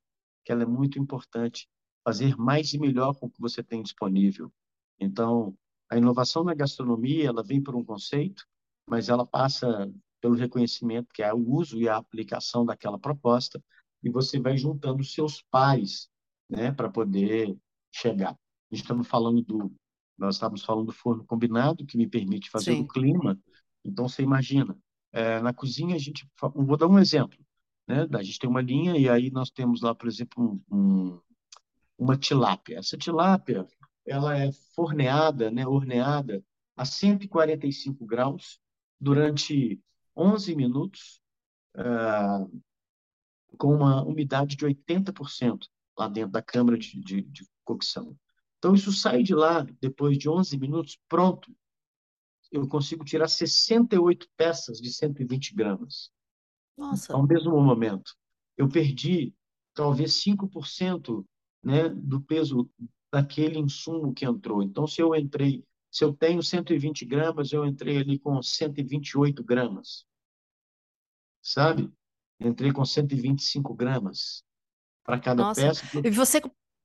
que 0.45 0.53
ela 0.53 0.63
é 0.63 0.67
muito 0.67 0.99
importante. 0.99 1.69
Fazer 2.05 2.37
mais 2.37 2.73
e 2.73 2.79
melhor 2.79 3.15
com 3.15 3.27
o 3.27 3.31
que 3.31 3.41
você 3.41 3.63
tem 3.63 3.83
disponível. 3.83 4.53
Então, 4.99 5.57
a 5.91 5.97
inovação 5.97 6.45
na 6.45 6.55
gastronomia, 6.55 7.27
ela 7.27 7.43
vem 7.43 7.63
por 7.63 7.75
um 7.75 7.85
conceito, 7.85 8.47
mas 8.87 9.09
ela 9.09 9.27
passa 9.27 9.91
pelo 10.21 10.35
reconhecimento 10.35 11.09
que 11.13 11.23
é 11.23 11.33
o 11.33 11.39
uso 11.39 11.79
e 11.79 11.89
a 11.89 11.97
aplicação 11.97 12.65
daquela 12.65 12.99
proposta, 12.99 13.63
e 14.03 14.11
você 14.11 14.39
vai 14.39 14.57
juntando 14.57 15.03
seus 15.05 15.43
pares, 15.51 16.09
né, 16.49 16.73
para 16.73 16.89
poder 16.89 17.57
chegar. 17.93 18.37
Estamos 18.71 19.07
falando 19.07 19.43
do 19.43 19.73
nós 20.19 20.35
estávamos 20.35 20.65
falando 20.65 20.87
do 20.87 20.93
forno 20.93 21.25
combinado, 21.25 21.87
que 21.87 21.97
me 21.97 22.09
permite 22.09 22.51
fazer 22.51 22.75
Sim. 22.75 22.83
o 22.83 22.89
clima. 22.89 23.39
Então, 23.85 24.09
você 24.09 24.23
imagina, 24.23 24.77
é, 25.13 25.41
na 25.41 25.55
cozinha, 25.55 25.95
a 25.95 25.99
gente. 25.99 26.29
Vou 26.55 26.77
dar 26.77 26.89
um 26.89 26.99
exemplo. 26.99 27.39
Né? 27.87 28.07
A 28.13 28.23
gente 28.23 28.39
tem 28.39 28.51
uma 28.51 28.61
linha 28.61 28.97
e 28.99 29.09
aí 29.09 29.31
nós 29.31 29.51
temos 29.51 29.81
lá, 29.81 29.95
por 29.95 30.09
exemplo, 30.09 30.61
um, 30.71 30.77
um, 30.77 31.21
uma 31.97 32.17
tilápia. 32.17 32.79
Essa 32.79 32.99
tilápia 32.99 33.67
ela 34.07 34.37
é 34.39 34.51
forneada, 34.75 35.51
né, 35.51 35.67
horneada 35.67 36.43
a 36.77 36.85
145 36.85 38.07
graus 38.07 38.59
durante 39.01 39.81
11 40.17 40.55
minutos, 40.55 41.21
uh, 41.77 42.63
com 43.57 43.75
uma 43.75 44.03
umidade 44.03 44.57
de 44.57 44.65
80% 44.65 45.67
lá 45.97 46.09
dentro 46.09 46.31
da 46.31 46.43
câmara 46.43 46.79
de, 46.79 47.01
de, 47.01 47.23
de 47.23 47.47
cocção. 47.65 48.17
Então, 48.59 48.75
isso 48.75 48.93
sai 48.93 49.23
de 49.23 49.35
lá, 49.35 49.63
depois 49.81 50.19
de 50.19 50.29
11 50.29 50.59
minutos, 50.59 50.99
pronto. 51.09 51.55
Eu 52.51 52.67
consigo 52.67 53.05
tirar 53.05 53.29
68 53.29 54.29
peças 54.37 54.81
de 54.81 54.93
120 54.93 55.55
gramas. 55.55 56.11
Nossa. 56.79 57.13
ao 57.13 57.27
mesmo 57.27 57.61
momento. 57.61 58.15
Eu 58.57 58.69
perdi 58.69 59.35
talvez 59.75 60.23
5% 60.23 61.25
né, 61.63 61.89
do 61.89 62.21
peso 62.21 62.71
daquele 63.13 63.59
insumo 63.59 64.15
que 64.15 64.25
entrou. 64.25 64.63
Então, 64.63 64.87
se 64.87 65.01
eu 65.03 65.15
entrei, 65.15 65.65
se 65.91 66.05
eu 66.05 66.13
tenho 66.13 66.43
120 66.43 67.05
gramas, 67.05 67.53
eu 67.53 67.67
entrei 67.67 67.99
ali 67.99 68.19
com 68.19 68.41
128 68.41 69.43
gramas. 69.43 70.07
Sabe? 71.43 71.93
Entrei 72.41 72.73
com 72.73 72.85
125 72.85 73.75
gramas 73.75 74.45
para 75.05 75.19
cada 75.19 75.43
Nossa. 75.43 75.61
peça. 75.61 76.07
E 76.07 76.11
você 76.11 76.41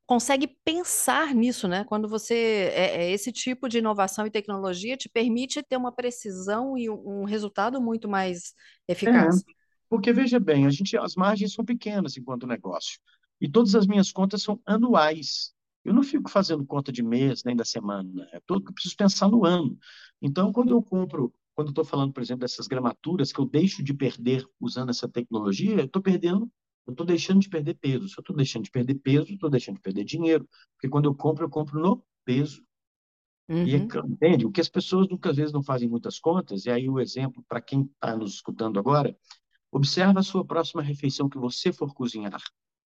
consegue 0.05 0.47
pensar 0.63 1.33
nisso, 1.33 1.67
né? 1.67 1.83
Quando 1.85 2.07
você 2.07 2.71
é, 2.73 3.03
é, 3.03 3.11
esse 3.11 3.31
tipo 3.31 3.69
de 3.69 3.77
inovação 3.77 4.25
e 4.25 4.31
tecnologia 4.31 4.97
te 4.97 5.09
permite 5.09 5.63
ter 5.63 5.77
uma 5.77 5.91
precisão 5.91 6.77
e 6.77 6.89
um, 6.89 7.23
resultado 7.23 7.81
muito 7.81 8.07
mais 8.09 8.53
eficaz. 8.87 9.39
É. 9.39 9.43
Porque, 9.89 10.11
veja 10.11 10.39
bem, 10.39 10.65
a 10.65 10.69
gente, 10.69 10.97
as 10.97 11.15
margens 11.15 11.53
são 11.53 11.63
pequenas 11.63 12.17
enquanto 12.17 12.47
negócio. 12.47 12.99
E 13.39 13.49
todas 13.49 13.75
as 13.75 13.85
minhas 13.85 14.11
contas 14.11 14.41
são 14.41 14.59
anuais. 14.65 15.53
Eu 15.83 15.93
não 15.93 16.03
fico 16.03 16.29
fazendo 16.29 16.65
conta 16.65 16.91
de 16.91 17.03
mês 17.03 17.43
nem 17.43 17.55
da 17.55 17.65
semana. 17.65 18.27
É 18.31 18.39
todo, 18.45 18.65
eu 18.65 18.73
preciso 18.73 18.95
pensar 18.95 19.27
no 19.27 19.45
ano. 19.45 19.77
Então, 20.21 20.51
quando 20.51 20.71
eu 20.71 20.81
compro, 20.81 21.33
quando 21.53 21.69
estou 21.69 21.83
falando, 21.83 22.13
por 22.13 22.23
exemplo, 22.23 22.41
dessas 22.41 22.67
gramaturas 22.67 23.31
que 23.31 23.39
eu 23.39 23.45
deixo 23.45 23.83
de 23.83 23.93
perder 23.93 24.45
usando 24.59 24.89
essa 24.89 25.07
tecnologia, 25.07 25.75
eu 25.75 25.85
estou 25.85 26.01
perdendo, 26.01 26.49
eu 26.85 26.91
estou 26.91 27.05
deixando 27.05 27.39
de 27.39 27.49
perder 27.49 27.75
peso. 27.75 28.07
Se 28.07 28.17
eu 28.17 28.21
estou 28.21 28.35
deixando 28.35 28.63
de 28.63 28.71
perder 28.71 28.95
peso, 28.95 29.33
estou 29.33 29.49
deixando 29.49 29.75
de 29.75 29.81
perder 29.81 30.03
dinheiro. 30.03 30.47
Porque 30.75 30.89
quando 30.89 31.05
eu 31.05 31.15
compro, 31.15 31.45
eu 31.45 31.49
compro 31.49 31.79
no 31.79 32.03
peso. 32.25 32.63
Uhum. 33.49 33.67
E 33.67 33.75
entende? 33.75 34.45
O 34.45 34.51
que 34.51 34.61
as 34.61 34.69
pessoas 34.69 35.07
muitas 35.07 35.35
vezes 35.35 35.51
não 35.51 35.61
fazem 35.61 35.89
muitas 35.89 36.17
contas, 36.17 36.65
e 36.65 36.69
aí 36.69 36.89
o 36.89 36.99
exemplo 36.99 37.43
para 37.47 37.61
quem 37.61 37.81
está 37.81 38.15
nos 38.15 38.35
escutando 38.35 38.79
agora, 38.79 39.15
Observe 39.73 40.19
a 40.19 40.21
sua 40.23 40.45
próxima 40.45 40.83
refeição 40.83 41.27
que 41.27 41.37
você 41.37 41.73
for 41.73 41.95
cozinhar. 41.95 42.39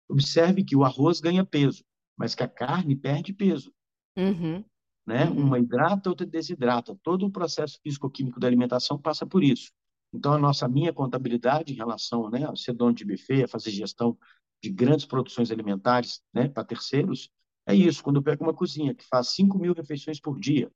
Observe 0.07 0.63
que 0.63 0.73
o 0.73 0.85
arroz 0.85 1.19
ganha 1.19 1.45
peso, 1.45 1.83
mas 2.15 2.33
que 2.33 2.41
a 2.41 2.47
carne 2.47 2.95
perde 2.95 3.33
peso. 3.33 3.73
Uhum. 4.17 4.63
né? 5.05 5.25
Uhum. 5.25 5.47
Uma 5.47 5.59
hidrata, 5.59 6.09
outra 6.09 6.25
desidrata. 6.25 6.97
Todo 7.03 7.25
o 7.25 7.31
processo 7.31 7.77
físico-químico 7.83 8.39
da 8.39 8.47
alimentação 8.47 8.97
passa 8.97 9.25
por 9.25 9.43
isso. 9.43 9.69
Então, 10.13 10.33
a 10.33 10.37
nossa 10.37 10.67
minha 10.67 10.93
contabilidade 10.93 11.73
em 11.73 11.75
relação 11.75 12.29
né, 12.29 12.45
a 12.45 12.55
ser 12.55 12.73
dono 12.73 12.93
de 12.93 13.05
buffet, 13.05 13.43
a 13.43 13.47
fazer 13.47 13.71
gestão 13.71 14.17
de 14.61 14.69
grandes 14.69 15.05
produções 15.05 15.51
alimentares 15.51 16.21
né, 16.33 16.47
para 16.47 16.63
terceiros, 16.63 17.29
é 17.65 17.75
isso. 17.75 18.03
Quando 18.03 18.17
eu 18.17 18.23
pego 18.23 18.43
uma 18.43 18.53
cozinha 18.53 18.95
que 18.95 19.05
faz 19.05 19.29
5 19.29 19.59
mil 19.59 19.73
refeições 19.73 20.19
por 20.19 20.39
dia, 20.39 20.71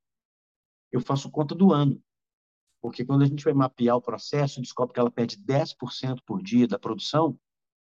eu 0.92 1.00
faço 1.02 1.32
conta 1.32 1.56
do 1.56 1.72
ano. 1.72 2.02
Porque 2.82 3.06
quando 3.06 3.22
a 3.22 3.26
gente 3.26 3.44
vai 3.44 3.54
mapear 3.54 3.96
o 3.96 4.02
processo, 4.02 4.62
descobre 4.62 4.94
que 4.94 5.00
ela 5.00 5.12
perde 5.12 5.38
10% 5.38 6.22
por 6.26 6.42
dia 6.42 6.68
da 6.68 6.80
produção, 6.80 7.40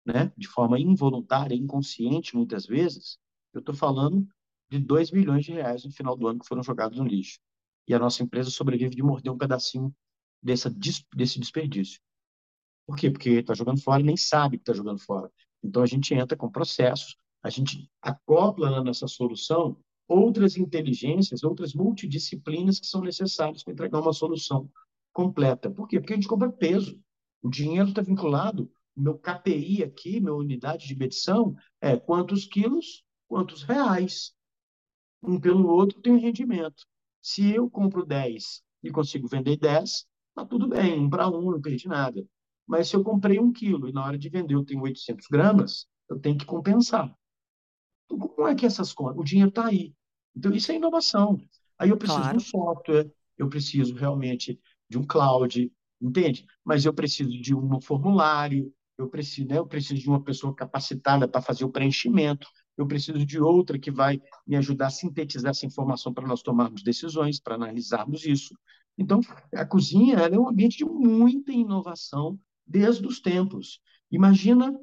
né, 0.05 0.31
de 0.37 0.47
forma 0.47 0.79
involuntária, 0.79 1.55
inconsciente 1.55 2.35
muitas 2.35 2.65
vezes, 2.65 3.17
eu 3.53 3.59
estou 3.59 3.75
falando 3.75 4.27
de 4.69 4.79
2 4.79 5.11
milhões 5.11 5.45
de 5.45 5.53
reais 5.53 5.83
no 5.85 5.91
final 5.91 6.15
do 6.15 6.27
ano 6.27 6.39
que 6.39 6.47
foram 6.47 6.63
jogados 6.63 6.97
no 6.97 7.05
lixo. 7.05 7.39
E 7.87 7.93
a 7.93 7.99
nossa 7.99 8.23
empresa 8.23 8.49
sobrevive 8.49 8.95
de 8.95 9.03
morder 9.03 9.31
um 9.31 9.37
pedacinho 9.37 9.93
dessa, 10.43 10.69
desse 11.15 11.39
desperdício. 11.39 11.99
Por 12.85 12.97
quê? 12.97 13.09
Porque 13.09 13.29
está 13.29 13.53
jogando 13.53 13.81
fora 13.81 14.01
e 14.01 14.05
nem 14.05 14.17
sabe 14.17 14.57
que 14.57 14.63
está 14.63 14.73
jogando 14.73 14.99
fora. 14.99 15.31
Então, 15.63 15.81
a 15.81 15.85
gente 15.85 16.13
entra 16.13 16.37
com 16.37 16.51
processos, 16.51 17.15
a 17.41 17.49
gente 17.49 17.89
acopla 18.01 18.69
na 18.69 18.83
nossa 18.83 19.07
solução 19.07 19.77
outras 20.07 20.57
inteligências, 20.57 21.43
outras 21.43 21.73
multidisciplinas 21.73 22.79
que 22.79 22.85
são 22.85 23.01
necessárias 23.01 23.63
para 23.63 23.73
entregar 23.73 24.01
uma 24.01 24.11
solução 24.11 24.69
completa. 25.13 25.71
Por 25.71 25.87
quê? 25.87 25.99
Porque 25.99 26.13
a 26.13 26.15
gente 26.17 26.27
compra 26.27 26.51
peso. 26.51 26.99
O 27.41 27.49
dinheiro 27.49 27.89
está 27.89 28.01
vinculado, 28.01 28.69
meu 28.95 29.17
KPI 29.17 29.83
aqui, 29.83 30.19
minha 30.19 30.33
unidade 30.33 30.87
de 30.87 30.95
medição, 30.95 31.55
é 31.81 31.97
quantos 31.97 32.45
quilos, 32.45 33.03
quantos 33.27 33.63
reais. 33.63 34.33
Um 35.21 35.39
pelo 35.39 35.67
outro 35.69 36.01
tem 36.01 36.17
rendimento. 36.17 36.85
Se 37.21 37.49
eu 37.49 37.69
compro 37.69 38.05
10 38.05 38.61
e 38.83 38.91
consigo 38.91 39.27
vender 39.27 39.57
10, 39.57 40.05
Tá 40.35 40.45
tudo 40.45 40.67
bem, 40.67 40.99
um 40.99 41.09
para 41.09 41.29
um, 41.29 41.51
não 41.51 41.61
perdi 41.61 41.87
nada. 41.87 42.25
Mas 42.65 42.87
se 42.87 42.95
eu 42.95 43.03
comprei 43.03 43.39
um 43.39 43.51
quilo 43.51 43.87
e 43.87 43.93
na 43.93 44.03
hora 44.03 44.17
de 44.17 44.29
vender 44.29 44.55
eu 44.55 44.65
tenho 44.65 44.81
800 44.81 45.27
gramas, 45.27 45.87
eu 46.09 46.19
tenho 46.19 46.37
que 46.37 46.45
compensar. 46.45 47.13
Então, 48.05 48.17
como 48.17 48.47
é 48.47 48.55
que 48.55 48.65
essas 48.65 48.93
contas? 48.93 49.17
O 49.17 49.23
dinheiro 49.23 49.49
está 49.49 49.67
aí. 49.67 49.93
Então, 50.35 50.51
isso 50.51 50.71
é 50.71 50.75
inovação. 50.75 51.39
Aí 51.77 51.89
eu 51.89 51.97
preciso 51.97 52.21
claro. 52.21 52.37
de 52.37 52.43
um 52.43 52.47
software, 52.47 53.11
eu 53.37 53.49
preciso 53.49 53.93
realmente 53.95 54.59
de 54.89 54.97
um 54.97 55.05
cloud, 55.05 55.71
entende? 56.01 56.45
Mas 56.63 56.85
eu 56.85 56.93
preciso 56.93 57.29
de 57.29 57.55
um 57.55 57.81
formulário, 57.81 58.73
eu 58.97 59.09
preciso, 59.09 59.47
né, 59.47 59.57
eu 59.57 59.67
preciso 59.67 60.01
de 60.01 60.07
uma 60.07 60.23
pessoa 60.23 60.53
capacitada 60.53 61.27
para 61.27 61.41
fazer 61.41 61.65
o 61.65 61.71
preenchimento, 61.71 62.47
eu 62.77 62.87
preciso 62.87 63.25
de 63.25 63.39
outra 63.39 63.77
que 63.77 63.91
vai 63.91 64.21
me 64.45 64.55
ajudar 64.55 64.87
a 64.87 64.91
sintetizar 64.91 65.51
essa 65.51 65.65
informação 65.65 66.13
para 66.13 66.27
nós 66.27 66.41
tomarmos 66.41 66.83
decisões, 66.83 67.39
para 67.39 67.55
analisarmos 67.55 68.25
isso. 68.25 68.55
Então, 68.97 69.21
a 69.53 69.65
cozinha 69.65 70.17
é 70.17 70.39
um 70.39 70.47
ambiente 70.47 70.77
de 70.77 70.85
muita 70.85 71.51
inovação 71.51 72.39
desde 72.65 73.05
os 73.05 73.19
tempos. 73.19 73.81
Imagina 74.11 74.73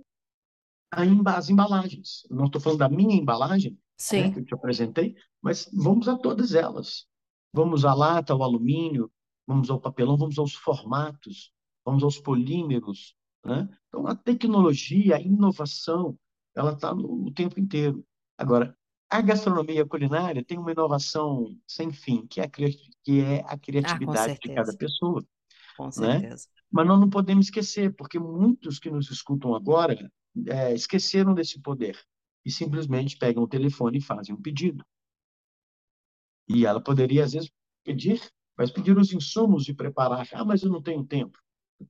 as 0.90 1.48
embalagens. 1.48 2.26
Não 2.30 2.46
estou 2.46 2.60
falando 2.60 2.80
da 2.80 2.88
minha 2.88 3.14
embalagem, 3.14 3.78
né, 4.22 4.30
que 4.32 4.40
eu 4.40 4.44
te 4.44 4.54
apresentei, 4.54 5.14
mas 5.40 5.70
vamos 5.72 6.08
a 6.08 6.16
todas 6.16 6.54
elas. 6.54 7.06
Vamos 7.52 7.84
à 7.84 7.94
lata, 7.94 8.32
ao 8.32 8.42
alumínio, 8.42 9.10
vamos 9.46 9.70
ao 9.70 9.80
papelão, 9.80 10.16
vamos 10.16 10.38
aos 10.38 10.54
formatos, 10.54 11.52
vamos 11.84 12.02
aos 12.02 12.18
polímeros. 12.18 13.14
Né? 13.44 13.68
Então, 13.88 14.06
a 14.06 14.14
tecnologia, 14.14 15.16
a 15.16 15.20
inovação, 15.20 16.18
ela 16.54 16.72
está 16.72 16.92
o 16.92 17.30
tempo 17.32 17.58
inteiro. 17.58 18.04
Agora, 18.36 18.76
a 19.10 19.20
gastronomia 19.20 19.84
culinária 19.84 20.44
tem 20.44 20.56
uma 20.56 20.70
inovação 20.70 21.56
sem 21.66 21.92
fim, 21.92 22.26
que 22.28 22.40
é 22.40 22.44
a, 22.44 22.48
que 22.48 23.20
é 23.20 23.44
a 23.44 23.58
criatividade 23.58 24.32
ah, 24.32 24.48
de 24.48 24.54
cada 24.54 24.76
pessoa. 24.76 25.24
Com 25.76 25.86
né? 25.86 25.90
certeza. 25.90 26.48
Mas 26.70 26.86
nós 26.86 27.00
não 27.00 27.10
podemos 27.10 27.46
esquecer, 27.46 27.92
porque 27.96 28.20
muitos 28.20 28.78
que 28.78 28.88
nos 28.88 29.10
escutam 29.10 29.54
agora 29.54 29.98
é, 30.46 30.72
esqueceram 30.72 31.34
desse 31.34 31.60
poder 31.60 31.98
e 32.44 32.52
simplesmente 32.52 33.18
pegam 33.18 33.42
o 33.42 33.48
telefone 33.48 33.98
e 33.98 34.02
fazem 34.02 34.32
um 34.32 34.40
pedido. 34.40 34.84
E 36.48 36.64
ela 36.64 36.80
poderia, 36.80 37.24
às 37.24 37.32
vezes, 37.32 37.50
pedir, 37.82 38.22
mas 38.56 38.70
pedir 38.70 38.96
os 38.96 39.12
insumos 39.12 39.64
de 39.64 39.74
preparar. 39.74 40.28
Ah, 40.32 40.44
mas 40.44 40.62
eu 40.62 40.70
não 40.70 40.80
tenho 40.80 41.04
tempo. 41.04 41.36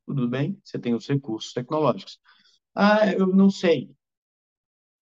Tudo 0.07 0.27
bem, 0.29 0.59
você 0.65 0.79
tem 0.79 0.95
os 0.95 1.07
recursos 1.07 1.53
tecnológicos. 1.53 2.19
Ah, 2.75 3.13
eu 3.13 3.27
não 3.27 3.51
sei. 3.51 3.95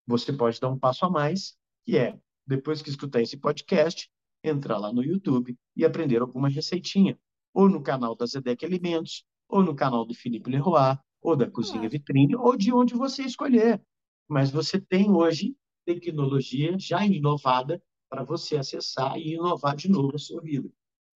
Você 0.05 0.33
pode 0.33 0.59
dar 0.59 0.69
um 0.69 0.79
passo 0.79 1.05
a 1.05 1.09
mais 1.09 1.58
que 1.85 1.97
é, 1.97 2.19
depois 2.45 2.81
que 2.81 2.89
escutar 2.89 3.21
esse 3.21 3.37
podcast, 3.37 4.09
entrar 4.43 4.77
lá 4.77 4.91
no 4.91 5.03
YouTube 5.03 5.57
e 5.75 5.85
aprender 5.85 6.21
alguma 6.21 6.49
receitinha, 6.49 7.17
ou 7.53 7.69
no 7.69 7.81
canal 7.81 8.15
da 8.15 8.25
Zedek 8.25 8.65
Alimentos, 8.65 9.25
ou 9.47 9.63
no 9.63 9.75
canal 9.75 10.05
do 10.05 10.13
Felipe 10.13 10.49
Leroy, 10.49 10.97
ou 11.21 11.35
da 11.35 11.49
Cozinha 11.49 11.85
ah. 11.85 11.89
Vitrine, 11.89 12.35
ou 12.35 12.55
de 12.55 12.71
onde 12.73 12.93
você 12.93 13.23
escolher. 13.23 13.81
Mas 14.27 14.51
você 14.51 14.79
tem 14.79 15.09
hoje 15.11 15.55
tecnologia 15.85 16.77
já 16.77 17.05
inovada 17.05 17.81
para 18.09 18.23
você 18.23 18.57
acessar 18.57 19.17
e 19.17 19.33
inovar 19.33 19.75
de 19.75 19.89
novo 19.89 20.15
a 20.15 20.19
sua 20.19 20.41
vida. 20.41 20.69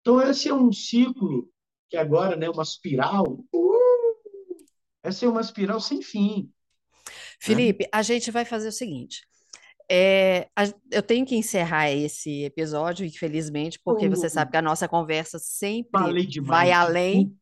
Então, 0.00 0.20
esse 0.22 0.48
é 0.48 0.54
um 0.54 0.72
ciclo 0.72 1.48
que 1.88 1.96
agora, 1.96 2.36
né, 2.36 2.48
uma 2.48 2.62
espiral, 2.62 3.44
uh, 3.52 3.70
essa 5.02 5.26
é 5.26 5.28
uma 5.28 5.40
espiral 5.40 5.80
sem 5.80 6.02
fim. 6.02 6.50
Felipe, 7.38 7.84
né? 7.84 7.90
a 7.92 8.02
gente 8.02 8.30
vai 8.30 8.44
fazer 8.44 8.68
o 8.68 8.72
seguinte: 8.72 9.26
é, 9.92 10.48
a, 10.54 10.62
eu 10.92 11.02
tenho 11.02 11.26
que 11.26 11.34
encerrar 11.34 11.90
esse 11.90 12.44
episódio, 12.44 13.04
infelizmente, 13.04 13.80
porque 13.84 14.08
você 14.08 14.30
sabe 14.30 14.52
que 14.52 14.56
a 14.56 14.62
nossa 14.62 14.86
conversa 14.86 15.36
sempre 15.40 16.00
vai 16.42 16.70
além. 16.70 17.36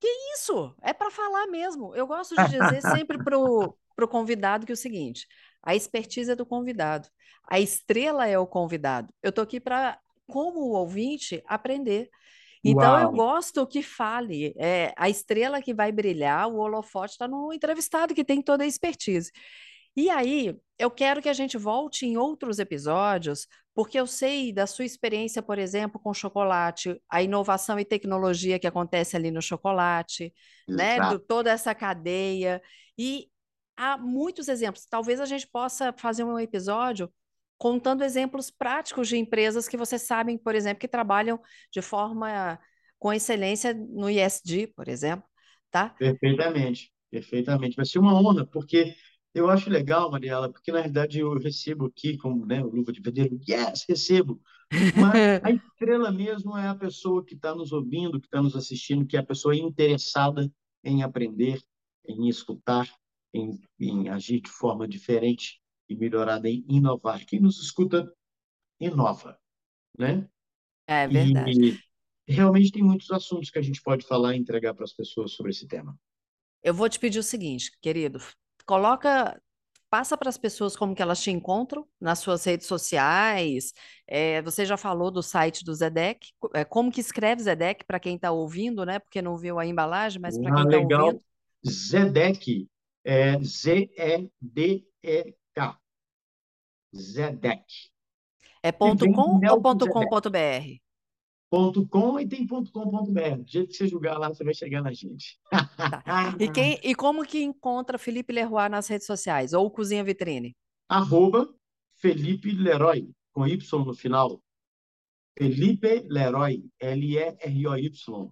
Que 0.00 0.08
isso? 0.34 0.74
É 0.82 0.94
para 0.94 1.10
falar 1.10 1.46
mesmo. 1.48 1.94
Eu 1.94 2.06
gosto 2.06 2.34
de 2.34 2.48
dizer 2.48 2.80
sempre 2.80 3.22
para 3.22 3.38
o 3.38 4.08
convidado 4.08 4.64
que 4.64 4.72
é 4.72 4.74
o 4.74 4.76
seguinte: 4.76 5.26
a 5.62 5.76
expertise 5.76 6.30
é 6.30 6.34
do 6.34 6.46
convidado, 6.46 7.08
a 7.46 7.60
estrela 7.60 8.26
é 8.26 8.38
o 8.38 8.46
convidado. 8.46 9.12
Eu 9.22 9.28
estou 9.28 9.44
aqui 9.44 9.60
para, 9.60 9.98
como 10.26 10.60
ouvinte, 10.70 11.42
aprender. 11.46 12.08
Então 12.64 12.92
Uau. 12.92 13.02
eu 13.02 13.12
gosto 13.12 13.66
que 13.66 13.82
fale. 13.82 14.54
É, 14.56 14.94
a 14.96 15.10
estrela 15.10 15.60
que 15.60 15.74
vai 15.74 15.92
brilhar, 15.92 16.48
o 16.48 16.56
holofote 16.56 17.12
está 17.12 17.28
no 17.28 17.52
entrevistado 17.52 18.14
que 18.14 18.24
tem 18.24 18.40
toda 18.40 18.64
a 18.64 18.66
expertise. 18.66 19.30
E 19.96 20.10
aí, 20.10 20.54
eu 20.78 20.90
quero 20.90 21.22
que 21.22 21.28
a 21.28 21.32
gente 21.32 21.56
volte 21.56 22.04
em 22.04 22.18
outros 22.18 22.58
episódios, 22.58 23.48
porque 23.74 23.98
eu 23.98 24.06
sei 24.06 24.52
da 24.52 24.66
sua 24.66 24.84
experiência, 24.84 25.42
por 25.42 25.58
exemplo, 25.58 25.98
com 25.98 26.12
chocolate, 26.12 27.00
a 27.08 27.22
inovação 27.22 27.80
e 27.80 27.84
tecnologia 27.84 28.58
que 28.58 28.66
acontece 28.66 29.16
ali 29.16 29.30
no 29.30 29.40
chocolate, 29.40 30.34
né? 30.68 30.98
Do, 31.00 31.18
toda 31.18 31.50
essa 31.50 31.74
cadeia. 31.74 32.60
E 32.98 33.28
há 33.76 33.96
muitos 33.96 34.48
exemplos. 34.48 34.86
Talvez 34.86 35.18
a 35.18 35.26
gente 35.26 35.46
possa 35.46 35.94
fazer 35.96 36.24
um 36.24 36.38
episódio 36.38 37.10
contando 37.58 38.04
exemplos 38.04 38.50
práticos 38.50 39.08
de 39.08 39.16
empresas 39.16 39.66
que 39.66 39.78
vocês 39.78 40.02
sabem, 40.02 40.36
por 40.36 40.54
exemplo, 40.54 40.78
que 40.78 40.88
trabalham 40.88 41.40
de 41.72 41.80
forma 41.80 42.58
com 42.98 43.12
excelência 43.12 43.72
no 43.72 44.10
ISD, 44.10 44.68
por 44.68 44.88
exemplo, 44.88 45.26
tá? 45.70 45.90
Perfeitamente, 45.90 46.92
perfeitamente. 47.10 47.76
Vai 47.76 47.86
ser 47.86 47.98
uma 47.98 48.14
honra, 48.14 48.46
porque 48.46 48.94
eu 49.36 49.50
acho 49.50 49.68
legal, 49.68 50.10
Mariela, 50.10 50.50
porque 50.50 50.72
na 50.72 50.78
realidade 50.78 51.18
eu 51.18 51.38
recebo 51.38 51.84
aqui 51.84 52.16
como 52.16 52.46
né, 52.46 52.62
o 52.64 52.70
luva 52.70 52.90
de 52.90 53.02
pedreiro, 53.02 53.38
yes, 53.46 53.84
recebo. 53.86 54.40
Mas 54.96 55.44
a 55.44 55.50
estrela 55.50 56.10
mesmo 56.10 56.56
é 56.56 56.66
a 56.66 56.74
pessoa 56.74 57.22
que 57.22 57.34
está 57.34 57.54
nos 57.54 57.70
ouvindo, 57.70 58.18
que 58.18 58.26
está 58.26 58.40
nos 58.40 58.56
assistindo, 58.56 59.06
que 59.06 59.14
é 59.14 59.20
a 59.20 59.26
pessoa 59.26 59.54
interessada 59.54 60.50
em 60.82 61.02
aprender, 61.02 61.62
em 62.08 62.28
escutar, 62.28 62.90
em, 63.34 63.60
em 63.78 64.08
agir 64.08 64.40
de 64.40 64.48
forma 64.48 64.88
diferente 64.88 65.60
e 65.86 65.94
melhorada, 65.94 66.48
em 66.48 66.64
inovar. 66.66 67.22
Quem 67.26 67.38
nos 67.38 67.60
escuta, 67.60 68.10
inova, 68.80 69.38
né? 69.98 70.26
É 70.86 71.06
verdade. 71.06 71.78
E 72.26 72.32
realmente 72.32 72.72
tem 72.72 72.82
muitos 72.82 73.10
assuntos 73.10 73.50
que 73.50 73.58
a 73.58 73.62
gente 73.62 73.82
pode 73.82 74.06
falar 74.06 74.34
e 74.34 74.38
entregar 74.38 74.72
para 74.72 74.84
as 74.84 74.94
pessoas 74.94 75.32
sobre 75.32 75.52
esse 75.52 75.68
tema. 75.68 75.94
Eu 76.62 76.72
vou 76.72 76.88
te 76.88 76.98
pedir 76.98 77.18
o 77.18 77.22
seguinte, 77.22 77.70
querido, 77.82 78.18
coloca, 78.66 79.40
passa 79.88 80.16
para 80.16 80.28
as 80.28 80.36
pessoas 80.36 80.76
como 80.76 80.94
que 80.94 81.00
elas 81.00 81.22
te 81.22 81.30
encontram 81.30 81.86
nas 82.00 82.18
suas 82.18 82.44
redes 82.44 82.66
sociais. 82.66 83.72
É, 84.06 84.42
você 84.42 84.66
já 84.66 84.76
falou 84.76 85.10
do 85.10 85.22
site 85.22 85.64
do 85.64 85.74
Zedek, 85.74 86.32
é, 86.52 86.64
como 86.64 86.90
que 86.90 87.00
escreve 87.00 87.42
Zedek 87.42 87.84
para 87.84 88.00
quem 88.00 88.16
está 88.16 88.30
ouvindo, 88.32 88.84
né? 88.84 88.98
Porque 88.98 89.22
não 89.22 89.36
viu 89.36 89.58
a 89.58 89.64
embalagem, 89.64 90.20
mas 90.20 90.36
para 90.36 90.52
quem 90.52 90.64
está 90.64 90.78
ouvindo. 90.78 91.20
Zedek 91.66 92.68
é 93.04 93.38
Z-E-D-E-K. 93.40 94.28
Zedek. 96.94 97.64
É 98.62 98.72
ponto 98.72 99.10
.com 99.12 99.40
ou 99.48 99.62
ponto 99.62 99.88
.com.br? 99.88 100.85
.com 101.56 102.20
e 102.20 102.28
tem 102.28 102.46
.com.br. 102.46 103.36
Do 103.38 103.50
jeito 103.50 103.68
que 103.68 103.74
você 103.74 103.88
jogar 103.88 104.18
lá, 104.18 104.28
você 104.28 104.44
vai 104.44 104.54
chegar 104.54 104.82
na 104.82 104.92
gente. 104.92 105.38
Tá. 105.50 106.36
E, 106.38 106.50
quem, 106.50 106.78
e 106.82 106.94
como 106.94 107.24
que 107.24 107.42
encontra 107.42 107.98
Felipe 107.98 108.32
Leroy 108.32 108.68
nas 108.68 108.88
redes 108.88 109.06
sociais? 109.06 109.52
Ou 109.52 109.70
Cozinha 109.70 110.04
Vitrine? 110.04 110.54
Arroba 110.88 111.48
Felipe 111.96 112.52
Leroy, 112.52 113.08
com 113.32 113.46
Y 113.46 113.84
no 113.84 113.94
final. 113.94 114.40
Felipe 115.38 116.06
Leroy, 116.08 116.64
L-E-R-O-Y. 116.80 118.30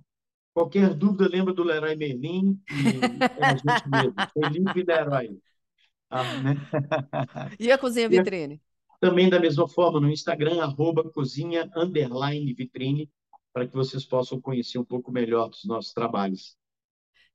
Qualquer 0.55 0.95
dúvida, 0.95 1.29
lembra 1.29 1.53
do 1.53 1.64
Leroy 1.64 1.97
Merlin 1.97 2.61
e 2.70 3.41
é 3.41 3.45
a 3.45 3.57
gente 3.57 3.89
mesmo. 3.89 4.14
Felipe 4.33 4.85
Leroy. 4.85 5.39
Ah, 6.09 6.41
né? 6.41 6.55
E 7.59 7.72
a 7.72 7.79
cozinha 7.79 8.09
vitrine? 8.09 8.61
Também 9.01 9.28
da 9.28 9.40
mesma 9.40 9.68
forma, 9.68 10.01
no 10.01 10.11
Instagram, 10.11 10.62
arroba 10.62 11.09
cozinha 11.11 11.68
vitrine, 12.57 13.11
para 13.53 13.66
que 13.66 13.74
vocês 13.74 14.05
possam 14.05 14.40
conhecer 14.40 14.78
um 14.78 14.84
pouco 14.84 15.12
melhor 15.12 15.49
dos 15.49 15.64
nossos 15.64 15.92
trabalhos. 15.92 16.57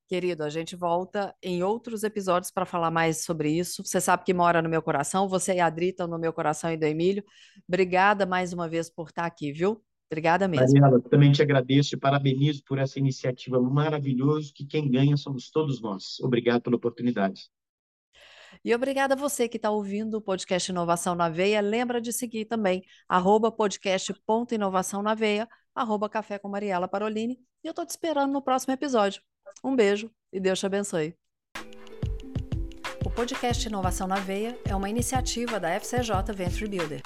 Querido, 0.07 0.43
a 0.43 0.49
gente 0.49 0.75
volta 0.75 1.35
em 1.41 1.61
outros 1.61 2.03
episódios 2.03 2.49
para 2.49 2.65
falar 2.65 2.89
mais 2.89 3.23
sobre 3.23 3.51
isso. 3.51 3.83
Você 3.85 4.01
sabe 4.01 4.23
que 4.23 4.33
mora 4.33 4.59
no 4.59 4.67
meu 4.67 4.81
coração, 4.81 5.29
você 5.29 5.53
e 5.53 5.59
a 5.59 5.67
Adri 5.67 5.89
estão 5.89 6.07
no 6.07 6.17
meu 6.17 6.33
coração 6.33 6.71
e 6.71 6.77
do 6.77 6.83
Emílio. 6.83 7.23
Obrigada 7.67 8.25
mais 8.25 8.51
uma 8.51 8.67
vez 8.67 8.89
por 8.89 9.09
estar 9.09 9.25
aqui, 9.25 9.51
viu? 9.51 9.83
Obrigada 10.11 10.47
mesmo. 10.47 10.79
Mariela, 10.79 10.99
também 10.99 11.31
te 11.31 11.43
agradeço 11.43 11.93
e 11.93 11.99
parabenizo 11.99 12.63
por 12.65 12.79
essa 12.79 12.97
iniciativa 12.97 13.61
maravilhosa, 13.61 14.51
que 14.53 14.65
quem 14.65 14.89
ganha 14.89 15.15
somos 15.15 15.51
todos 15.51 15.79
nós. 15.79 16.19
Obrigado 16.21 16.63
pela 16.63 16.77
oportunidade. 16.77 17.43
E 18.63 18.75
obrigada 18.75 19.13
a 19.13 19.17
você 19.17 19.47
que 19.47 19.57
está 19.57 19.71
ouvindo 19.71 20.15
o 20.15 20.21
podcast 20.21 20.69
Inovação 20.69 21.15
na 21.15 21.29
Veia. 21.29 21.61
Lembra 21.61 22.01
de 22.01 22.11
seguir 22.11 22.45
também, 22.45 22.83
arroba 23.07 23.51
podcast.inovação 23.51 25.01
na 25.01 25.13
veia, 25.13 25.47
arroba 25.73 26.09
café 26.09 26.37
com 26.37 26.49
Mariela 26.49 26.87
Parolini. 26.87 27.39
E 27.63 27.67
eu 27.67 27.71
estou 27.71 27.85
te 27.85 27.91
esperando 27.91 28.33
no 28.33 28.41
próximo 28.41 28.73
episódio. 28.73 29.21
Um 29.63 29.75
beijo 29.75 30.11
e 30.31 30.39
Deus 30.39 30.59
te 30.59 30.65
abençoe. 30.65 31.15
O 33.05 33.09
podcast 33.09 33.65
Inovação 33.67 34.07
na 34.07 34.19
Veia 34.19 34.59
é 34.65 34.75
uma 34.75 34.89
iniciativa 34.89 35.59
da 35.59 35.69
FCJ 35.79 36.33
Venture 36.33 36.67
Builder. 36.69 37.01